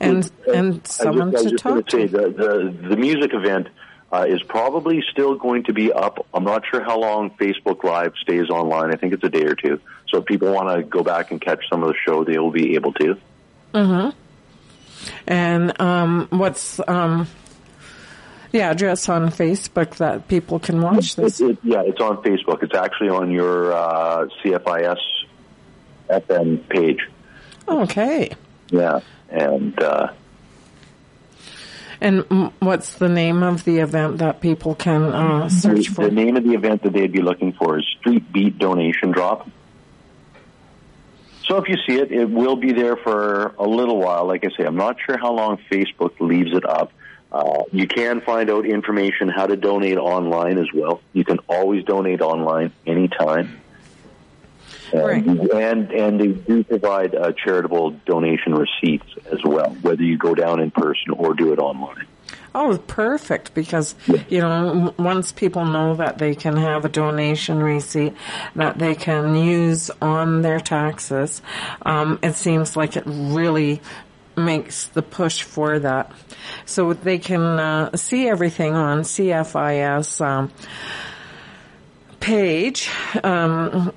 And 0.00 0.30
and 0.52 0.82
I 0.84 0.88
someone 0.88 1.32
just, 1.32 1.44
I 1.46 1.50
to 1.50 1.50
was 1.50 1.52
just 1.52 1.64
going 1.64 1.82
talk 1.82 1.86
to 1.86 1.90
say 1.90 2.06
to. 2.06 2.12
the, 2.12 2.28
the 2.28 2.88
the 2.88 2.96
music 2.96 3.32
event 3.32 3.68
uh, 4.12 4.26
is 4.28 4.42
probably 4.42 5.02
still 5.10 5.36
going 5.36 5.64
to 5.64 5.72
be 5.72 5.90
up. 5.90 6.26
I'm 6.34 6.44
not 6.44 6.64
sure 6.70 6.82
how 6.82 6.98
long 6.98 7.30
Facebook 7.30 7.82
Live 7.82 8.12
stays 8.20 8.50
online. 8.50 8.92
I 8.92 8.96
think 8.96 9.14
it's 9.14 9.24
a 9.24 9.30
day 9.30 9.44
or 9.44 9.54
two. 9.54 9.80
So 10.08 10.18
if 10.18 10.26
people 10.26 10.52
want 10.52 10.68
to 10.76 10.82
go 10.82 11.02
back 11.02 11.30
and 11.30 11.40
catch 11.40 11.64
some 11.70 11.82
of 11.82 11.88
the 11.88 11.94
show, 12.06 12.22
they 12.22 12.38
will 12.38 12.50
be 12.50 12.74
able 12.74 12.92
to. 12.94 13.16
hmm 13.74 14.10
And 15.26 15.80
um, 15.80 16.26
what's 16.28 16.78
um, 16.86 17.26
the 18.50 18.60
address 18.60 19.08
on 19.08 19.30
Facebook 19.30 19.96
that 19.96 20.28
people 20.28 20.58
can 20.58 20.82
watch 20.82 21.16
this? 21.16 21.40
It, 21.40 21.52
it, 21.52 21.58
yeah, 21.62 21.82
it's 21.82 22.00
on 22.00 22.18
Facebook. 22.22 22.62
It's 22.62 22.74
actually 22.74 23.08
on 23.08 23.30
your 23.30 23.72
uh, 23.72 24.26
CFIS 24.44 24.98
FM 26.10 26.68
page. 26.68 27.08
Okay. 27.66 28.30
Yeah, 28.68 29.00
and 29.30 29.82
uh, 29.82 30.12
And 32.02 32.52
what's 32.58 32.94
the 32.94 33.08
name 33.08 33.44
of 33.44 33.62
the 33.62 33.78
event 33.78 34.18
that 34.18 34.40
people 34.40 34.74
can 34.74 35.04
uh, 35.04 35.48
search 35.48 35.88
for? 35.88 36.06
The 36.06 36.10
name 36.10 36.36
of 36.36 36.42
the 36.42 36.54
event 36.54 36.82
that 36.82 36.92
they'd 36.92 37.12
be 37.12 37.22
looking 37.22 37.52
for 37.52 37.78
is 37.78 37.86
Street 38.00 38.32
Beat 38.32 38.58
Donation 38.58 39.12
Drop. 39.12 39.48
So 41.44 41.58
if 41.58 41.68
you 41.68 41.76
see 41.86 42.00
it, 42.00 42.10
it 42.10 42.28
will 42.28 42.56
be 42.56 42.72
there 42.72 42.96
for 42.96 43.54
a 43.56 43.62
little 43.62 43.98
while. 43.98 44.26
Like 44.26 44.44
I 44.44 44.48
say, 44.56 44.64
I'm 44.64 44.74
not 44.74 44.96
sure 45.06 45.16
how 45.16 45.32
long 45.32 45.58
Facebook 45.70 46.18
leaves 46.18 46.52
it 46.52 46.68
up. 46.68 46.92
Uh, 47.30 47.62
you 47.70 47.86
can 47.86 48.20
find 48.20 48.50
out 48.50 48.66
information 48.66 49.28
how 49.28 49.46
to 49.46 49.56
donate 49.56 49.96
online 49.96 50.58
as 50.58 50.66
well. 50.74 51.00
You 51.12 51.24
can 51.24 51.38
always 51.48 51.84
donate 51.84 52.20
online 52.20 52.72
anytime. 52.84 53.61
And, 54.92 55.50
and 55.50 55.92
and 55.92 56.20
they 56.20 56.28
do 56.28 56.64
provide 56.64 57.14
uh, 57.14 57.32
charitable 57.32 57.92
donation 58.06 58.54
receipts 58.54 59.08
as 59.30 59.42
well, 59.44 59.70
whether 59.82 60.02
you 60.02 60.18
go 60.18 60.34
down 60.34 60.60
in 60.60 60.70
person 60.70 61.12
or 61.16 61.34
do 61.34 61.52
it 61.52 61.58
online. 61.58 62.06
Oh, 62.54 62.76
perfect. 62.86 63.54
Because, 63.54 63.94
you 64.28 64.40
know, 64.40 64.94
once 64.98 65.32
people 65.32 65.64
know 65.64 65.94
that 65.94 66.18
they 66.18 66.34
can 66.34 66.56
have 66.56 66.84
a 66.84 66.88
donation 66.88 67.62
receipt 67.62 68.14
that 68.56 68.78
they 68.78 68.94
can 68.94 69.34
use 69.34 69.90
on 70.02 70.42
their 70.42 70.60
taxes, 70.60 71.40
um, 71.82 72.18
it 72.22 72.34
seems 72.34 72.76
like 72.76 72.96
it 72.96 73.04
really 73.06 73.80
makes 74.36 74.86
the 74.88 75.02
push 75.02 75.42
for 75.42 75.78
that. 75.78 76.12
So 76.66 76.92
they 76.92 77.18
can 77.18 77.40
uh, 77.42 77.96
see 77.96 78.28
everything 78.28 78.74
on 78.74 79.00
CFIS 79.02 80.20
um, 80.20 80.52
page. 82.20 82.90
Um, 83.24 83.92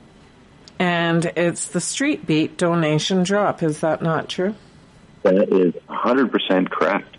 and 0.80 1.26
it's 1.26 1.68
the 1.68 1.82
Street 1.82 2.26
Beat 2.26 2.58
donation 2.58 3.24
drop. 3.24 3.64
Is 3.64 3.80
that 3.82 4.02
not 4.02 4.30
true? 4.30 4.56
That 5.24 5.52
is 5.52 5.74
100% 5.90 6.70
correct. 6.70 7.18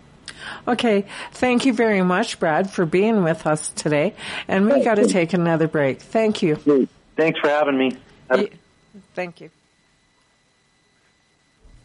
Okay, 0.69 1.07
thank 1.33 1.65
you 1.65 1.73
very 1.73 2.03
much, 2.03 2.39
Brad, 2.39 2.71
for 2.71 2.87
being 2.87 3.23
with 3.25 3.47
us 3.47 3.71
today. 3.71 4.15
And 4.49 4.67
we 4.67 4.85
got 4.85 4.97
to 4.97 5.07
take 5.07 5.33
another 5.33 5.69
break. 5.69 6.01
Thank 6.01 6.43
you. 6.43 6.89
Thanks 7.17 7.41
for 7.41 7.49
having 7.49 7.79
me. 7.79 7.97
Thank 9.15 9.41
you. 9.41 9.51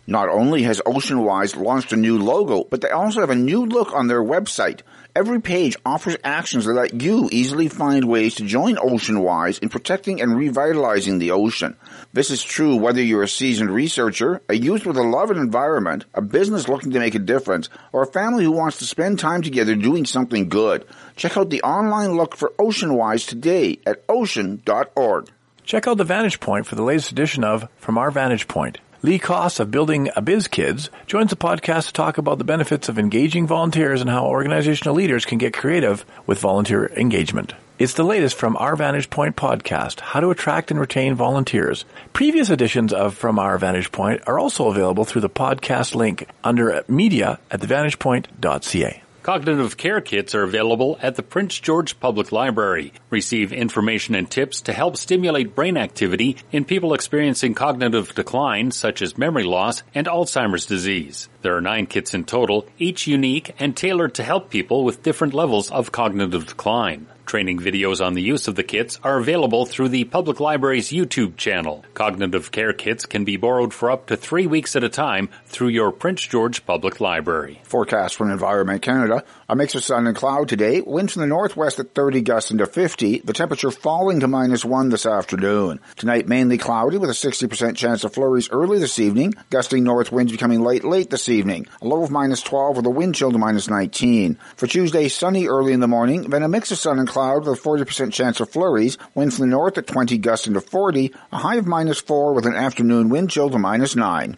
Not 0.08 0.30
only 0.30 0.64
has 0.64 0.82
OceanWise 0.86 1.56
launched 1.56 1.94
a 1.94 1.96
new 1.96 2.18
logo, 2.18 2.64
but 2.64 2.82
they 2.82 2.90
also 2.90 3.22
have 3.22 3.30
a 3.30 3.36
new 3.36 3.66
look 3.66 3.94
on 3.94 4.08
their 4.08 4.22
website. 4.22 4.82
Every 5.14 5.42
page 5.42 5.76
offers 5.86 6.16
actions 6.24 6.64
that 6.64 6.74
let 6.74 7.02
you 7.02 7.28
easily 7.34 7.68
find 7.68 8.06
ways 8.06 8.36
to 8.36 8.46
join 8.46 8.78
OceanWise 8.78 9.60
in 9.62 9.68
protecting 9.68 10.22
and 10.22 10.38
revitalizing 10.38 11.20
the 11.20 11.32
ocean. 11.32 11.76
This 12.14 12.32
is 12.32 12.42
true 12.42 12.78
whether 12.78 13.02
you're 13.02 13.24
a 13.24 13.28
seasoned 13.28 13.72
researcher, 13.72 14.42
a 14.48 14.56
youth 14.56 14.86
with 14.86 14.96
a 14.96 15.04
love 15.04 15.30
of 15.30 15.36
environment, 15.36 16.06
a 16.14 16.22
business 16.22 16.70
looking 16.70 16.92
to 16.92 17.00
make 17.00 17.14
a 17.14 17.20
difference, 17.20 17.68
or 17.92 18.04
a 18.04 18.12
family 18.12 18.46
who 18.46 18.54
wants 18.54 18.78
to 18.78 18.86
spend 18.86 19.20
time 19.20 19.42
together 19.42 19.76
doing 19.76 20.06
something 20.06 20.48
good. 20.48 20.86
Check 21.18 21.36
out 21.36 21.50
the 21.50 21.62
online 21.62 22.16
look 22.16 22.38
for 22.38 22.54
OceanWise 22.58 23.28
today 23.28 23.80
at 23.86 24.06
ocean.org. 24.08 25.28
Check 25.66 25.88
out 25.88 25.98
the 25.98 26.06
Vantage 26.06 26.40
Point 26.40 26.66
for 26.66 26.76
the 26.76 26.84
latest 26.84 27.12
edition 27.12 27.44
of 27.44 27.68
From 27.76 27.98
Our 27.98 28.12
Vantage 28.12 28.48
Point. 28.48 28.80
Lee 29.04 29.18
Koss 29.18 29.60
of 29.60 29.72
Building 29.72 30.10
a 30.16 30.22
Biz 30.22 30.48
Kids 30.48 30.92
joins 31.08 31.32
the 31.32 31.36
podcast 31.36 31.88
to 31.88 31.94
talk 31.94 32.20
about 32.20 32.38
the 32.38 32.44
benefits 32.44 32.88
of 32.88 33.00
engaging 33.00 33.48
volunteers 33.48 34.00
and 34.00 34.12
how 34.12 34.28
organizational 34.28 34.94
leaders 34.94 35.26
can 35.26 35.40
get 35.40 35.56
creative 35.56 36.06
with 36.28 36.38
volunteer 36.38 36.86
engagement. 36.96 37.56
It's 37.80 37.96
the 37.96 38.04
latest 38.04 38.36
from 38.36 38.56
Our 38.58 38.76
Vantage 38.76 39.10
Point 39.10 39.36
podcast, 39.36 40.02
how 40.02 40.20
to 40.20 40.30
attract 40.30 40.70
and 40.70 40.80
retain 40.80 41.16
volunteers. 41.16 41.84
Previous 42.14 42.52
editions 42.52 42.94
of 42.94 43.16
From 43.16 43.40
Our 43.40 43.58
Vantage 43.58 43.92
Point 43.92 44.22
are 44.28 44.38
also 44.38 44.68
available 44.68 45.04
through 45.04 45.22
the 45.22 45.32
podcast 45.32 45.96
link 45.96 46.28
under 46.44 46.84
media 46.88 47.40
at 47.50 47.60
thevantagepoint.ca. 47.62 49.02
Cognitive 49.24 49.78
care 49.78 50.02
kits 50.02 50.34
are 50.34 50.42
available 50.42 50.98
at 51.00 51.16
the 51.16 51.22
Prince 51.22 51.60
George 51.60 52.00
Public 52.00 52.32
Library. 52.32 52.92
Receive 53.12 53.54
information 53.54 54.16
and 54.16 54.28
tips 54.28 54.62
to 54.64 54.74
help 54.74 54.98
stimulate 54.98 55.54
brain 55.54 55.78
activity 55.78 56.38
in 56.52 56.66
people 56.66 56.96
experiencing 56.96 57.54
cognitive 57.54 58.16
decline, 58.16 58.72
such 58.72 59.00
as 59.04 59.20
memory 59.20 59.44
loss 59.44 59.84
and 59.94 60.08
Alzheimer's 60.08 60.66
disease. 60.66 61.30
There 61.44 61.56
are 61.56 61.62
nine 61.62 61.86
kits 61.86 62.16
in 62.16 62.24
total, 62.24 62.66
each 62.80 63.06
unique 63.06 63.54
and 63.60 63.78
tailored 63.78 64.16
to 64.16 64.24
help 64.24 64.50
people 64.50 64.84
with 64.84 65.04
different 65.04 65.36
levels 65.36 65.70
of 65.70 65.92
cognitive 65.92 66.48
decline. 66.48 67.06
Training 67.32 67.60
videos 67.60 68.06
on 68.06 68.14
the 68.14 68.22
use 68.22 68.50
of 68.50 68.56
the 68.56 68.64
kits 68.64 69.00
are 69.06 69.18
available 69.18 69.66
through 69.66 69.88
the 69.88 70.04
Public 70.04 70.42
Library's 70.42 70.90
YouTube 70.90 71.38
channel. 71.38 71.86
Cognitive 71.94 72.52
care 72.52 72.74
kits 72.74 73.06
can 73.06 73.24
be 73.24 73.38
borrowed 73.38 73.74
for 73.74 73.90
up 73.90 74.08
to 74.08 74.18
three 74.18 74.48
weeks 74.48 74.76
at 74.76 74.84
a 74.84 74.90
time 74.90 75.30
through 75.46 75.70
your 75.70 75.94
Prince 75.94 76.24
George 76.28 76.66
Public 76.66 77.00
Library. 77.00 77.62
Forecast 77.64 78.18
from 78.18 78.32
Environment 78.32 78.82
Canada. 78.82 79.24
A 79.48 79.56
mix 79.56 79.76
of 79.76 79.84
sun 79.86 80.08
and 80.08 80.16
cloud 80.16 80.50
today. 80.50 80.82
Winds 80.82 81.14
from 81.14 81.22
the 81.22 81.28
northwest 81.28 81.80
at 81.80 81.96
30 81.96 82.20
gusts 82.20 82.52
into 82.52 82.66
50. 82.66 83.20
The 83.20 83.32
temperature 83.32 83.72
falling 83.72 84.20
to 84.20 84.28
minus 84.28 84.66
1 84.66 84.90
this 84.90 85.06
afternoon. 85.06 85.80
Tonight 85.96 86.28
mainly 86.28 86.58
cloudy 86.58 86.98
with 86.98 87.10
a 87.10 87.14
60% 87.14 87.78
chance 87.78 88.04
of 88.04 88.14
flurries 88.14 88.50
early 88.50 88.78
this 88.78 89.00
evening. 89.00 89.36
Gusting 89.50 89.86
north 89.86 90.12
winds 90.12 90.34
becoming 90.34 90.64
light 90.64 90.84
late 90.84 91.10
this 91.10 91.30
evening. 91.30 91.68
A 91.82 91.88
low 91.88 92.04
of 92.04 92.12
minus 92.12 92.42
12 92.42 92.76
with 92.76 92.86
a 92.86 92.90
wind 92.90 93.16
chill 93.16 93.32
to 93.32 93.38
minus 93.38 93.70
19. 93.70 94.38
For 94.58 94.68
Tuesday, 94.68 95.08
sunny 95.08 95.48
early 95.48 95.72
in 95.72 95.80
the 95.80 95.88
morning. 95.88 96.24
Then 96.24 96.44
a 96.44 96.50
mix 96.50 96.72
of 96.74 96.78
sun 96.78 97.00
and 97.00 97.08
cloud 97.08 97.21
with 97.30 97.48
a 97.48 97.62
40% 97.62 98.12
chance 98.12 98.40
of 98.40 98.50
flurries. 98.50 98.98
Wind 99.16 99.34
from 99.34 99.50
the 99.50 99.56
north 99.56 99.78
at 99.78 99.88
20 99.88 100.18
gusts 100.18 100.48
into 100.48 100.62
40. 100.62 101.14
A 101.32 101.38
high 101.38 101.56
of 101.56 101.68
minus 101.68 102.00
4 102.00 102.34
with 102.34 102.46
an 102.46 102.56
afternoon 102.56 103.10
wind 103.10 103.30
chill 103.30 103.50
to 103.50 103.60
minus 103.60 103.96
9. 103.96 104.38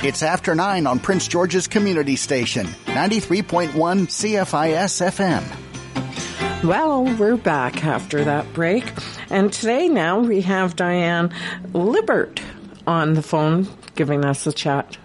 It's 0.00 0.22
after 0.22 0.54
9 0.54 0.86
on 0.86 1.00
Prince 1.00 1.26
George's 1.26 1.66
Community 1.66 2.14
Station, 2.14 2.66
93.1 2.86 3.72
CFIS 3.72 5.02
FM. 5.10 6.64
Well, 6.64 7.04
we're 7.16 7.36
back 7.36 7.84
after 7.84 8.24
that 8.24 8.52
break. 8.52 8.84
And 9.30 9.52
today 9.52 9.88
now 9.88 10.20
we 10.20 10.42
have 10.42 10.76
Diane 10.76 11.34
Libert 11.72 12.40
on 12.86 13.14
the 13.14 13.22
phone 13.22 13.66
giving 13.96 14.24
us 14.24 14.46
a 14.46 14.52
chat. 14.52 14.98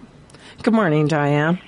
Good 0.62 0.74
morning, 0.74 1.08
Diane. 1.08 1.58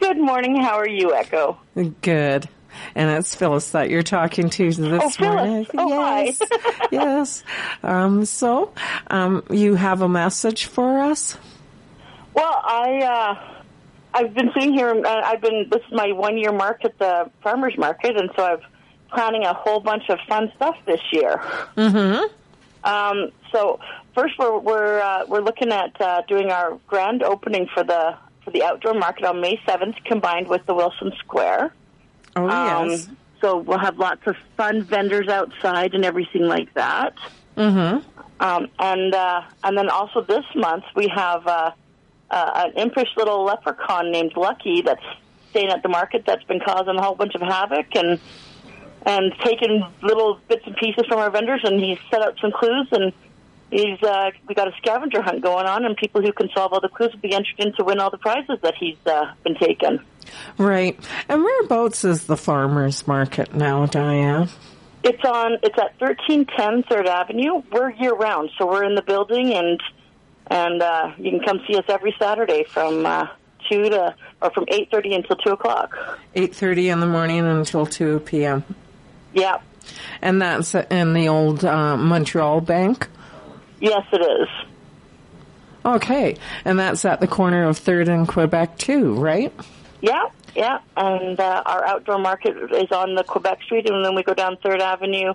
Good 0.00 0.18
morning. 0.18 0.60
How 0.60 0.74
are 0.74 0.88
you, 0.88 1.14
Echo? 1.14 1.58
Good. 2.02 2.48
And 2.94 3.10
it's 3.10 3.34
Phyllis 3.34 3.70
that 3.70 3.90
you're 3.90 4.02
talking 4.02 4.50
to 4.50 4.72
this 4.72 5.16
oh, 5.20 5.24
morning. 5.24 5.66
Oh, 5.76 5.88
yes. 5.88 6.40
yes. 6.90 7.44
Um, 7.82 8.24
so, 8.24 8.72
um, 9.08 9.44
you 9.50 9.74
have 9.74 10.02
a 10.02 10.08
message 10.08 10.66
for 10.66 11.00
us? 11.00 11.36
Well, 12.34 12.62
I 12.64 13.02
uh, 13.02 13.62
I've 14.14 14.34
been 14.34 14.50
sitting 14.54 14.74
here. 14.74 14.88
Uh, 14.88 15.22
I've 15.24 15.40
been. 15.40 15.68
This 15.70 15.82
is 15.82 15.92
my 15.92 16.12
one 16.12 16.38
year 16.38 16.52
mark 16.52 16.84
at 16.84 16.98
the 16.98 17.30
farmers 17.42 17.76
market, 17.76 18.16
and 18.16 18.30
so 18.36 18.44
I've 18.44 18.64
planning 19.12 19.44
a 19.44 19.54
whole 19.54 19.80
bunch 19.80 20.08
of 20.08 20.18
fun 20.28 20.50
stuff 20.56 20.76
this 20.86 21.00
year. 21.12 21.36
Mm-hmm. 21.76 22.24
Um, 22.84 23.30
so 23.52 23.78
first, 24.14 24.34
we're 24.38 24.58
we're 24.58 25.00
uh, 25.00 25.26
we're 25.26 25.42
looking 25.42 25.70
at 25.70 25.98
uh, 26.00 26.22
doing 26.22 26.50
our 26.50 26.78
grand 26.86 27.22
opening 27.22 27.68
for 27.72 27.84
the 27.84 28.16
for 28.44 28.50
the 28.50 28.64
outdoor 28.64 28.94
market 28.94 29.24
on 29.24 29.40
May 29.40 29.60
seventh, 29.66 29.96
combined 30.04 30.48
with 30.48 30.66
the 30.66 30.74
Wilson 30.74 31.12
Square. 31.18 31.72
Oh 32.36 32.48
Um, 32.48 32.88
yes. 32.90 33.08
so 33.40 33.58
we'll 33.58 33.78
have 33.78 33.98
lots 33.98 34.22
of 34.26 34.36
fun 34.56 34.82
vendors 34.82 35.28
outside 35.28 35.94
and 35.94 36.04
everything 36.04 36.42
like 36.46 36.72
that. 36.74 37.14
Mm-hmm. 37.56 38.08
Um, 38.40 38.68
and 38.78 39.14
uh, 39.14 39.42
and 39.62 39.76
then 39.78 39.88
also 39.88 40.22
this 40.22 40.44
month 40.54 40.84
we 40.96 41.08
have 41.08 41.46
uh, 41.46 41.70
uh, 42.30 42.50
an 42.66 42.72
impish 42.76 43.08
little 43.16 43.44
leprechaun 43.44 44.10
named 44.10 44.32
Lucky 44.36 44.82
that's 44.82 45.04
staying 45.50 45.68
at 45.68 45.82
the 45.82 45.88
market 45.88 46.24
that's 46.26 46.44
been 46.44 46.60
causing 46.60 46.96
a 46.96 47.02
whole 47.02 47.14
bunch 47.14 47.34
of 47.34 47.42
havoc 47.42 47.94
and 47.94 48.18
and 49.04 49.32
taking 49.44 49.84
little 50.02 50.38
bits 50.48 50.62
and 50.66 50.76
pieces 50.76 51.04
from 51.08 51.18
our 51.18 51.30
vendors 51.30 51.60
and 51.64 51.78
he's 51.80 51.98
set 52.10 52.22
up 52.22 52.38
some 52.40 52.52
clues 52.52 52.88
and 52.92 53.12
he's 53.72 54.00
uh, 54.02 54.30
we 54.46 54.54
got 54.54 54.68
a 54.68 54.76
scavenger 54.78 55.22
hunt 55.22 55.42
going 55.42 55.66
on 55.66 55.84
and 55.84 55.96
people 55.96 56.20
who 56.22 56.32
can 56.32 56.48
solve 56.54 56.72
all 56.72 56.80
the 56.80 56.88
clues 56.88 57.12
will 57.12 57.20
be 57.20 57.34
entered 57.34 57.58
in 57.58 57.72
to 57.74 57.84
win 57.84 57.98
all 57.98 58.10
the 58.10 58.18
prizes 58.18 58.58
that 58.62 58.74
he's 58.78 58.98
uh, 59.06 59.32
been 59.42 59.56
taking. 59.56 59.98
Right. 60.58 60.98
And 61.28 61.42
whereabouts 61.42 62.04
is 62.04 62.26
the 62.26 62.36
farmers 62.36 63.06
market 63.06 63.54
now, 63.54 63.86
Diane? 63.86 64.48
It's 65.02 65.24
on. 65.24 65.58
It's 65.62 65.76
at 65.78 65.98
thirteen 65.98 66.46
ten 66.46 66.84
Third 66.84 67.08
Avenue. 67.08 67.62
We're 67.72 67.90
year 67.90 68.14
round, 68.14 68.50
so 68.56 68.68
we're 68.68 68.84
in 68.84 68.94
the 68.94 69.02
building, 69.02 69.52
and 69.52 69.80
and 70.46 70.80
uh, 70.80 71.12
you 71.18 71.30
can 71.30 71.40
come 71.40 71.60
see 71.66 71.76
us 71.76 71.84
every 71.88 72.14
Saturday 72.20 72.64
from 72.68 73.04
uh, 73.04 73.26
two 73.68 73.90
to 73.90 74.14
or 74.40 74.50
from 74.52 74.66
eight 74.68 74.92
thirty 74.92 75.12
until 75.14 75.34
two 75.36 75.50
o'clock. 75.50 75.92
8.30 76.36 76.92
in 76.92 77.00
the 77.00 77.06
morning 77.06 77.44
until 77.44 77.84
2 77.84 78.20
p.m. 78.20 78.64
Yeah. 79.34 79.58
And 80.20 80.40
that's 80.40 80.74
in 80.74 81.14
the 81.14 81.28
old 81.28 81.64
uh, 81.64 81.96
Montreal 81.96 82.60
Bank? 82.60 83.08
Yes, 83.82 84.06
it 84.12 84.20
is. 84.20 84.48
Okay. 85.84 86.36
And 86.64 86.78
that's 86.78 87.04
at 87.04 87.20
the 87.20 87.26
corner 87.26 87.68
of 87.68 87.78
3rd 87.78 88.08
and 88.08 88.28
Quebec 88.28 88.78
too, 88.78 89.14
right? 89.14 89.52
Yeah, 90.00 90.28
yeah. 90.54 90.78
And 90.96 91.38
uh, 91.38 91.62
our 91.66 91.84
outdoor 91.84 92.18
market 92.18 92.56
is 92.72 92.92
on 92.92 93.16
the 93.16 93.24
Quebec 93.24 93.60
Street, 93.64 93.90
and 93.90 94.04
then 94.04 94.14
we 94.14 94.22
go 94.22 94.34
down 94.34 94.56
Third 94.62 94.80
Avenue 94.80 95.34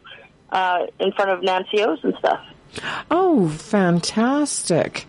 uh, 0.49 0.85
in 0.97 1.11
front 1.11 1.31
of 1.31 1.43
Nancy 1.43 1.83
O's 1.83 1.99
and 2.03 2.15
stuff. 2.19 2.39
Oh, 3.11 3.49
fantastic. 3.49 5.07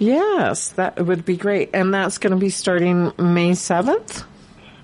Yes, 0.00 0.70
that 0.70 1.06
would 1.06 1.24
be 1.24 1.36
great. 1.36 1.70
And 1.72 1.94
that's 1.94 2.18
going 2.18 2.32
to 2.32 2.36
be 2.36 2.50
starting 2.50 3.12
May 3.16 3.52
7th? 3.52 4.24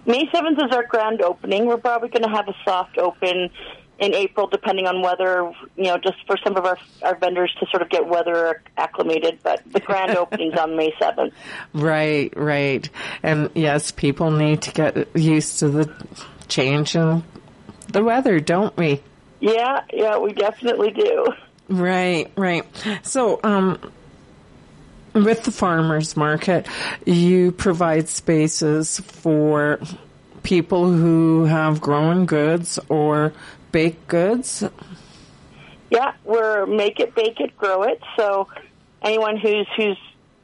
May 0.07 0.27
7th 0.27 0.65
is 0.65 0.71
our 0.71 0.87
grand 0.87 1.21
opening. 1.21 1.67
We're 1.67 1.79
probably 1.79 2.11
going 2.11 2.23
to 2.23 2.29
have 2.29 2.47
a 2.47 2.55
soft 2.65 2.97
open 2.97 3.51
in 3.99 4.15
April, 4.15 4.47
depending 4.47 4.87
on 4.87 5.03
weather, 5.03 5.53
you 5.77 5.85
know, 5.85 5.99
just 5.99 6.17
for 6.27 6.37
some 6.45 6.57
of 6.57 6.65
our, 6.65 6.79
our 7.03 7.17
vendors 7.17 7.55
to 7.59 7.67
sort 7.71 7.83
of 7.83 7.89
get 7.89 8.07
weather 8.07 8.63
acclimated. 8.77 9.41
But 9.43 9.63
the 9.71 9.81
grand 9.81 10.11
opening's 10.17 10.59
on 10.59 10.77
May 10.77 10.93
7th. 10.93 11.33
Right, 11.73 12.33
right. 12.37 12.89
And 13.23 13.51
yes, 13.55 13.91
people 13.91 14.31
need 14.31 14.63
to 14.63 14.73
get 14.73 15.17
used 15.17 15.59
to 15.61 15.69
the 15.69 15.93
change 16.47 16.95
in 16.95 17.25
the 17.89 18.05
weather, 18.05 18.39
don't 18.41 18.77
we? 18.77 19.03
Yeah, 19.41 19.83
yeah, 19.93 20.19
we 20.19 20.33
definitely 20.33 20.91
do. 20.93 21.27
Right, 21.69 22.31
right. 22.37 22.65
So, 23.03 23.41
um, 23.43 23.79
with 25.15 25.45
the 25.45 25.53
farmers 25.53 26.17
market, 26.17 26.67
you 27.05 27.53
provide 27.53 28.09
spaces 28.09 29.01
for 29.01 29.81
people 30.43 30.91
who 30.91 31.45
have 31.45 31.81
grown 31.81 32.27
goods 32.27 32.79
or 32.89 33.33
baked 33.73 34.07
goods. 34.09 34.65
Yeah, 35.91 36.13
we're 36.25 36.67
make 36.67 37.01
it, 37.01 37.15
bake 37.15 37.41
it, 37.41 37.57
grow 37.57 37.83
it. 37.83 38.01
So 38.17 38.49
anyone 39.03 39.37
who's 39.37 39.67
who's 39.77 39.99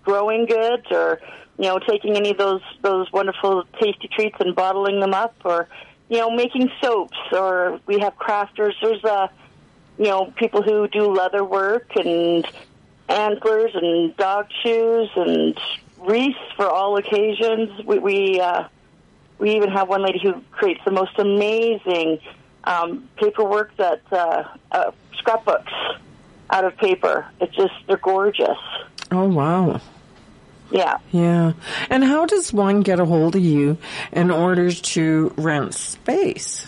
growing 0.05 0.47
goods 0.47 0.87
or 0.91 1.21
you 1.59 1.65
know 1.65 1.79
taking 1.79 2.17
any 2.17 2.31
of 2.31 2.39
those 2.39 2.63
those 2.83 3.13
wonderful 3.13 3.65
tasty 3.81 4.09
treats 4.09 4.37
and 4.41 4.55
bottling 4.55 5.01
them 5.01 5.15
up, 5.15 5.35
or 5.45 5.69
you 6.09 6.19
know 6.19 6.31
making 6.31 6.71
soaps, 6.83 7.17
or 7.33 7.81
we 7.87 7.99
have 8.01 8.17
crafters. 8.17 8.73
There's 8.81 9.05
uh, 9.05 9.29
you 9.99 10.07
know 10.07 10.33
people 10.37 10.63
who 10.63 10.89
do 10.89 11.13
leather 11.13 11.45
work 11.45 11.91
and 11.97 12.47
antlers 13.09 13.73
and 13.75 14.17
dog 14.17 14.47
shoes 14.63 15.11
and 15.15 15.59
wreaths 15.99 16.39
for 16.57 16.69
all 16.69 16.97
occasions. 16.97 17.85
We 17.85 17.99
we 17.99 18.41
uh, 18.41 18.69
we 19.39 19.57
even 19.57 19.71
have 19.71 19.89
one 19.89 20.03
lady 20.03 20.21
who 20.23 20.43
creates 20.53 20.81
the 20.85 20.91
most 20.91 21.19
amazing 21.19 22.21
um, 22.67 23.09
paperwork 23.17 23.77
that 23.77 24.01
uh, 24.11 24.45
uh, 24.73 24.91
scrapbooks 25.19 25.73
out 26.51 26.65
of 26.65 26.77
paper. 26.77 27.27
It's 27.41 27.55
just 27.55 27.73
they're 27.87 27.97
gorgeous. 27.97 28.59
Oh 29.11 29.29
wow. 29.29 29.81
Yeah. 30.71 30.99
Yeah. 31.13 31.53
And 31.91 32.05
how 32.05 32.27
does 32.27 32.53
one 32.53 32.81
get 32.81 32.99
a 32.99 33.05
hold 33.05 33.37
of 33.37 33.43
you 33.43 33.77
in 34.13 34.31
order 34.31 34.73
to 34.73 35.33
rent 35.37 35.75
space? 35.75 36.67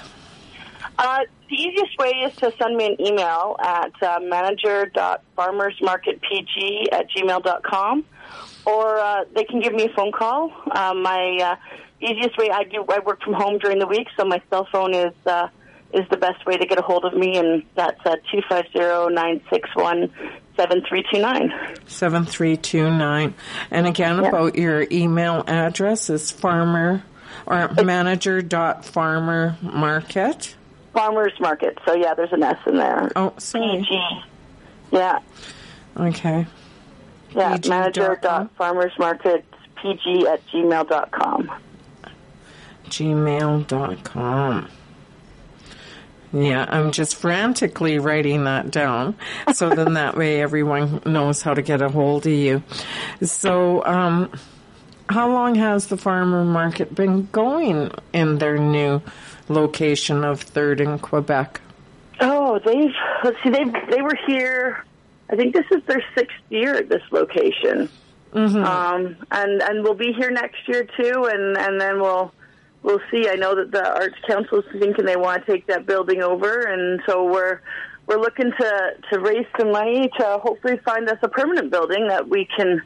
Uh, 0.99 1.21
the 1.49 1.55
easiest 1.55 1.97
way 1.99 2.11
is 2.25 2.35
to 2.37 2.53
send 2.59 2.77
me 2.77 2.87
an 2.87 3.01
email 3.01 3.57
at 3.61 3.93
uh, 4.03 4.19
manager.farmersmarketpg 4.23 6.93
at 6.93 7.09
gmail.com 7.11 8.05
or 8.65 8.99
uh, 8.99 9.25
they 9.35 9.45
can 9.45 9.61
give 9.61 9.73
me 9.73 9.85
a 9.85 9.89
phone 9.91 10.11
call. 10.13 10.53
Uh, 10.71 10.95
my 10.95 11.39
uh, 11.43 11.57
easiest 12.01 12.37
way, 12.37 12.51
I 12.51 12.65
do, 12.65 12.85
I 12.89 12.99
work 12.99 13.23
from 13.23 13.35
home 13.35 13.59
during 13.59 13.79
the 13.79 13.87
week, 13.87 14.09
so 14.17 14.25
my 14.25 14.43
cell 14.51 14.67
phone 14.71 14.95
is 14.95 15.15
uh, 15.25 15.49
is 15.93 16.05
the 16.11 16.17
best 16.17 16.45
way 16.47 16.57
to 16.57 16.67
get 16.67 16.79
a 16.79 16.83
hold 16.83 17.05
of 17.05 17.15
me, 17.15 17.37
and 17.39 17.63
that's 17.75 18.01
uh, 18.05 18.17
250-961-7329. 20.59 21.89
7329. 21.89 23.35
And 23.71 23.87
again, 23.87 24.17
Yeah. 24.23 24.29
about 24.29 24.57
your 24.57 24.87
email 24.91 25.45
address 25.47 26.11
is 26.11 26.31
farmer 26.31 27.03
or 27.47 27.69
manager 27.85 28.43
dot 28.43 28.85
farmer 28.85 29.57
market. 29.63 30.55
Farmers 30.93 31.33
Market. 31.41 31.79
So, 31.87 31.95
yeah, 31.95 32.15
there's 32.15 32.33
an 32.33 32.43
S 32.43 32.57
in 32.67 32.77
there. 32.77 33.13
Oh, 33.15 33.33
sorry. 33.39 33.85
PG. 33.87 34.01
Yeah. 34.93 35.19
Okay. 35.97 36.47
Yeah, 37.35 37.57
PG 37.57 37.69
manager 37.69 38.09
dot 38.09 38.23
dot 38.23 38.51
farmers 38.57 38.93
market 38.99 39.45
pg 39.77 40.27
at 40.27 40.41
gmail 40.47 40.89
dot 40.89 41.11
com. 41.11 41.51
gmail.com. 42.89 44.69
Yeah, 46.33 46.67
I'm 46.69 46.91
just 46.91 47.17
frantically 47.17 47.99
writing 47.99 48.45
that 48.45 48.71
down. 48.71 49.17
So 49.55 49.71
then 49.71 49.95
that 49.95 50.17
way 50.17 50.43
everyone 50.43 51.01
knows 51.07 51.43
how 51.43 51.55
to 51.55 51.63
get 51.63 51.81
a 51.83 51.89
hold 51.89 52.27
of 52.27 52.33
you. 52.33 52.63
So, 53.23 53.85
um, 53.85 54.31
how 55.09 55.31
long 55.31 55.55
has 55.55 55.87
the 55.87 55.97
farmer 55.97 56.45
market 56.45 56.95
been 56.95 57.29
going 57.31 57.93
in 58.13 58.39
their 58.39 58.59
new 58.59 59.01
location 59.49 60.25
of 60.25 60.43
Third 60.43 60.81
in 60.81 60.99
Quebec? 60.99 61.61
Oh, 62.21 62.59
they've 62.59 62.95
let's 63.23 63.41
see, 63.43 63.51
they 63.51 63.65
they 63.91 64.03
were 64.03 64.19
here. 64.27 64.85
I 65.31 65.37
think 65.37 65.55
this 65.55 65.67
is 65.71 65.83
their 65.85 66.03
sixth 66.17 66.37
year 66.51 66.75
at 66.75 66.89
this 66.89 67.03
location, 67.11 67.89
um, 68.33 69.17
and 69.31 69.63
and 69.63 69.85
we'll 69.85 69.95
be 69.95 70.13
here 70.13 70.31
next 70.31 70.67
year 70.67 70.85
too, 70.97 71.29
and 71.31 71.57
and 71.57 71.81
then 71.81 72.01
we'll 72.01 72.33
we'll 72.87 73.01
see. 73.11 73.29
I 73.29 73.35
know 73.35 73.55
that 73.57 73.71
the 73.73 73.87
Arts 73.87 74.15
Council 74.27 74.61
is 74.61 74.65
thinking 74.81 75.05
they 75.05 75.17
want 75.17 75.45
to 75.45 75.53
take 75.53 75.67
that 75.67 75.85
building 75.85 76.23
over, 76.23 76.61
and 76.63 77.03
so 77.05 77.25
we're 77.25 77.61
we're 78.07 78.21
looking 78.21 78.53
to 78.59 78.91
to 79.13 79.19
raise 79.21 79.45
some 79.59 79.73
money 79.73 80.09
to 80.19 80.39
hopefully 80.43 80.79
find 80.85 81.07
us 81.11 81.19
a 81.23 81.29
permanent 81.29 81.71
building 81.71 82.09
that 82.09 82.29
we 82.29 82.49
can 82.57 82.81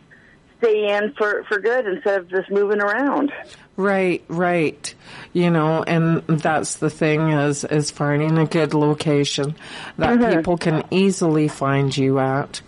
stay 0.58 0.88
in 0.96 1.12
for 1.16 1.44
for 1.48 1.58
good 1.60 1.86
instead 1.86 2.18
of 2.20 2.28
just 2.28 2.50
moving 2.50 2.80
around. 2.80 3.30
Right, 3.76 4.22
right. 4.28 4.94
You 5.32 5.50
know, 5.50 5.82
and 5.84 6.22
that's 6.26 6.76
the 6.76 6.90
thing 6.90 7.30
is 7.30 7.64
is 7.64 7.90
finding 7.90 8.36
a 8.38 8.46
good 8.46 8.74
location 8.74 9.54
that 9.98 10.18
Mhm. 10.18 10.36
people 10.36 10.56
can 10.58 10.82
easily 10.90 11.48
find 11.48 11.96
you 11.96 12.18
at 12.18 12.60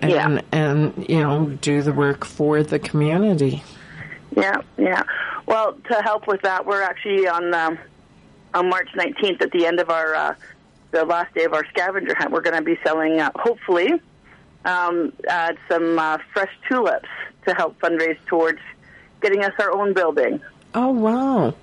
and 0.00 0.10
Yeah. 0.12 0.40
and 0.52 1.06
you 1.08 1.20
know, 1.20 1.46
do 1.60 1.82
the 1.82 1.92
work 1.92 2.24
for 2.24 2.62
the 2.62 2.78
community. 2.78 3.62
Yeah, 4.36 4.62
yeah. 4.76 5.02
Well, 5.46 5.74
to 5.90 6.02
help 6.02 6.26
with 6.26 6.42
that, 6.42 6.66
we're 6.66 6.82
actually 6.82 7.26
on 7.28 7.52
um, 7.54 7.78
on 8.54 8.68
March 8.68 8.88
19th 8.96 9.42
at 9.42 9.50
the 9.52 9.66
end 9.66 9.80
of 9.80 9.90
our 9.90 10.14
uh, 10.14 10.34
the 10.90 11.04
last 11.04 11.34
day 11.34 11.44
of 11.44 11.52
our 11.54 11.64
scavenger 11.66 12.14
hunt. 12.16 12.30
We're 12.32 12.40
going 12.42 12.56
to 12.56 12.62
be 12.62 12.78
selling, 12.84 13.20
uh, 13.20 13.30
hopefully, 13.34 13.90
um, 14.64 15.12
uh, 15.28 15.52
some 15.68 15.98
uh, 15.98 16.18
fresh 16.32 16.52
tulips 16.68 17.08
to 17.46 17.54
help 17.54 17.78
fundraise 17.80 18.18
towards 18.26 18.60
getting 19.20 19.44
us 19.44 19.52
our 19.58 19.72
own 19.72 19.94
building. 19.94 20.40
Oh 20.74 20.90
wow. 20.90 21.54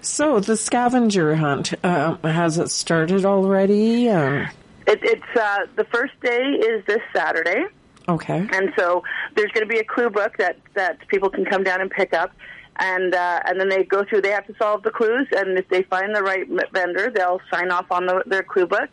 So 0.00 0.40
the 0.40 0.56
scavenger 0.56 1.34
hunt 1.36 1.74
uh, 1.84 2.16
has 2.22 2.58
it 2.58 2.70
started 2.70 3.24
already? 3.24 4.08
Um, 4.08 4.48
It, 4.86 5.00
it's 5.02 5.36
uh, 5.40 5.66
the 5.76 5.84
first 5.84 6.12
day 6.20 6.42
is 6.42 6.84
this 6.86 7.00
Saturday. 7.14 7.64
okay. 8.08 8.46
And 8.52 8.72
so 8.78 9.02
there's 9.34 9.50
going 9.52 9.66
to 9.66 9.72
be 9.72 9.78
a 9.78 9.84
clue 9.84 10.10
book 10.10 10.36
that 10.38 10.58
that 10.74 11.06
people 11.08 11.30
can 11.30 11.44
come 11.44 11.62
down 11.62 11.80
and 11.80 11.90
pick 11.90 12.12
up, 12.12 12.32
and 12.78 13.14
uh, 13.14 13.40
and 13.46 13.60
then 13.60 13.68
they 13.68 13.84
go 13.84 14.04
through. 14.04 14.22
They 14.22 14.30
have 14.30 14.46
to 14.46 14.54
solve 14.56 14.82
the 14.82 14.90
clues, 14.90 15.28
and 15.32 15.58
if 15.58 15.68
they 15.68 15.82
find 15.82 16.14
the 16.14 16.22
right 16.22 16.46
vendor, 16.72 17.10
they'll 17.14 17.40
sign 17.52 17.70
off 17.70 17.86
on 17.90 18.06
the, 18.06 18.22
their 18.26 18.42
clue 18.42 18.66
book. 18.66 18.88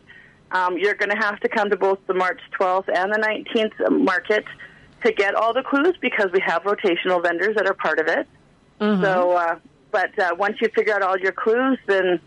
Um, 0.50 0.76
you're 0.76 0.94
going 0.94 1.10
to 1.10 1.16
have 1.16 1.40
to 1.40 1.48
come 1.48 1.70
to 1.70 1.76
both 1.76 1.98
the 2.06 2.14
March 2.14 2.40
12th 2.60 2.88
and 2.94 3.10
the 3.10 3.18
19th 3.18 4.04
market 4.04 4.44
to 5.02 5.10
get 5.10 5.34
all 5.34 5.54
the 5.54 5.62
clues 5.62 5.94
because 6.00 6.30
we 6.32 6.40
have 6.44 6.62
rotational 6.64 7.22
vendors 7.22 7.56
that 7.56 7.66
are 7.66 7.74
part 7.74 7.98
of 7.98 8.06
it. 8.06 8.28
So, 9.02 9.30
uh, 9.32 9.58
but 9.90 10.18
uh, 10.18 10.34
once 10.38 10.56
you 10.60 10.68
figure 10.74 10.94
out 10.94 11.02
all 11.02 11.18
your 11.18 11.32
clues, 11.32 11.78
then 11.86 12.20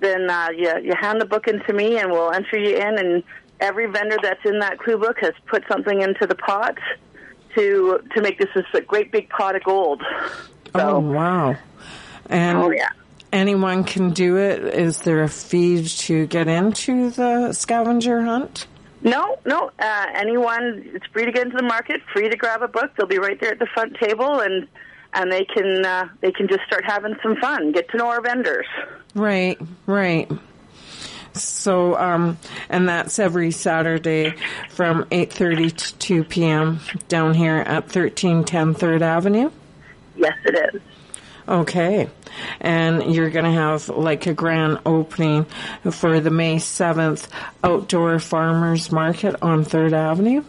then 0.00 0.28
uh, 0.28 0.48
you 0.56 0.70
you 0.82 0.92
hand 1.00 1.20
the 1.20 1.24
book 1.26 1.46
in 1.48 1.62
to 1.64 1.72
me, 1.72 1.98
and 1.98 2.10
we'll 2.10 2.32
enter 2.32 2.58
you 2.58 2.76
in. 2.76 2.98
And 2.98 3.22
every 3.60 3.86
vendor 3.86 4.16
that's 4.22 4.44
in 4.44 4.58
that 4.58 4.78
clue 4.78 4.98
book 4.98 5.16
has 5.20 5.32
put 5.46 5.62
something 5.68 6.02
into 6.02 6.26
the 6.26 6.34
pot 6.34 6.76
to 7.54 8.00
to 8.14 8.22
make 8.22 8.38
this 8.38 8.48
a 8.74 8.80
great 8.80 9.10
big 9.12 9.28
pot 9.30 9.56
of 9.56 9.62
gold. 9.64 10.02
oh 10.74 10.98
wow. 10.98 11.56
And 12.28 12.58
Oh, 12.58 12.70
yeah. 12.70 12.88
anyone 13.32 13.84
can 13.84 14.10
do 14.12 14.36
it. 14.38 14.62
Is 14.62 15.02
there 15.02 15.22
a 15.22 15.28
fee 15.28 15.86
to 15.86 16.26
get 16.26 16.48
into 16.48 17.10
the 17.10 17.52
scavenger 17.52 18.22
hunt? 18.22 18.66
No, 19.02 19.36
no. 19.44 19.70
Uh, 19.78 20.06
anyone, 20.14 20.82
it's 20.94 21.04
free 21.06 21.24
to 21.26 21.32
get 21.32 21.42
into 21.46 21.56
the 21.56 21.64
market, 21.64 22.00
free 22.12 22.28
to 22.28 22.36
grab 22.36 22.62
a 22.62 22.68
book. 22.68 22.92
They'll 22.96 23.08
be 23.08 23.18
right 23.18 23.38
there 23.40 23.50
at 23.50 23.58
the 23.58 23.66
front 23.66 23.96
table, 24.00 24.40
and 24.40 24.68
and 25.14 25.30
they 25.32 25.44
can 25.44 25.84
uh, 25.84 26.08
they 26.20 26.30
can 26.32 26.46
just 26.48 26.62
start 26.66 26.84
having 26.84 27.16
some 27.22 27.36
fun, 27.36 27.72
get 27.72 27.90
to 27.90 27.96
know 27.96 28.06
our 28.08 28.22
vendors. 28.22 28.66
Right, 29.14 29.60
right. 29.86 30.30
So, 31.34 31.96
um, 31.96 32.38
and 32.68 32.88
that's 32.88 33.18
every 33.18 33.50
Saturday 33.50 34.34
from 34.70 35.04
8.30 35.04 35.76
to 35.76 35.98
2 35.98 36.24
p.m. 36.24 36.80
down 37.08 37.34
here 37.34 37.56
at 37.56 37.84
1310 37.84 38.74
3rd 38.74 39.00
Avenue? 39.00 39.50
Yes, 40.16 40.36
it 40.44 40.74
is. 40.74 40.82
Okay. 41.48 42.08
And 42.60 43.14
you're 43.14 43.30
going 43.30 43.44
to 43.44 43.52
have 43.52 43.88
like 43.88 44.26
a 44.26 44.34
grand 44.34 44.78
opening 44.86 45.46
for 45.90 46.20
the 46.20 46.30
May 46.30 46.56
7th 46.56 47.28
outdoor 47.64 48.18
farmers 48.18 48.92
market 48.92 49.36
on 49.42 49.64
3rd 49.64 49.92
Avenue? 49.92 50.44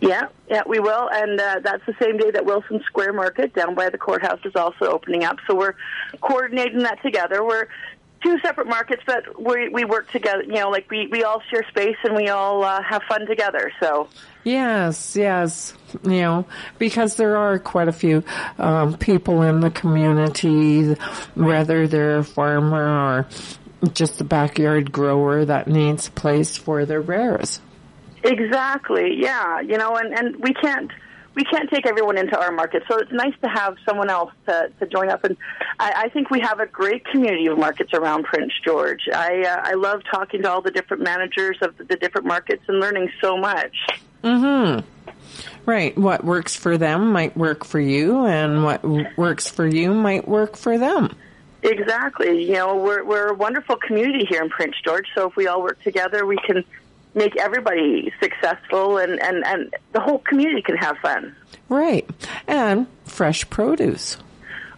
Yeah, 0.00 0.28
yeah, 0.48 0.62
we 0.66 0.80
will, 0.80 1.10
and 1.12 1.38
uh, 1.38 1.60
that's 1.62 1.84
the 1.84 1.94
same 2.00 2.16
day 2.16 2.30
that 2.30 2.46
Wilson 2.46 2.80
Square 2.86 3.12
Market 3.12 3.52
down 3.52 3.74
by 3.74 3.90
the 3.90 3.98
courthouse 3.98 4.40
is 4.44 4.56
also 4.56 4.86
opening 4.86 5.24
up. 5.24 5.36
So 5.46 5.54
we're 5.54 5.74
coordinating 6.22 6.78
that 6.84 7.02
together. 7.02 7.44
We're 7.44 7.66
two 8.22 8.38
separate 8.40 8.66
markets, 8.68 9.02
but 9.06 9.40
we 9.40 9.68
we 9.68 9.84
work 9.84 10.10
together. 10.10 10.42
You 10.42 10.54
know, 10.54 10.70
like 10.70 10.90
we 10.90 11.06
we 11.06 11.24
all 11.24 11.42
share 11.50 11.64
space 11.68 11.96
and 12.04 12.14
we 12.14 12.28
all 12.28 12.64
uh, 12.64 12.82
have 12.82 13.02
fun 13.08 13.26
together. 13.26 13.72
So 13.80 14.08
Yes, 14.44 15.16
yes. 15.16 15.74
You 16.02 16.20
know, 16.22 16.46
because 16.78 17.16
there 17.16 17.36
are 17.36 17.58
quite 17.58 17.88
a 17.88 17.92
few 17.92 18.24
um, 18.58 18.96
people 18.96 19.42
in 19.42 19.60
the 19.60 19.70
community, 19.70 20.94
whether 21.34 21.86
they're 21.86 22.18
a 22.18 22.24
farmer 22.24 22.88
or 22.88 23.26
just 23.92 24.20
a 24.20 24.24
backyard 24.24 24.92
grower 24.92 25.44
that 25.44 25.66
needs 25.66 26.08
a 26.08 26.10
place 26.10 26.56
for 26.56 26.84
their 26.84 27.00
rares. 27.00 27.60
exactly, 28.22 29.16
yeah. 29.20 29.60
You 29.60 29.76
know, 29.78 29.96
and 29.96 30.16
and 30.16 30.36
we 30.36 30.54
can't. 30.54 30.90
We 31.40 31.44
can't 31.44 31.70
take 31.70 31.86
everyone 31.86 32.18
into 32.18 32.38
our 32.38 32.52
market, 32.52 32.82
so 32.86 32.98
it's 32.98 33.10
nice 33.12 33.32
to 33.40 33.48
have 33.48 33.76
someone 33.88 34.10
else 34.10 34.30
to, 34.46 34.70
to 34.78 34.86
join 34.86 35.08
up. 35.08 35.24
And 35.24 35.38
I, 35.78 35.92
I 35.96 36.08
think 36.10 36.28
we 36.28 36.40
have 36.40 36.60
a 36.60 36.66
great 36.66 37.02
community 37.06 37.46
of 37.46 37.56
markets 37.56 37.94
around 37.94 38.24
Prince 38.24 38.52
George. 38.62 39.08
I 39.10 39.40
uh, 39.44 39.60
I 39.64 39.72
love 39.72 40.02
talking 40.12 40.42
to 40.42 40.50
all 40.50 40.60
the 40.60 40.70
different 40.70 41.02
managers 41.02 41.56
of 41.62 41.78
the, 41.78 41.84
the 41.84 41.96
different 41.96 42.26
markets 42.26 42.62
and 42.68 42.78
learning 42.78 43.08
so 43.22 43.38
much. 43.38 43.74
Mm-hmm. 44.22 44.86
Right. 45.64 45.96
What 45.96 46.24
works 46.24 46.56
for 46.56 46.76
them 46.76 47.10
might 47.10 47.34
work 47.38 47.64
for 47.64 47.80
you, 47.80 48.26
and 48.26 48.62
what 48.62 48.84
works 49.16 49.48
for 49.48 49.66
you 49.66 49.94
might 49.94 50.28
work 50.28 50.58
for 50.58 50.76
them. 50.76 51.16
Exactly. 51.62 52.44
You 52.44 52.52
know, 52.52 52.76
we're 52.76 53.02
we're 53.02 53.28
a 53.28 53.34
wonderful 53.34 53.76
community 53.76 54.26
here 54.28 54.42
in 54.42 54.50
Prince 54.50 54.74
George. 54.84 55.06
So 55.14 55.30
if 55.30 55.36
we 55.36 55.46
all 55.46 55.62
work 55.62 55.82
together, 55.82 56.26
we 56.26 56.36
can 56.36 56.64
make 57.14 57.36
everybody 57.36 58.12
successful, 58.22 58.98
and 58.98 59.20
and 59.22 59.44
and 59.46 59.74
the 59.92 60.00
whole 60.00 60.18
community 60.18 60.62
can 60.62 60.76
have 60.76 60.96
fun. 60.98 61.34
Right. 61.68 62.08
And 62.46 62.86
fresh 63.04 63.48
produce. 63.50 64.16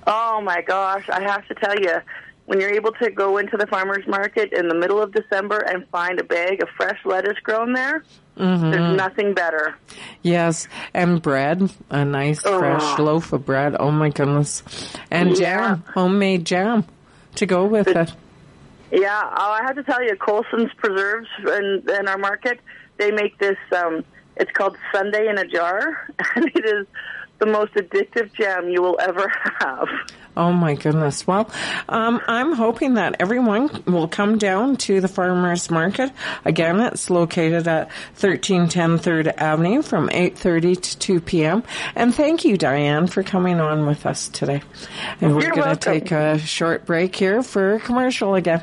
Oh 0.07 0.41
my 0.41 0.62
gosh, 0.62 1.09
I 1.09 1.22
have 1.22 1.47
to 1.49 1.55
tell 1.55 1.78
you, 1.78 1.95
when 2.47 2.61
you're 2.61 2.74
able 2.74 2.93
to 2.93 3.11
go 3.11 3.39
into 3.39 3.57
the 3.57 3.66
farmers 3.68 4.05
market 4.07 4.53
in 4.53 4.68
the 4.68 4.74
middle 4.74 5.01
of 5.01 5.12
December 5.12 5.59
and 5.59 5.87
find 5.91 6.18
a 6.20 6.24
bag 6.24 6.61
of 6.62 6.68
fresh 6.76 6.99
lettuce 7.05 7.39
grown 7.43 7.72
there, 7.72 8.05
Mm-hmm. 8.39 8.70
there's 8.70 8.97
nothing 8.97 9.35
better. 9.35 9.74
Yes, 10.22 10.66
and 10.95 11.20
bread, 11.20 11.70
a 11.91 12.03
nice 12.03 12.41
fresh 12.41 12.83
Oh. 12.99 13.03
loaf 13.03 13.30
of 13.35 13.45
bread. 13.45 13.76
Oh 13.78 13.91
my 13.91 14.09
goodness. 14.09 14.62
And 15.11 15.39
Yeah. 15.39 15.59
jam, 15.74 15.85
homemade 15.93 16.47
jam 16.47 16.85
to 17.35 17.45
go 17.45 17.66
with 17.66 17.89
it. 17.89 18.11
Yeah, 18.93 19.22
oh, 19.24 19.51
I 19.53 19.62
have 19.62 19.76
to 19.76 19.82
tell 19.82 20.03
you, 20.05 20.14
Colson's 20.16 20.70
Preserves 20.76 21.28
in, 21.38 21.82
in 21.99 22.09
our 22.09 22.18
market, 22.18 22.61
they 22.99 23.11
make 23.11 23.38
this, 23.38 23.57
um, 23.74 24.05
it's 24.36 24.51
called 24.53 24.76
Sunday 24.93 25.28
in 25.28 25.38
a 25.38 25.47
Jar, 25.47 26.09
and 26.36 26.47
it 26.55 26.64
is 26.64 26.86
the 27.38 27.47
most 27.47 27.72
addictive 27.72 28.32
jam 28.34 28.68
you 28.68 28.82
will 28.82 28.99
ever 29.01 29.32
have. 29.61 29.88
Oh 30.36 30.53
my 30.53 30.74
goodness. 30.74 31.26
Well, 31.26 31.51
um, 31.88 32.20
I'm 32.28 32.53
hoping 32.53 32.95
that 32.95 33.16
everyone 33.18 33.82
will 33.86 34.09
come 34.09 34.38
down 34.38 34.76
to 34.76 35.01
the 35.01 35.09
farmers 35.09 35.70
market. 35.70 36.11
Again, 36.45 36.78
it's 36.80 37.09
located 37.09 37.66
at 37.66 37.88
1310 38.18 38.99
3rd 38.99 39.34
Avenue 39.38 39.82
from 39.82 40.09
8.30 40.09 40.82
to 40.82 40.99
2 40.99 41.20
p.m. 41.20 41.62
And 41.95 42.14
thank 42.14 42.45
you, 42.45 42.57
Diane, 42.57 43.07
for 43.07 43.22
coming 43.22 43.59
on 43.59 43.86
with 43.86 44.07
us 44.07 44.28
today. 44.28 44.62
And 45.20 45.34
we're 45.34 45.51
going 45.51 45.76
to 45.76 45.76
take 45.76 46.12
a 46.12 46.38
short 46.38 46.86
break 46.86 47.16
here 47.16 47.43
for 47.43 47.78
commercial 47.80 48.34
again. 48.34 48.62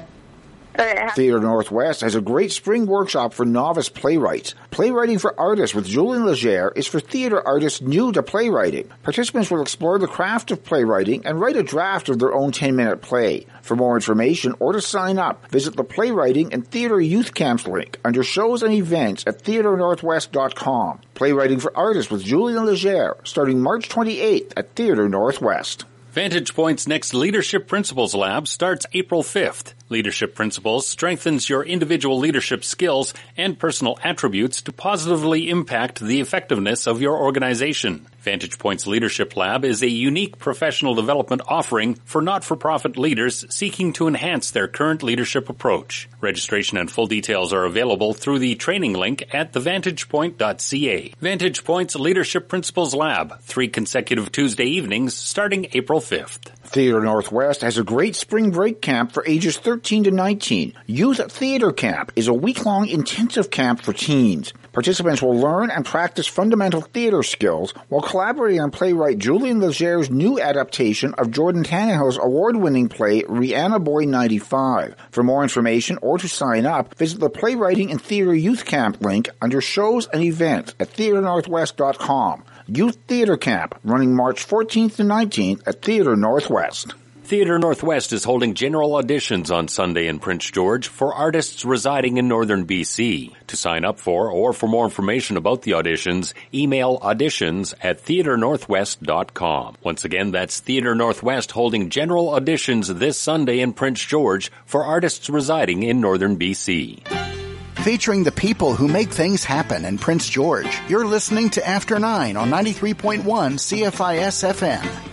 Theatre 1.15 1.41
Northwest 1.41 2.01
has 2.01 2.15
a 2.15 2.21
great 2.21 2.51
spring 2.51 2.85
workshop 2.85 3.33
for 3.33 3.45
novice 3.45 3.89
playwrights. 3.89 4.55
Playwriting 4.71 5.19
for 5.19 5.37
Artists 5.37 5.75
with 5.75 5.85
Julian 5.85 6.25
Legere 6.25 6.71
is 6.73 6.87
for 6.87 7.01
theatre 7.01 7.45
artists 7.45 7.81
new 7.81 8.13
to 8.13 8.23
playwriting. 8.23 8.89
Participants 9.03 9.51
will 9.51 9.61
explore 9.61 9.99
the 9.99 10.07
craft 10.07 10.51
of 10.51 10.63
playwriting 10.63 11.25
and 11.25 11.39
write 11.39 11.57
a 11.57 11.63
draft 11.63 12.07
of 12.07 12.19
their 12.19 12.33
own 12.33 12.51
10-minute 12.51 13.01
play. 13.01 13.45
For 13.61 13.75
more 13.75 13.95
information 13.95 14.55
or 14.59 14.71
to 14.71 14.81
sign 14.81 15.19
up, 15.19 15.49
visit 15.51 15.75
the 15.75 15.83
Playwriting 15.83 16.53
and 16.53 16.65
Theatre 16.65 17.01
Youth 17.01 17.33
Camps 17.33 17.67
link 17.67 17.99
under 18.05 18.23
shows 18.23 18.63
and 18.63 18.73
events 18.73 19.25
at 19.27 19.43
theatrenorthwest.com. 19.43 21.01
Playwriting 21.13 21.59
for 21.59 21.75
Artists 21.75 22.11
with 22.11 22.23
Julian 22.23 22.65
Legere, 22.65 23.17
starting 23.25 23.59
March 23.59 23.89
28th 23.89 24.53
at 24.55 24.75
Theatre 24.75 25.09
Northwest. 25.09 25.85
Vantage 26.11 26.55
Point's 26.55 26.87
next 26.87 27.13
Leadership 27.13 27.67
Principles 27.67 28.15
Lab 28.15 28.47
starts 28.47 28.85
April 28.93 29.21
5th. 29.21 29.73
Leadership 29.89 30.35
Principles 30.35 30.85
strengthens 30.87 31.49
your 31.49 31.63
individual 31.63 32.19
leadership 32.19 32.63
skills 32.63 33.11
and 33.35 33.57
personal 33.57 33.97
attributes 34.03 34.61
to 34.61 34.71
positively 34.71 35.49
impact 35.49 35.99
the 35.99 36.21
effectiveness 36.21 36.85
of 36.85 37.01
your 37.01 37.17
organization. 37.17 38.05
Vantage 38.19 38.59
Point's 38.59 38.85
Leadership 38.85 39.35
Lab 39.37 39.63
is 39.63 39.81
a 39.81 39.89
unique 39.89 40.37
professional 40.37 40.93
development 40.93 41.41
offering 41.47 41.95
for 42.05 42.21
not-for-profit 42.21 42.97
leaders 42.97 43.45
seeking 43.49 43.93
to 43.93 44.07
enhance 44.07 44.51
their 44.51 44.67
current 44.67 45.01
leadership 45.01 45.49
approach. 45.49 46.09
Registration 46.19 46.77
and 46.77 46.91
full 46.91 47.07
details 47.07 47.53
are 47.53 47.63
available 47.63 48.13
through 48.13 48.39
the 48.39 48.55
training 48.55 48.93
link 48.93 49.23
at 49.33 49.53
thevantagepoint.ca. 49.53 51.13
Vantage 51.19 51.63
Point's 51.63 51.95
Leadership 51.95 52.49
Principles 52.49 52.93
Lab, 52.93 53.41
three 53.41 53.69
consecutive 53.69 54.31
Tuesday 54.31 54.65
evenings 54.65 55.15
starting 55.15 55.67
April 55.71 56.01
5th. 56.01 56.51
Theatre 56.65 57.01
Northwest 57.01 57.61
has 57.61 57.77
a 57.77 57.83
great 57.83 58.15
spring 58.15 58.51
break 58.51 58.81
camp 58.81 59.13
for 59.13 59.25
ages 59.25 59.57
13 59.57 59.78
to 59.83 60.11
19. 60.11 60.73
Youth 60.87 61.31
Theatre 61.31 61.71
Camp 61.71 62.11
is 62.15 62.27
a 62.27 62.33
week-long 62.33 62.87
intensive 62.87 63.49
camp 63.49 63.81
for 63.81 63.93
teens. 63.93 64.53
Participants 64.71 65.21
will 65.21 65.35
learn 65.35 65.71
and 65.71 65.85
practice 65.85 66.27
fundamental 66.27 66.81
theatre 66.81 67.23
skills 67.23 67.73
while 67.87 68.01
collaborating 68.01 68.61
on 68.61 68.71
playwright 68.71 69.17
Julian 69.17 69.59
Legere's 69.59 70.09
new 70.09 70.39
adaptation 70.39 71.13
of 71.15 71.31
Jordan 71.31 71.63
Tannahill's 71.63 72.19
award-winning 72.21 72.89
play 72.89 73.23
Rihanna 73.23 73.83
Boy 73.83 74.05
95. 74.05 74.95
For 75.11 75.23
more 75.23 75.43
information 75.43 75.97
or 76.01 76.17
to 76.17 76.27
sign 76.27 76.65
up, 76.65 76.95
visit 76.95 77.19
the 77.19 77.29
Playwriting 77.29 77.89
and 77.89 78.01
Theatre 78.01 78.35
Youth 78.35 78.65
Camp 78.65 79.01
link 79.01 79.29
under 79.41 79.61
shows 79.61 80.07
and 80.07 80.21
events 80.21 80.75
at 80.79 80.93
theatrenorthwest.com. 80.93 82.43
Youth 82.67 82.97
Theatre 83.07 83.37
Camp, 83.37 83.79
running 83.83 84.15
March 84.15 84.47
14th 84.47 84.97
to 84.97 85.03
19th 85.03 85.61
at 85.65 85.81
Theatre 85.81 86.15
Northwest. 86.15 86.93
Theatre 87.29 87.59
Northwest 87.59 88.11
is 88.11 88.23
holding 88.23 88.55
general 88.55 88.93
auditions 88.93 89.55
on 89.55 89.67
Sunday 89.67 90.07
in 90.07 90.17
Prince 90.17 90.49
George 90.49 90.87
for 90.87 91.13
artists 91.13 91.63
residing 91.63 92.17
in 92.17 92.27
northern 92.27 92.65
BC. 92.65 93.35
To 93.45 93.55
sign 93.55 93.85
up 93.85 93.99
for 93.99 94.31
or 94.31 94.51
for 94.51 94.65
more 94.65 94.85
information 94.85 95.37
about 95.37 95.61
the 95.61 95.73
auditions, 95.73 96.33
email 96.51 96.97
auditions 97.01 97.75
at 97.81 98.03
theatrenorthwest.com. 98.03 99.75
Once 99.83 100.05
again, 100.05 100.31
that's 100.31 100.59
Theatre 100.59 100.95
Northwest 100.95 101.51
holding 101.51 101.91
general 101.91 102.29
auditions 102.29 102.97
this 102.97 103.19
Sunday 103.19 103.59
in 103.59 103.73
Prince 103.73 104.03
George 104.03 104.51
for 104.65 104.83
artists 104.83 105.29
residing 105.29 105.83
in 105.83 106.01
northern 106.01 106.35
BC. 106.39 107.07
Featuring 107.83 108.23
the 108.23 108.31
people 108.31 108.73
who 108.73 108.87
make 108.87 109.11
things 109.11 109.43
happen 109.43 109.85
in 109.85 109.99
Prince 109.99 110.27
George. 110.27 110.79
You're 110.89 111.05
listening 111.05 111.51
to 111.51 111.67
After 111.67 111.99
9 111.99 112.35
on 112.35 112.49
93.1 112.49 113.21
CFIS 113.21 114.51
FM. 114.51 115.08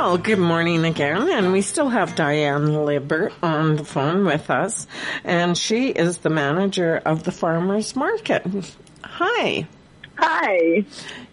Well, 0.00 0.16
good 0.16 0.38
morning 0.38 0.86
again, 0.86 1.28
and 1.28 1.52
we 1.52 1.60
still 1.60 1.90
have 1.90 2.16
Diane 2.16 2.86
Libert 2.86 3.34
on 3.42 3.76
the 3.76 3.84
phone 3.84 4.24
with 4.24 4.48
us, 4.48 4.86
and 5.24 5.56
she 5.58 5.90
is 5.90 6.16
the 6.16 6.30
manager 6.30 7.02
of 7.04 7.24
the 7.24 7.30
farmers 7.30 7.94
market. 7.94 8.42
Hi. 9.04 9.66
Hi. 10.16 10.86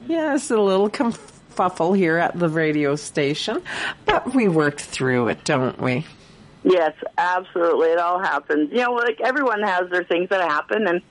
Yes, 0.05 0.51
a 0.51 0.59
little 0.59 0.89
kerfuffle 0.89 1.95
here 1.95 2.17
at 2.17 2.37
the 2.37 2.49
radio 2.49 2.97
station, 2.97 3.63
but 4.05 4.35
we 4.35 4.49
worked 4.49 4.81
through 4.81 5.29
it, 5.29 5.45
don't 5.45 5.79
we? 5.79 6.05
Yes, 6.65 6.93
absolutely. 7.17 7.91
It 7.91 7.99
all 7.99 8.19
happens. 8.19 8.69
You 8.73 8.79
know, 8.79 8.91
like 8.91 9.21
everyone 9.21 9.63
has 9.63 9.89
their 9.89 10.03
things 10.03 10.27
that 10.27 10.41
happen, 10.41 10.87
and 10.87 11.01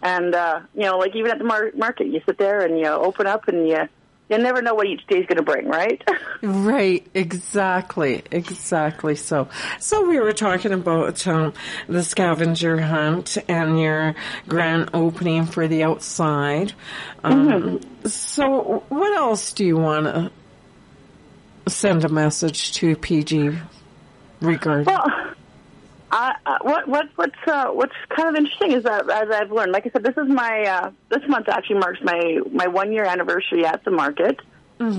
and 0.00 0.34
uh, 0.34 0.60
you 0.74 0.84
know, 0.84 0.96
like 0.96 1.14
even 1.14 1.30
at 1.30 1.36
the 1.36 1.44
mar- 1.44 1.72
market, 1.76 2.06
you 2.06 2.22
sit 2.24 2.38
there 2.38 2.62
and 2.64 2.78
you 2.78 2.86
open 2.86 3.26
up, 3.26 3.48
and 3.48 3.68
you 3.68 3.86
you 4.32 4.38
never 4.38 4.62
know 4.62 4.74
what 4.74 4.86
each 4.86 5.06
day 5.06 5.18
is 5.18 5.26
going 5.26 5.36
to 5.36 5.42
bring, 5.42 5.68
right? 5.68 6.02
Right, 6.44 7.06
exactly, 7.14 8.24
exactly. 8.32 9.14
So, 9.14 9.48
so 9.78 10.08
we 10.08 10.18
were 10.18 10.32
talking 10.32 10.72
about 10.72 11.24
um, 11.28 11.52
the 11.86 12.02
scavenger 12.02 12.80
hunt 12.80 13.38
and 13.48 13.80
your 13.80 14.16
grand 14.48 14.90
opening 14.92 15.46
for 15.46 15.68
the 15.68 15.84
outside. 15.84 16.72
Um, 17.22 17.80
So, 18.04 18.82
what 18.88 19.16
else 19.16 19.52
do 19.52 19.64
you 19.64 19.76
want 19.76 20.06
to 20.06 20.32
send 21.70 22.04
a 22.04 22.08
message 22.08 22.72
to 22.72 22.96
PG 22.96 23.56
regarding? 24.40 24.86
Well, 24.86 25.31
uh, 26.12 26.58
what 26.60 26.86
what 26.86 27.08
what's 27.16 27.34
uh, 27.46 27.68
what's 27.68 27.94
kind 28.10 28.28
of 28.28 28.36
interesting 28.36 28.72
is 28.72 28.84
that 28.84 29.08
as 29.10 29.30
I've 29.30 29.50
learned, 29.50 29.72
like 29.72 29.86
I 29.86 29.90
said, 29.90 30.02
this 30.02 30.16
is 30.16 30.28
my 30.28 30.62
uh, 30.64 30.90
this 31.08 31.26
month 31.26 31.48
actually 31.48 31.78
marks 31.78 32.00
my 32.02 32.40
my 32.52 32.66
one 32.66 32.92
year 32.92 33.04
anniversary 33.04 33.64
at 33.64 33.82
the 33.84 33.90
market, 33.90 34.38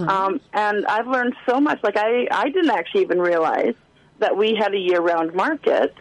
um, 0.09 0.41
and 0.53 0.85
I've 0.87 1.07
learned 1.07 1.35
so 1.45 1.61
much. 1.61 1.83
Like 1.83 1.97
I 1.97 2.27
I 2.31 2.49
didn't 2.49 2.71
actually 2.71 3.03
even 3.03 3.19
realize 3.19 3.75
that 4.19 4.35
we 4.35 4.55
had 4.55 4.73
a 4.73 4.77
year 4.79 5.01
round 5.01 5.33
market. 5.33 5.95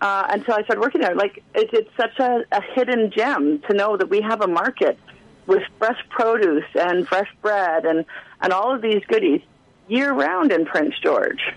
Uh, 0.00 0.26
until 0.28 0.54
I 0.54 0.62
started 0.64 0.80
working 0.80 1.00
there, 1.00 1.14
like 1.14 1.42
it, 1.54 1.70
it's 1.72 1.96
such 1.96 2.18
a, 2.18 2.44
a 2.52 2.60
hidden 2.74 3.10
gem 3.10 3.60
to 3.60 3.74
know 3.74 3.96
that 3.96 4.10
we 4.10 4.20
have 4.20 4.42
a 4.42 4.46
market 4.46 4.98
with 5.46 5.62
fresh 5.78 5.98
produce 6.10 6.66
and 6.74 7.08
fresh 7.08 7.28
bread 7.40 7.86
and 7.86 8.04
and 8.42 8.52
all 8.52 8.74
of 8.74 8.82
these 8.82 9.02
goodies 9.08 9.40
year 9.88 10.12
round 10.12 10.52
in 10.52 10.66
Prince 10.66 10.98
George. 10.98 11.54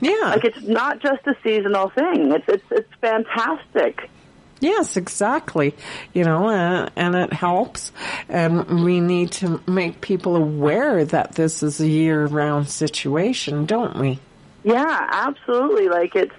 Yeah. 0.00 0.30
Like 0.30 0.44
it's 0.44 0.62
not 0.62 1.00
just 1.00 1.26
a 1.26 1.36
seasonal 1.42 1.90
thing. 1.90 2.32
It's 2.32 2.48
it's 2.48 2.64
it's 2.70 2.94
fantastic. 3.00 4.08
Yes, 4.60 4.98
exactly. 4.98 5.74
You 6.12 6.24
know, 6.24 6.48
uh, 6.48 6.90
and 6.94 7.14
it 7.14 7.32
helps. 7.32 7.92
And 8.28 8.84
we 8.84 9.00
need 9.00 9.32
to 9.32 9.60
make 9.66 10.02
people 10.02 10.36
aware 10.36 11.04
that 11.06 11.32
this 11.32 11.62
is 11.62 11.80
a 11.80 11.88
year-round 11.88 12.68
situation, 12.68 13.64
don't 13.64 13.98
we? 13.98 14.18
Yeah, 14.62 15.08
absolutely. 15.10 15.88
Like 15.88 16.14
it's, 16.14 16.34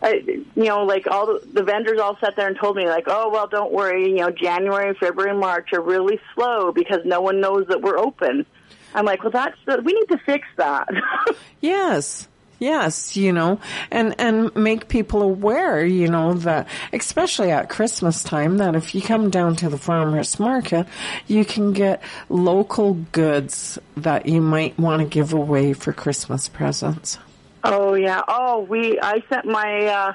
uh, 0.00 0.12
you 0.24 0.44
know, 0.54 0.84
like 0.84 1.08
all 1.08 1.26
the, 1.26 1.42
the 1.52 1.64
vendors 1.64 1.98
all 1.98 2.16
sat 2.20 2.36
there 2.36 2.46
and 2.46 2.56
told 2.56 2.76
me, 2.76 2.86
like, 2.86 3.04
oh 3.08 3.30
well, 3.30 3.48
don't 3.48 3.72
worry. 3.72 4.10
You 4.10 4.18
know, 4.18 4.30
January, 4.30 4.94
February, 4.94 5.36
March 5.36 5.72
are 5.72 5.82
really 5.82 6.20
slow 6.34 6.70
because 6.70 7.00
no 7.04 7.20
one 7.20 7.40
knows 7.40 7.66
that 7.66 7.82
we're 7.82 7.98
open. 7.98 8.46
I'm 8.94 9.04
like, 9.04 9.24
well, 9.24 9.32
that's 9.32 9.56
we 9.84 9.92
need 9.92 10.08
to 10.10 10.18
fix 10.24 10.46
that. 10.56 10.88
yes. 11.60 12.28
Yes, 12.58 13.16
you 13.16 13.32
know, 13.32 13.60
and, 13.90 14.14
and 14.18 14.54
make 14.56 14.88
people 14.88 15.22
aware, 15.22 15.84
you 15.84 16.08
know, 16.08 16.34
that 16.34 16.68
especially 16.92 17.50
at 17.50 17.68
Christmas 17.68 18.22
time, 18.22 18.56
that 18.58 18.74
if 18.74 18.94
you 18.94 19.02
come 19.02 19.28
down 19.28 19.56
to 19.56 19.68
the 19.68 19.76
farmer's 19.76 20.40
market, 20.40 20.86
you 21.26 21.44
can 21.44 21.72
get 21.72 22.02
local 22.30 22.94
goods 23.12 23.78
that 23.96 24.26
you 24.26 24.40
might 24.40 24.78
want 24.78 25.02
to 25.02 25.08
give 25.08 25.34
away 25.34 25.74
for 25.74 25.92
Christmas 25.92 26.48
presents. 26.48 27.18
Oh 27.62 27.94
yeah. 27.94 28.22
Oh, 28.28 28.60
we. 28.60 28.98
I 29.00 29.22
sent 29.28 29.44
my 29.44 29.86
uh, 29.86 30.12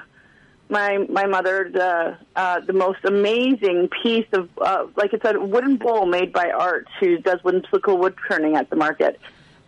my 0.70 0.98
my 1.10 1.26
mother 1.26 1.70
the 1.70 2.16
uh, 2.34 2.60
the 2.60 2.72
most 2.72 3.04
amazing 3.04 3.90
piece 4.02 4.26
of 4.32 4.48
uh, 4.58 4.86
like 4.96 5.12
it's 5.12 5.24
a 5.24 5.38
wooden 5.38 5.76
bowl 5.76 6.06
made 6.06 6.32
by 6.32 6.50
Art 6.50 6.88
who 6.98 7.18
does 7.18 7.44
whimsical 7.44 7.98
wood 7.98 8.16
turning 8.26 8.56
at 8.56 8.70
the 8.70 8.76
market, 8.76 9.20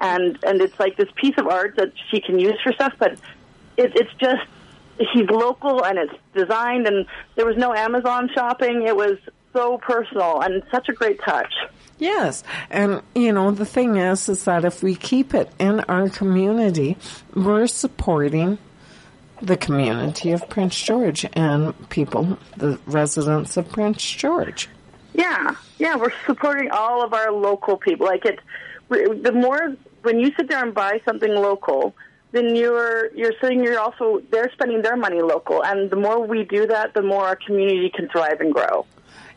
and 0.05 0.39
and 0.45 0.61
it's 0.61 0.79
like 0.79 0.97
this 0.97 1.09
piece 1.17 1.37
of 1.39 1.47
art 1.47 1.77
that 1.77 1.93
she 2.11 2.21
can 2.21 2.39
use 2.39 2.61
for 2.63 2.73
stuff, 2.73 2.93
but 2.99 3.13
it, 3.77 3.93
it's 3.97 4.13
just 4.19 4.45
he's 4.99 5.29
local 5.31 5.85
and 5.85 5.99
it's 5.99 6.15
designed 6.35 6.87
and 6.87 7.07
there 7.35 7.47
was 7.47 7.57
no 7.57 7.75
Amazon 7.75 8.31
shopping. 8.33 8.87
It 8.87 8.95
was 8.95 9.19
so 9.53 9.79
personal 9.79 10.41
and 10.43 10.63
such 10.71 10.89
a 10.89 10.93
great 10.93 11.21
touch. 11.23 11.53
Yes, 11.99 12.45
and 12.71 13.03
you 13.15 13.33
know 13.33 13.51
the 13.51 13.65
thing 13.65 13.97
is, 13.97 14.29
is 14.29 14.45
that 14.45 14.65
if 14.65 14.83
we 14.83 14.95
keep 14.95 15.33
it 15.33 15.51
in 15.59 15.81
our 15.81 16.11
community, 16.11 16.97
we're 17.35 17.67
supporting 17.67 18.59
the 19.41 19.57
community 19.57 20.33
of 20.33 20.49
Prince 20.49 20.81
George 20.81 21.25
and 21.33 21.89
people, 21.89 22.39
the 22.57 22.79
residents 22.87 23.57
of 23.57 23.71
Prince 23.71 24.03
George. 24.11 24.69
Yeah, 25.15 25.55
yeah, 25.79 25.97
we're 25.97 26.13
supporting 26.27 26.71
all 26.71 27.03
of 27.05 27.15
our 27.15 27.31
local 27.33 27.77
people. 27.77 28.07
Like 28.07 28.27
it, 28.27 28.41
the 28.89 29.33
more 29.33 29.77
when 30.05 30.21
you 30.21 30.33
sit 30.37 30.49
there 30.49 30.63
and 30.63 30.75
buy 30.75 31.01
something 31.05 31.35
local, 31.35 31.95
then 32.33 32.55
you're 32.55 33.15
you're 33.15 33.33
sitting. 33.41 33.63
You're 33.63 33.81
also 33.81 34.21
they're 34.31 34.51
spending 34.53 34.83
their 34.83 34.97
money 34.97 35.23
local, 35.23 35.65
and 35.65 35.91
the 35.91 35.97
more 35.97 36.25
we 36.27 36.45
do 36.45 36.67
that, 36.67 36.95
the 36.95 37.03
more 37.03 37.25
our 37.25 37.37
community 37.37 37.91
can 37.95 38.09
thrive 38.09 38.41
and 38.41 38.53
grow. 38.53 38.87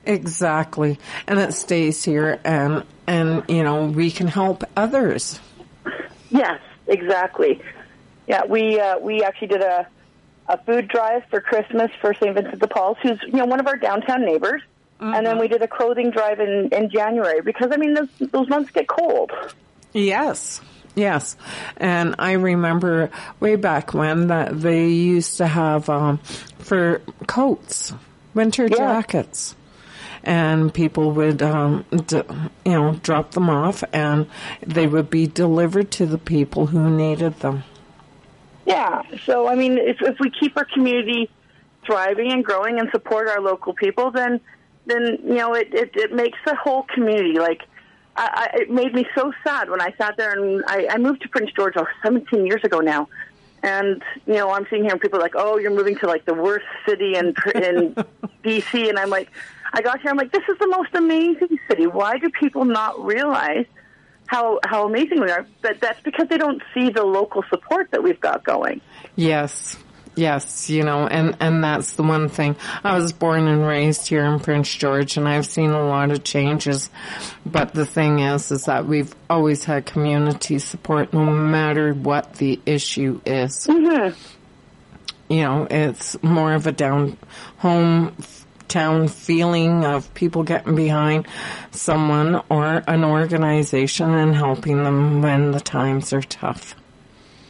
Exactly. 0.05 0.97
And 1.27 1.37
it 1.39 1.53
stays 1.53 2.03
here 2.03 2.39
and 2.43 2.83
and 3.05 3.43
you 3.47 3.63
know, 3.63 3.85
we 3.85 4.09
can 4.09 4.27
help 4.27 4.63
others. 4.75 5.39
Yes, 6.29 6.59
exactly. 6.87 7.61
Yeah, 8.27 8.45
we 8.45 8.79
uh, 8.79 8.99
we 8.99 9.23
actually 9.23 9.49
did 9.49 9.61
a 9.61 9.87
a 10.49 10.57
food 10.63 10.87
drive 10.87 11.23
for 11.29 11.41
Christmas 11.41 11.91
for 11.99 12.13
St. 12.13 12.33
Vincent 12.33 12.59
de 12.59 12.67
Paul's, 12.67 12.97
who's 13.03 13.21
you 13.23 13.33
know 13.33 13.45
one 13.45 13.59
of 13.59 13.67
our 13.67 13.77
downtown 13.77 14.25
neighbors. 14.25 14.61
Mm-hmm. 14.99 15.13
And 15.13 15.25
then 15.27 15.37
we 15.37 15.47
did 15.47 15.61
a 15.61 15.67
clothing 15.67 16.09
drive 16.09 16.39
in, 16.39 16.69
in 16.71 16.89
January 16.89 17.41
because 17.41 17.71
I 17.71 17.77
mean 17.77 17.93
those 17.93 18.09
those 18.31 18.49
months 18.49 18.71
get 18.71 18.87
cold. 18.87 19.31
Yes. 19.97 20.61
Yes, 20.95 21.35
and 21.77 22.15
I 22.17 22.31
remember 22.31 23.11
way 23.39 23.55
back 23.55 23.93
when 23.93 24.27
that 24.27 24.59
they 24.59 24.87
used 24.87 25.37
to 25.37 25.45
have 25.45 25.89
um, 25.89 26.17
for 26.57 27.03
coats, 27.27 27.93
winter 28.33 28.65
yeah. 28.65 28.77
jackets 28.77 29.55
and 30.23 30.73
people 30.73 31.11
would, 31.11 31.41
um, 31.41 31.85
d- 32.05 32.23
you 32.65 32.71
know, 32.73 32.93
drop 33.01 33.31
them 33.31 33.49
off, 33.49 33.83
and 33.93 34.27
they 34.65 34.85
would 34.85 35.09
be 35.09 35.25
delivered 35.25 35.89
to 35.91 36.05
the 36.05 36.17
people 36.17 36.65
who 36.65 36.89
needed 36.89 37.39
them. 37.39 37.63
Yeah. 38.65 39.03
So 39.25 39.47
I 39.47 39.55
mean, 39.55 39.77
if, 39.77 40.01
if 40.01 40.19
we 40.19 40.29
keep 40.29 40.57
our 40.57 40.65
community 40.65 41.29
thriving 41.85 42.31
and 42.33 42.43
growing 42.43 42.79
and 42.79 42.89
support 42.91 43.29
our 43.29 43.39
local 43.39 43.73
people, 43.73 44.11
then 44.11 44.41
then 44.85 45.19
you 45.23 45.35
know 45.35 45.53
it 45.53 45.73
it, 45.73 45.91
it 45.95 46.11
makes 46.11 46.37
the 46.45 46.55
whole 46.55 46.83
community 46.83 47.39
like. 47.39 47.61
I, 48.17 48.49
I, 48.53 48.57
it 48.61 48.71
made 48.71 48.93
me 48.93 49.05
so 49.15 49.31
sad 49.43 49.69
when 49.69 49.81
I 49.81 49.93
sat 49.97 50.17
there 50.17 50.31
and 50.31 50.63
I, 50.67 50.87
I 50.89 50.97
moved 50.97 51.21
to 51.21 51.29
Prince 51.29 51.51
George 51.55 51.75
oh, 51.77 51.85
17 52.03 52.45
years 52.45 52.63
ago 52.63 52.79
now, 52.79 53.07
and 53.63 54.03
you 54.25 54.33
know 54.33 54.51
I'm 54.51 54.65
seeing 54.69 54.83
here 54.83 54.91
and 54.91 55.01
people 55.01 55.19
are 55.19 55.21
like, 55.21 55.35
oh, 55.35 55.57
you're 55.57 55.75
moving 55.75 55.97
to 55.97 56.07
like 56.07 56.25
the 56.25 56.33
worst 56.33 56.65
city 56.87 57.15
in 57.15 57.35
in 57.55 57.93
BC, 58.43 58.89
and 58.89 58.97
I'm 58.97 59.09
like, 59.09 59.29
I 59.73 59.81
got 59.81 60.01
here. 60.01 60.11
I'm 60.11 60.17
like, 60.17 60.31
this 60.31 60.43
is 60.49 60.57
the 60.59 60.67
most 60.67 60.93
amazing 60.95 61.59
city. 61.67 61.87
Why 61.87 62.17
do 62.17 62.29
people 62.29 62.65
not 62.65 63.03
realize 63.03 63.65
how 64.25 64.59
how 64.63 64.85
amazing 64.87 65.21
we 65.21 65.29
are? 65.29 65.45
But 65.61 65.79
that's 65.79 66.01
because 66.01 66.27
they 66.29 66.37
don't 66.37 66.61
see 66.73 66.89
the 66.89 67.03
local 67.03 67.43
support 67.49 67.91
that 67.91 68.03
we've 68.03 68.19
got 68.19 68.43
going. 68.43 68.81
Yes. 69.15 69.77
Yes, 70.17 70.69
you 70.69 70.83
know, 70.83 71.05
and, 71.05 71.37
and 71.39 71.63
that's 71.63 71.93
the 71.93 72.01
one 72.03 72.27
thing. 72.27 72.55
I 72.83 72.95
was 72.95 73.13
born 73.13 73.47
and 73.47 73.65
raised 73.65 74.07
here 74.07 74.25
in 74.25 74.39
Prince 74.39 74.73
George 74.73 75.15
and 75.15 75.27
I've 75.27 75.45
seen 75.45 75.69
a 75.69 75.85
lot 75.85 76.09
of 76.11 76.23
changes. 76.23 76.89
But 77.45 77.73
the 77.73 77.85
thing 77.85 78.19
is, 78.19 78.51
is 78.51 78.65
that 78.65 78.87
we've 78.87 79.13
always 79.29 79.63
had 79.63 79.85
community 79.85 80.57
support 80.57 81.13
no 81.13 81.25
matter 81.25 81.93
what 81.93 82.33
the 82.35 82.59
issue 82.65 83.21
is. 83.25 83.67
Mm-hmm. 83.67 84.15
You 85.29 85.41
know, 85.43 85.67
it's 85.69 86.21
more 86.23 86.53
of 86.53 86.65
a 86.65 86.71
down 86.71 87.17
home 87.57 88.15
town 88.67 89.07
feeling 89.07 89.85
of 89.85 90.13
people 90.13 90.43
getting 90.43 90.75
behind 90.75 91.27
someone 91.71 92.41
or 92.49 92.83
an 92.87 93.03
organization 93.03 94.13
and 94.13 94.35
helping 94.35 94.83
them 94.83 95.21
when 95.21 95.51
the 95.51 95.59
times 95.59 96.11
are 96.11 96.21
tough. 96.21 96.75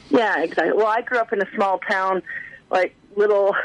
Yeah, 0.09 0.41
exactly. 0.41 0.73
Well, 0.73 0.87
I 0.87 1.01
grew 1.01 1.19
up 1.19 1.33
in 1.33 1.41
a 1.41 1.51
small 1.55 1.79
town, 1.79 2.23
like 2.69 2.95
little 3.15 3.55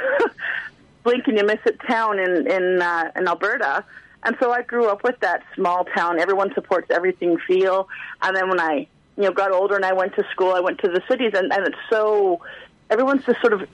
blink 1.02 1.26
and 1.26 1.36
you 1.36 1.44
miss 1.44 1.60
it 1.66 1.80
town 1.86 2.18
in 2.18 2.50
in 2.50 2.82
uh, 2.82 3.10
in 3.16 3.28
Alberta, 3.28 3.84
and 4.22 4.36
so 4.40 4.52
I 4.52 4.62
grew 4.62 4.86
up 4.86 5.02
with 5.04 5.18
that 5.20 5.42
small 5.54 5.84
town. 5.84 6.18
Everyone 6.18 6.52
supports 6.54 6.90
everything 6.90 7.38
feel, 7.38 7.88
and 8.22 8.36
then 8.36 8.48
when 8.48 8.60
I 8.60 8.86
you 9.16 9.24
know 9.24 9.32
got 9.32 9.52
older 9.52 9.76
and 9.76 9.84
I 9.84 9.92
went 9.92 10.14
to 10.16 10.24
school, 10.30 10.52
I 10.52 10.60
went 10.60 10.78
to 10.80 10.88
the 10.88 11.02
cities, 11.08 11.32
and 11.34 11.52
and 11.52 11.66
it's 11.66 11.78
so 11.90 12.40
everyone's 12.90 13.24
just 13.24 13.40
sort 13.40 13.52
of 13.52 13.68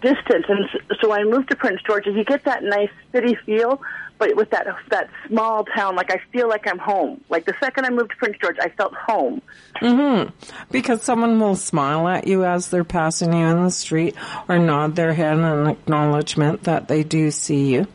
distant. 0.00 0.46
And 0.48 0.68
so 1.00 1.12
I 1.12 1.24
moved 1.24 1.50
to 1.50 1.56
Prince 1.56 1.82
George, 1.82 2.06
you 2.06 2.24
get 2.24 2.44
that 2.44 2.62
nice 2.62 2.90
city 3.12 3.34
feel, 3.46 3.80
but 4.18 4.36
with 4.36 4.50
that 4.50 4.66
that 4.90 5.10
small 5.28 5.64
town, 5.64 5.96
like 5.96 6.10
I 6.10 6.20
feel 6.32 6.48
like 6.48 6.66
I'm 6.66 6.78
home. 6.78 7.22
Like 7.28 7.44
the 7.44 7.54
second 7.60 7.84
I 7.84 7.90
moved 7.90 8.10
to 8.10 8.16
Prince 8.16 8.36
George, 8.40 8.56
I 8.60 8.68
felt 8.70 8.94
home. 8.94 9.42
Mm-hmm. 9.76 10.30
Because 10.70 11.02
someone 11.02 11.38
will 11.40 11.56
smile 11.56 12.06
at 12.08 12.26
you 12.26 12.44
as 12.44 12.68
they're 12.68 12.84
passing 12.84 13.32
you 13.32 13.46
in 13.46 13.64
the 13.64 13.70
street, 13.70 14.14
or 14.48 14.58
nod 14.58 14.96
their 14.96 15.12
head 15.12 15.38
in 15.38 15.66
acknowledgement 15.66 16.64
that 16.64 16.88
they 16.88 17.02
do 17.02 17.30
see 17.30 17.72
you. 17.72 17.86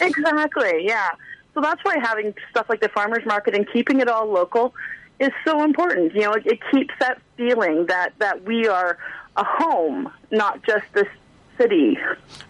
Exactly. 0.00 0.86
Yeah. 0.86 1.10
So 1.54 1.62
that's 1.62 1.82
why 1.84 1.96
having 2.02 2.34
stuff 2.50 2.66
like 2.68 2.80
the 2.80 2.90
farmers 2.90 3.24
market 3.24 3.54
and 3.54 3.66
keeping 3.72 4.00
it 4.00 4.08
all 4.08 4.26
local 4.26 4.74
is 5.18 5.30
so 5.46 5.64
important. 5.64 6.14
You 6.14 6.22
know, 6.22 6.32
it, 6.34 6.46
it 6.46 6.58
keeps 6.70 6.94
that 7.00 7.20
feeling 7.36 7.86
that 7.86 8.12
that 8.18 8.44
we 8.44 8.68
are 8.68 8.98
a 9.36 9.44
home, 9.44 10.12
not 10.30 10.62
just 10.64 10.84
this 10.92 11.08
city. 11.56 11.98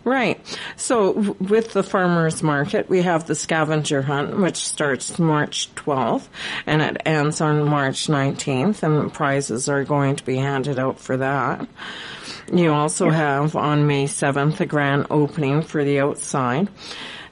Right. 0.04 0.40
So 0.76 1.34
with 1.40 1.72
the 1.72 1.82
farmers 1.82 2.42
market, 2.42 2.88
we 2.88 3.02
have 3.02 3.26
the 3.26 3.34
scavenger 3.34 4.02
hunt, 4.02 4.38
which 4.38 4.57
starts 4.57 5.18
March 5.18 5.74
12th 5.74 6.28
and 6.66 6.82
it 6.82 7.02
ends 7.04 7.40
on 7.40 7.68
March 7.68 8.07
19th 8.07 8.82
and 8.82 9.12
prizes 9.12 9.68
are 9.68 9.84
going 9.84 10.16
to 10.16 10.24
be 10.24 10.36
handed 10.36 10.78
out 10.78 11.00
for 11.00 11.16
that. 11.16 11.68
You 12.52 12.72
also 12.72 13.11
have 13.11 13.57
on 13.57 13.86
May 13.86 14.04
7th 14.04 14.61
a 14.61 14.66
grand 14.66 15.07
opening 15.11 15.62
for 15.62 15.84
the 15.84 16.00
outside. 16.00 16.68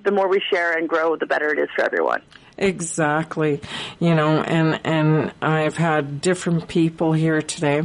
the 0.04 0.10
more 0.10 0.28
we 0.28 0.42
share 0.50 0.76
and 0.76 0.88
grow, 0.88 1.16
the 1.16 1.26
better 1.26 1.52
it 1.52 1.58
is 1.58 1.68
for 1.74 1.84
everyone. 1.84 2.22
Exactly. 2.58 3.60
You 3.98 4.14
know, 4.14 4.42
and, 4.42 4.80
and 4.84 5.32
I've 5.40 5.76
had 5.76 6.20
different 6.20 6.68
people 6.68 7.12
here 7.12 7.40
today, 7.40 7.78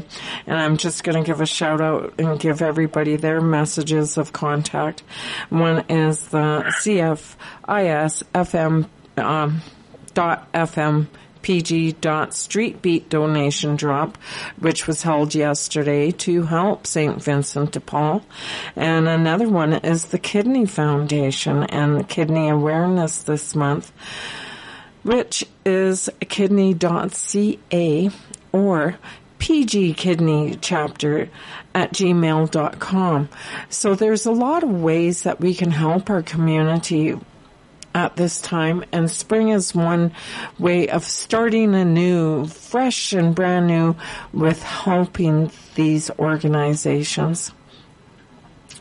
and 0.46 0.60
I'm 0.60 0.78
just 0.78 1.04
going 1.04 1.18
to 1.18 1.26
give 1.26 1.40
a 1.40 1.46
shout 1.46 1.82
out 1.82 2.16
and 2.20 2.40
give 2.40 2.62
everybody 2.62 3.16
their 3.16 3.42
messages 3.42 4.18
of 4.18 4.34
contact. 4.34 5.04
One 5.50 5.86
is 5.90 6.28
the 6.28 6.66
CFIS 6.82 8.24
FM, 8.34 8.88
um, 9.18 9.62
dot 10.14 10.52
FM 10.52 11.08
pg.streetbeat 11.48 13.08
donation 13.08 13.78
drop, 13.78 14.18
which 14.60 14.86
was 14.86 15.04
held 15.04 15.34
yesterday 15.34 16.12
to 16.12 16.43
help 16.43 16.86
St. 16.86 17.24
Vincent 17.24 17.72
de 17.72 17.80
Paul. 17.80 18.22
And 18.76 19.08
another 19.08 19.48
one 19.48 19.72
is 19.72 20.08
the 20.08 20.20
Kidney 20.20 20.66
Foundation 20.66 21.64
and 21.64 21.98
the 21.98 22.04
Kidney 22.04 22.50
Awareness 22.50 23.24
this 23.24 23.56
month, 23.56 23.93
which 25.04 25.45
is 25.66 26.10
kidney.ca 26.20 28.10
or 28.52 28.95
PG 29.39 29.93
Kidney 29.93 30.58
Chapter 30.60 31.30
at 31.74 31.93
gmail.com. 31.93 33.30
So 33.70 33.95
there's 33.95 34.26
a 34.26 34.32
lot 34.32 34.64
of 34.64 34.82
ways 34.82 35.24
that 35.24 35.39
we 35.39 35.54
can 35.54 35.72
help 35.72 36.10
our 36.10 36.24
community 36.24 37.18
at 37.98 38.16
this 38.16 38.39
time, 38.39 38.86
and 38.91 39.10
spring 39.10 39.50
is 39.50 39.74
one 39.74 40.12
way 40.60 40.88
of 40.88 41.04
starting 41.04 41.74
anew, 41.74 42.45
fresh 42.45 43.12
and 43.12 43.34
brand 43.34 43.66
new, 43.66 43.95
with 44.32 44.62
helping 44.62 45.52
these 45.74 46.12
organizations. 46.12 47.52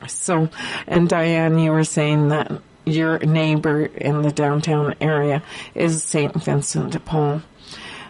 So, 0.07 0.51
and 0.87 1.09
Diane, 1.09 1.59
you 1.59 1.71
were 1.71 1.85
saying 1.85 2.29
that 2.29 2.53
your 2.85 3.19
neighbor 3.21 3.87
in 3.87 4.21
the 4.21 4.31
downtown 4.31 4.95
area 5.01 5.43
is 5.75 6.05
St. 6.05 6.35
Vincent 6.35 6.93
de 6.93 7.01
Paul. 7.01 7.41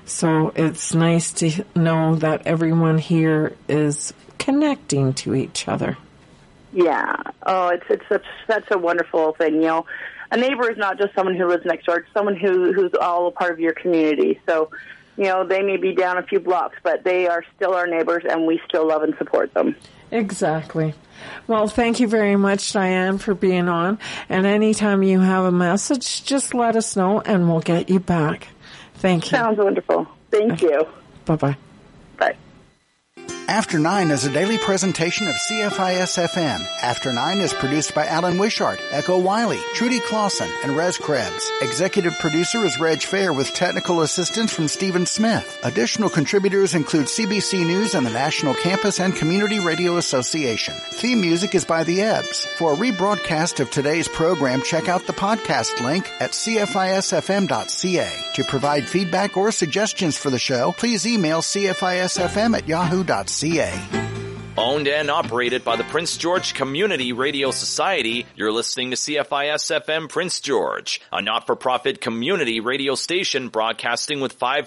So 0.06 0.52
it's 0.56 0.92
nice 0.92 1.32
to 1.34 1.64
know 1.76 2.16
that 2.16 2.48
everyone 2.48 2.98
here 2.98 3.56
is 3.68 4.12
connecting 4.38 5.14
to 5.14 5.36
each 5.36 5.68
other. 5.68 5.96
Yeah. 6.72 7.14
Oh, 7.44 7.68
it's 7.68 7.86
it's 7.88 8.04
such 8.08 8.24
that's 8.48 8.70
a 8.70 8.78
wonderful 8.78 9.32
thing. 9.34 9.54
You 9.54 9.68
know, 9.68 9.86
a 10.36 10.40
neighbor 10.40 10.70
is 10.70 10.76
not 10.76 10.98
just 10.98 11.14
someone 11.14 11.34
who 11.34 11.46
lives 11.46 11.64
next 11.64 11.86
door; 11.86 11.98
it's 11.98 12.12
someone 12.12 12.36
who 12.36 12.72
who's 12.72 12.92
all 13.00 13.28
a 13.28 13.30
part 13.30 13.52
of 13.52 13.60
your 13.60 13.72
community. 13.72 14.40
So, 14.46 14.70
you 15.16 15.24
know, 15.24 15.46
they 15.46 15.62
may 15.62 15.76
be 15.76 15.94
down 15.94 16.18
a 16.18 16.22
few 16.22 16.40
blocks, 16.40 16.76
but 16.82 17.04
they 17.04 17.26
are 17.26 17.42
still 17.56 17.74
our 17.74 17.86
neighbors, 17.86 18.24
and 18.28 18.46
we 18.46 18.60
still 18.68 18.86
love 18.86 19.02
and 19.02 19.14
support 19.16 19.52
them. 19.54 19.74
Exactly. 20.10 20.94
Well, 21.46 21.66
thank 21.66 21.98
you 22.00 22.06
very 22.06 22.36
much, 22.36 22.72
Diane, 22.72 23.18
for 23.18 23.34
being 23.34 23.68
on. 23.68 23.98
And 24.28 24.46
anytime 24.46 25.02
you 25.02 25.20
have 25.20 25.44
a 25.44 25.52
message, 25.52 26.24
just 26.24 26.54
let 26.54 26.76
us 26.76 26.94
know, 26.96 27.20
and 27.20 27.48
we'll 27.48 27.60
get 27.60 27.88
you 27.88 28.00
back. 28.00 28.48
Thank 28.94 29.24
you. 29.24 29.38
Sounds 29.38 29.58
wonderful. 29.58 30.06
Thank 30.30 30.62
you. 30.62 30.86
Bye 31.24 31.36
bye. 31.36 31.52
Bye. 31.52 31.56
After 33.48 33.78
Nine 33.78 34.10
is 34.10 34.24
a 34.24 34.32
daily 34.32 34.58
presentation 34.58 35.28
of 35.28 35.36
CFIS 35.36 36.18
FM. 36.26 36.66
After 36.82 37.12
Nine 37.12 37.38
is 37.38 37.52
produced 37.52 37.94
by 37.94 38.04
Alan 38.04 38.38
Wishart, 38.38 38.80
Echo 38.90 39.18
Wiley, 39.18 39.60
Trudy 39.74 40.00
Clausen, 40.00 40.50
and 40.64 40.76
Rez 40.76 40.98
Krebs. 40.98 41.48
Executive 41.62 42.18
producer 42.18 42.64
is 42.64 42.80
Reg 42.80 43.02
Fair 43.02 43.32
with 43.32 43.54
technical 43.54 44.00
assistance 44.00 44.52
from 44.52 44.66
Stephen 44.66 45.06
Smith. 45.06 45.60
Additional 45.62 46.10
contributors 46.10 46.74
include 46.74 47.06
CBC 47.06 47.64
News 47.64 47.94
and 47.94 48.04
the 48.04 48.10
National 48.10 48.52
Campus 48.54 48.98
and 48.98 49.14
Community 49.14 49.60
Radio 49.60 49.96
Association. 49.96 50.74
Theme 50.74 51.20
music 51.20 51.54
is 51.54 51.64
by 51.64 51.84
The 51.84 52.02
Ebbs. 52.02 52.46
For 52.58 52.72
a 52.72 52.76
rebroadcast 52.76 53.60
of 53.60 53.70
today's 53.70 54.08
program, 54.08 54.60
check 54.62 54.88
out 54.88 55.06
the 55.06 55.12
podcast 55.12 55.80
link 55.84 56.10
at 56.18 56.32
cfisfm.ca. 56.32 58.12
To 58.34 58.44
provide 58.44 58.88
feedback 58.88 59.36
or 59.36 59.52
suggestions 59.52 60.18
for 60.18 60.30
the 60.30 60.38
show, 60.38 60.72
please 60.76 61.06
email 61.06 61.42
cfisfm 61.42 62.56
at 62.58 62.66
yahoo.ca. 62.66 63.35
Owned 64.58 64.88
and 64.88 65.10
operated 65.10 65.62
by 65.62 65.76
the 65.76 65.84
Prince 65.84 66.16
George 66.16 66.54
Community 66.54 67.12
Radio 67.12 67.50
Society, 67.50 68.24
you're 68.34 68.50
listening 68.50 68.92
to 68.92 68.96
CFIS 68.96 69.78
FM 69.78 70.08
Prince 70.08 70.40
George, 70.40 71.02
a 71.12 71.20
not-for-profit 71.20 72.00
community 72.00 72.60
radio 72.60 72.94
station 72.94 73.50
broadcasting 73.50 74.20
with 74.20 74.32
500 74.32 74.64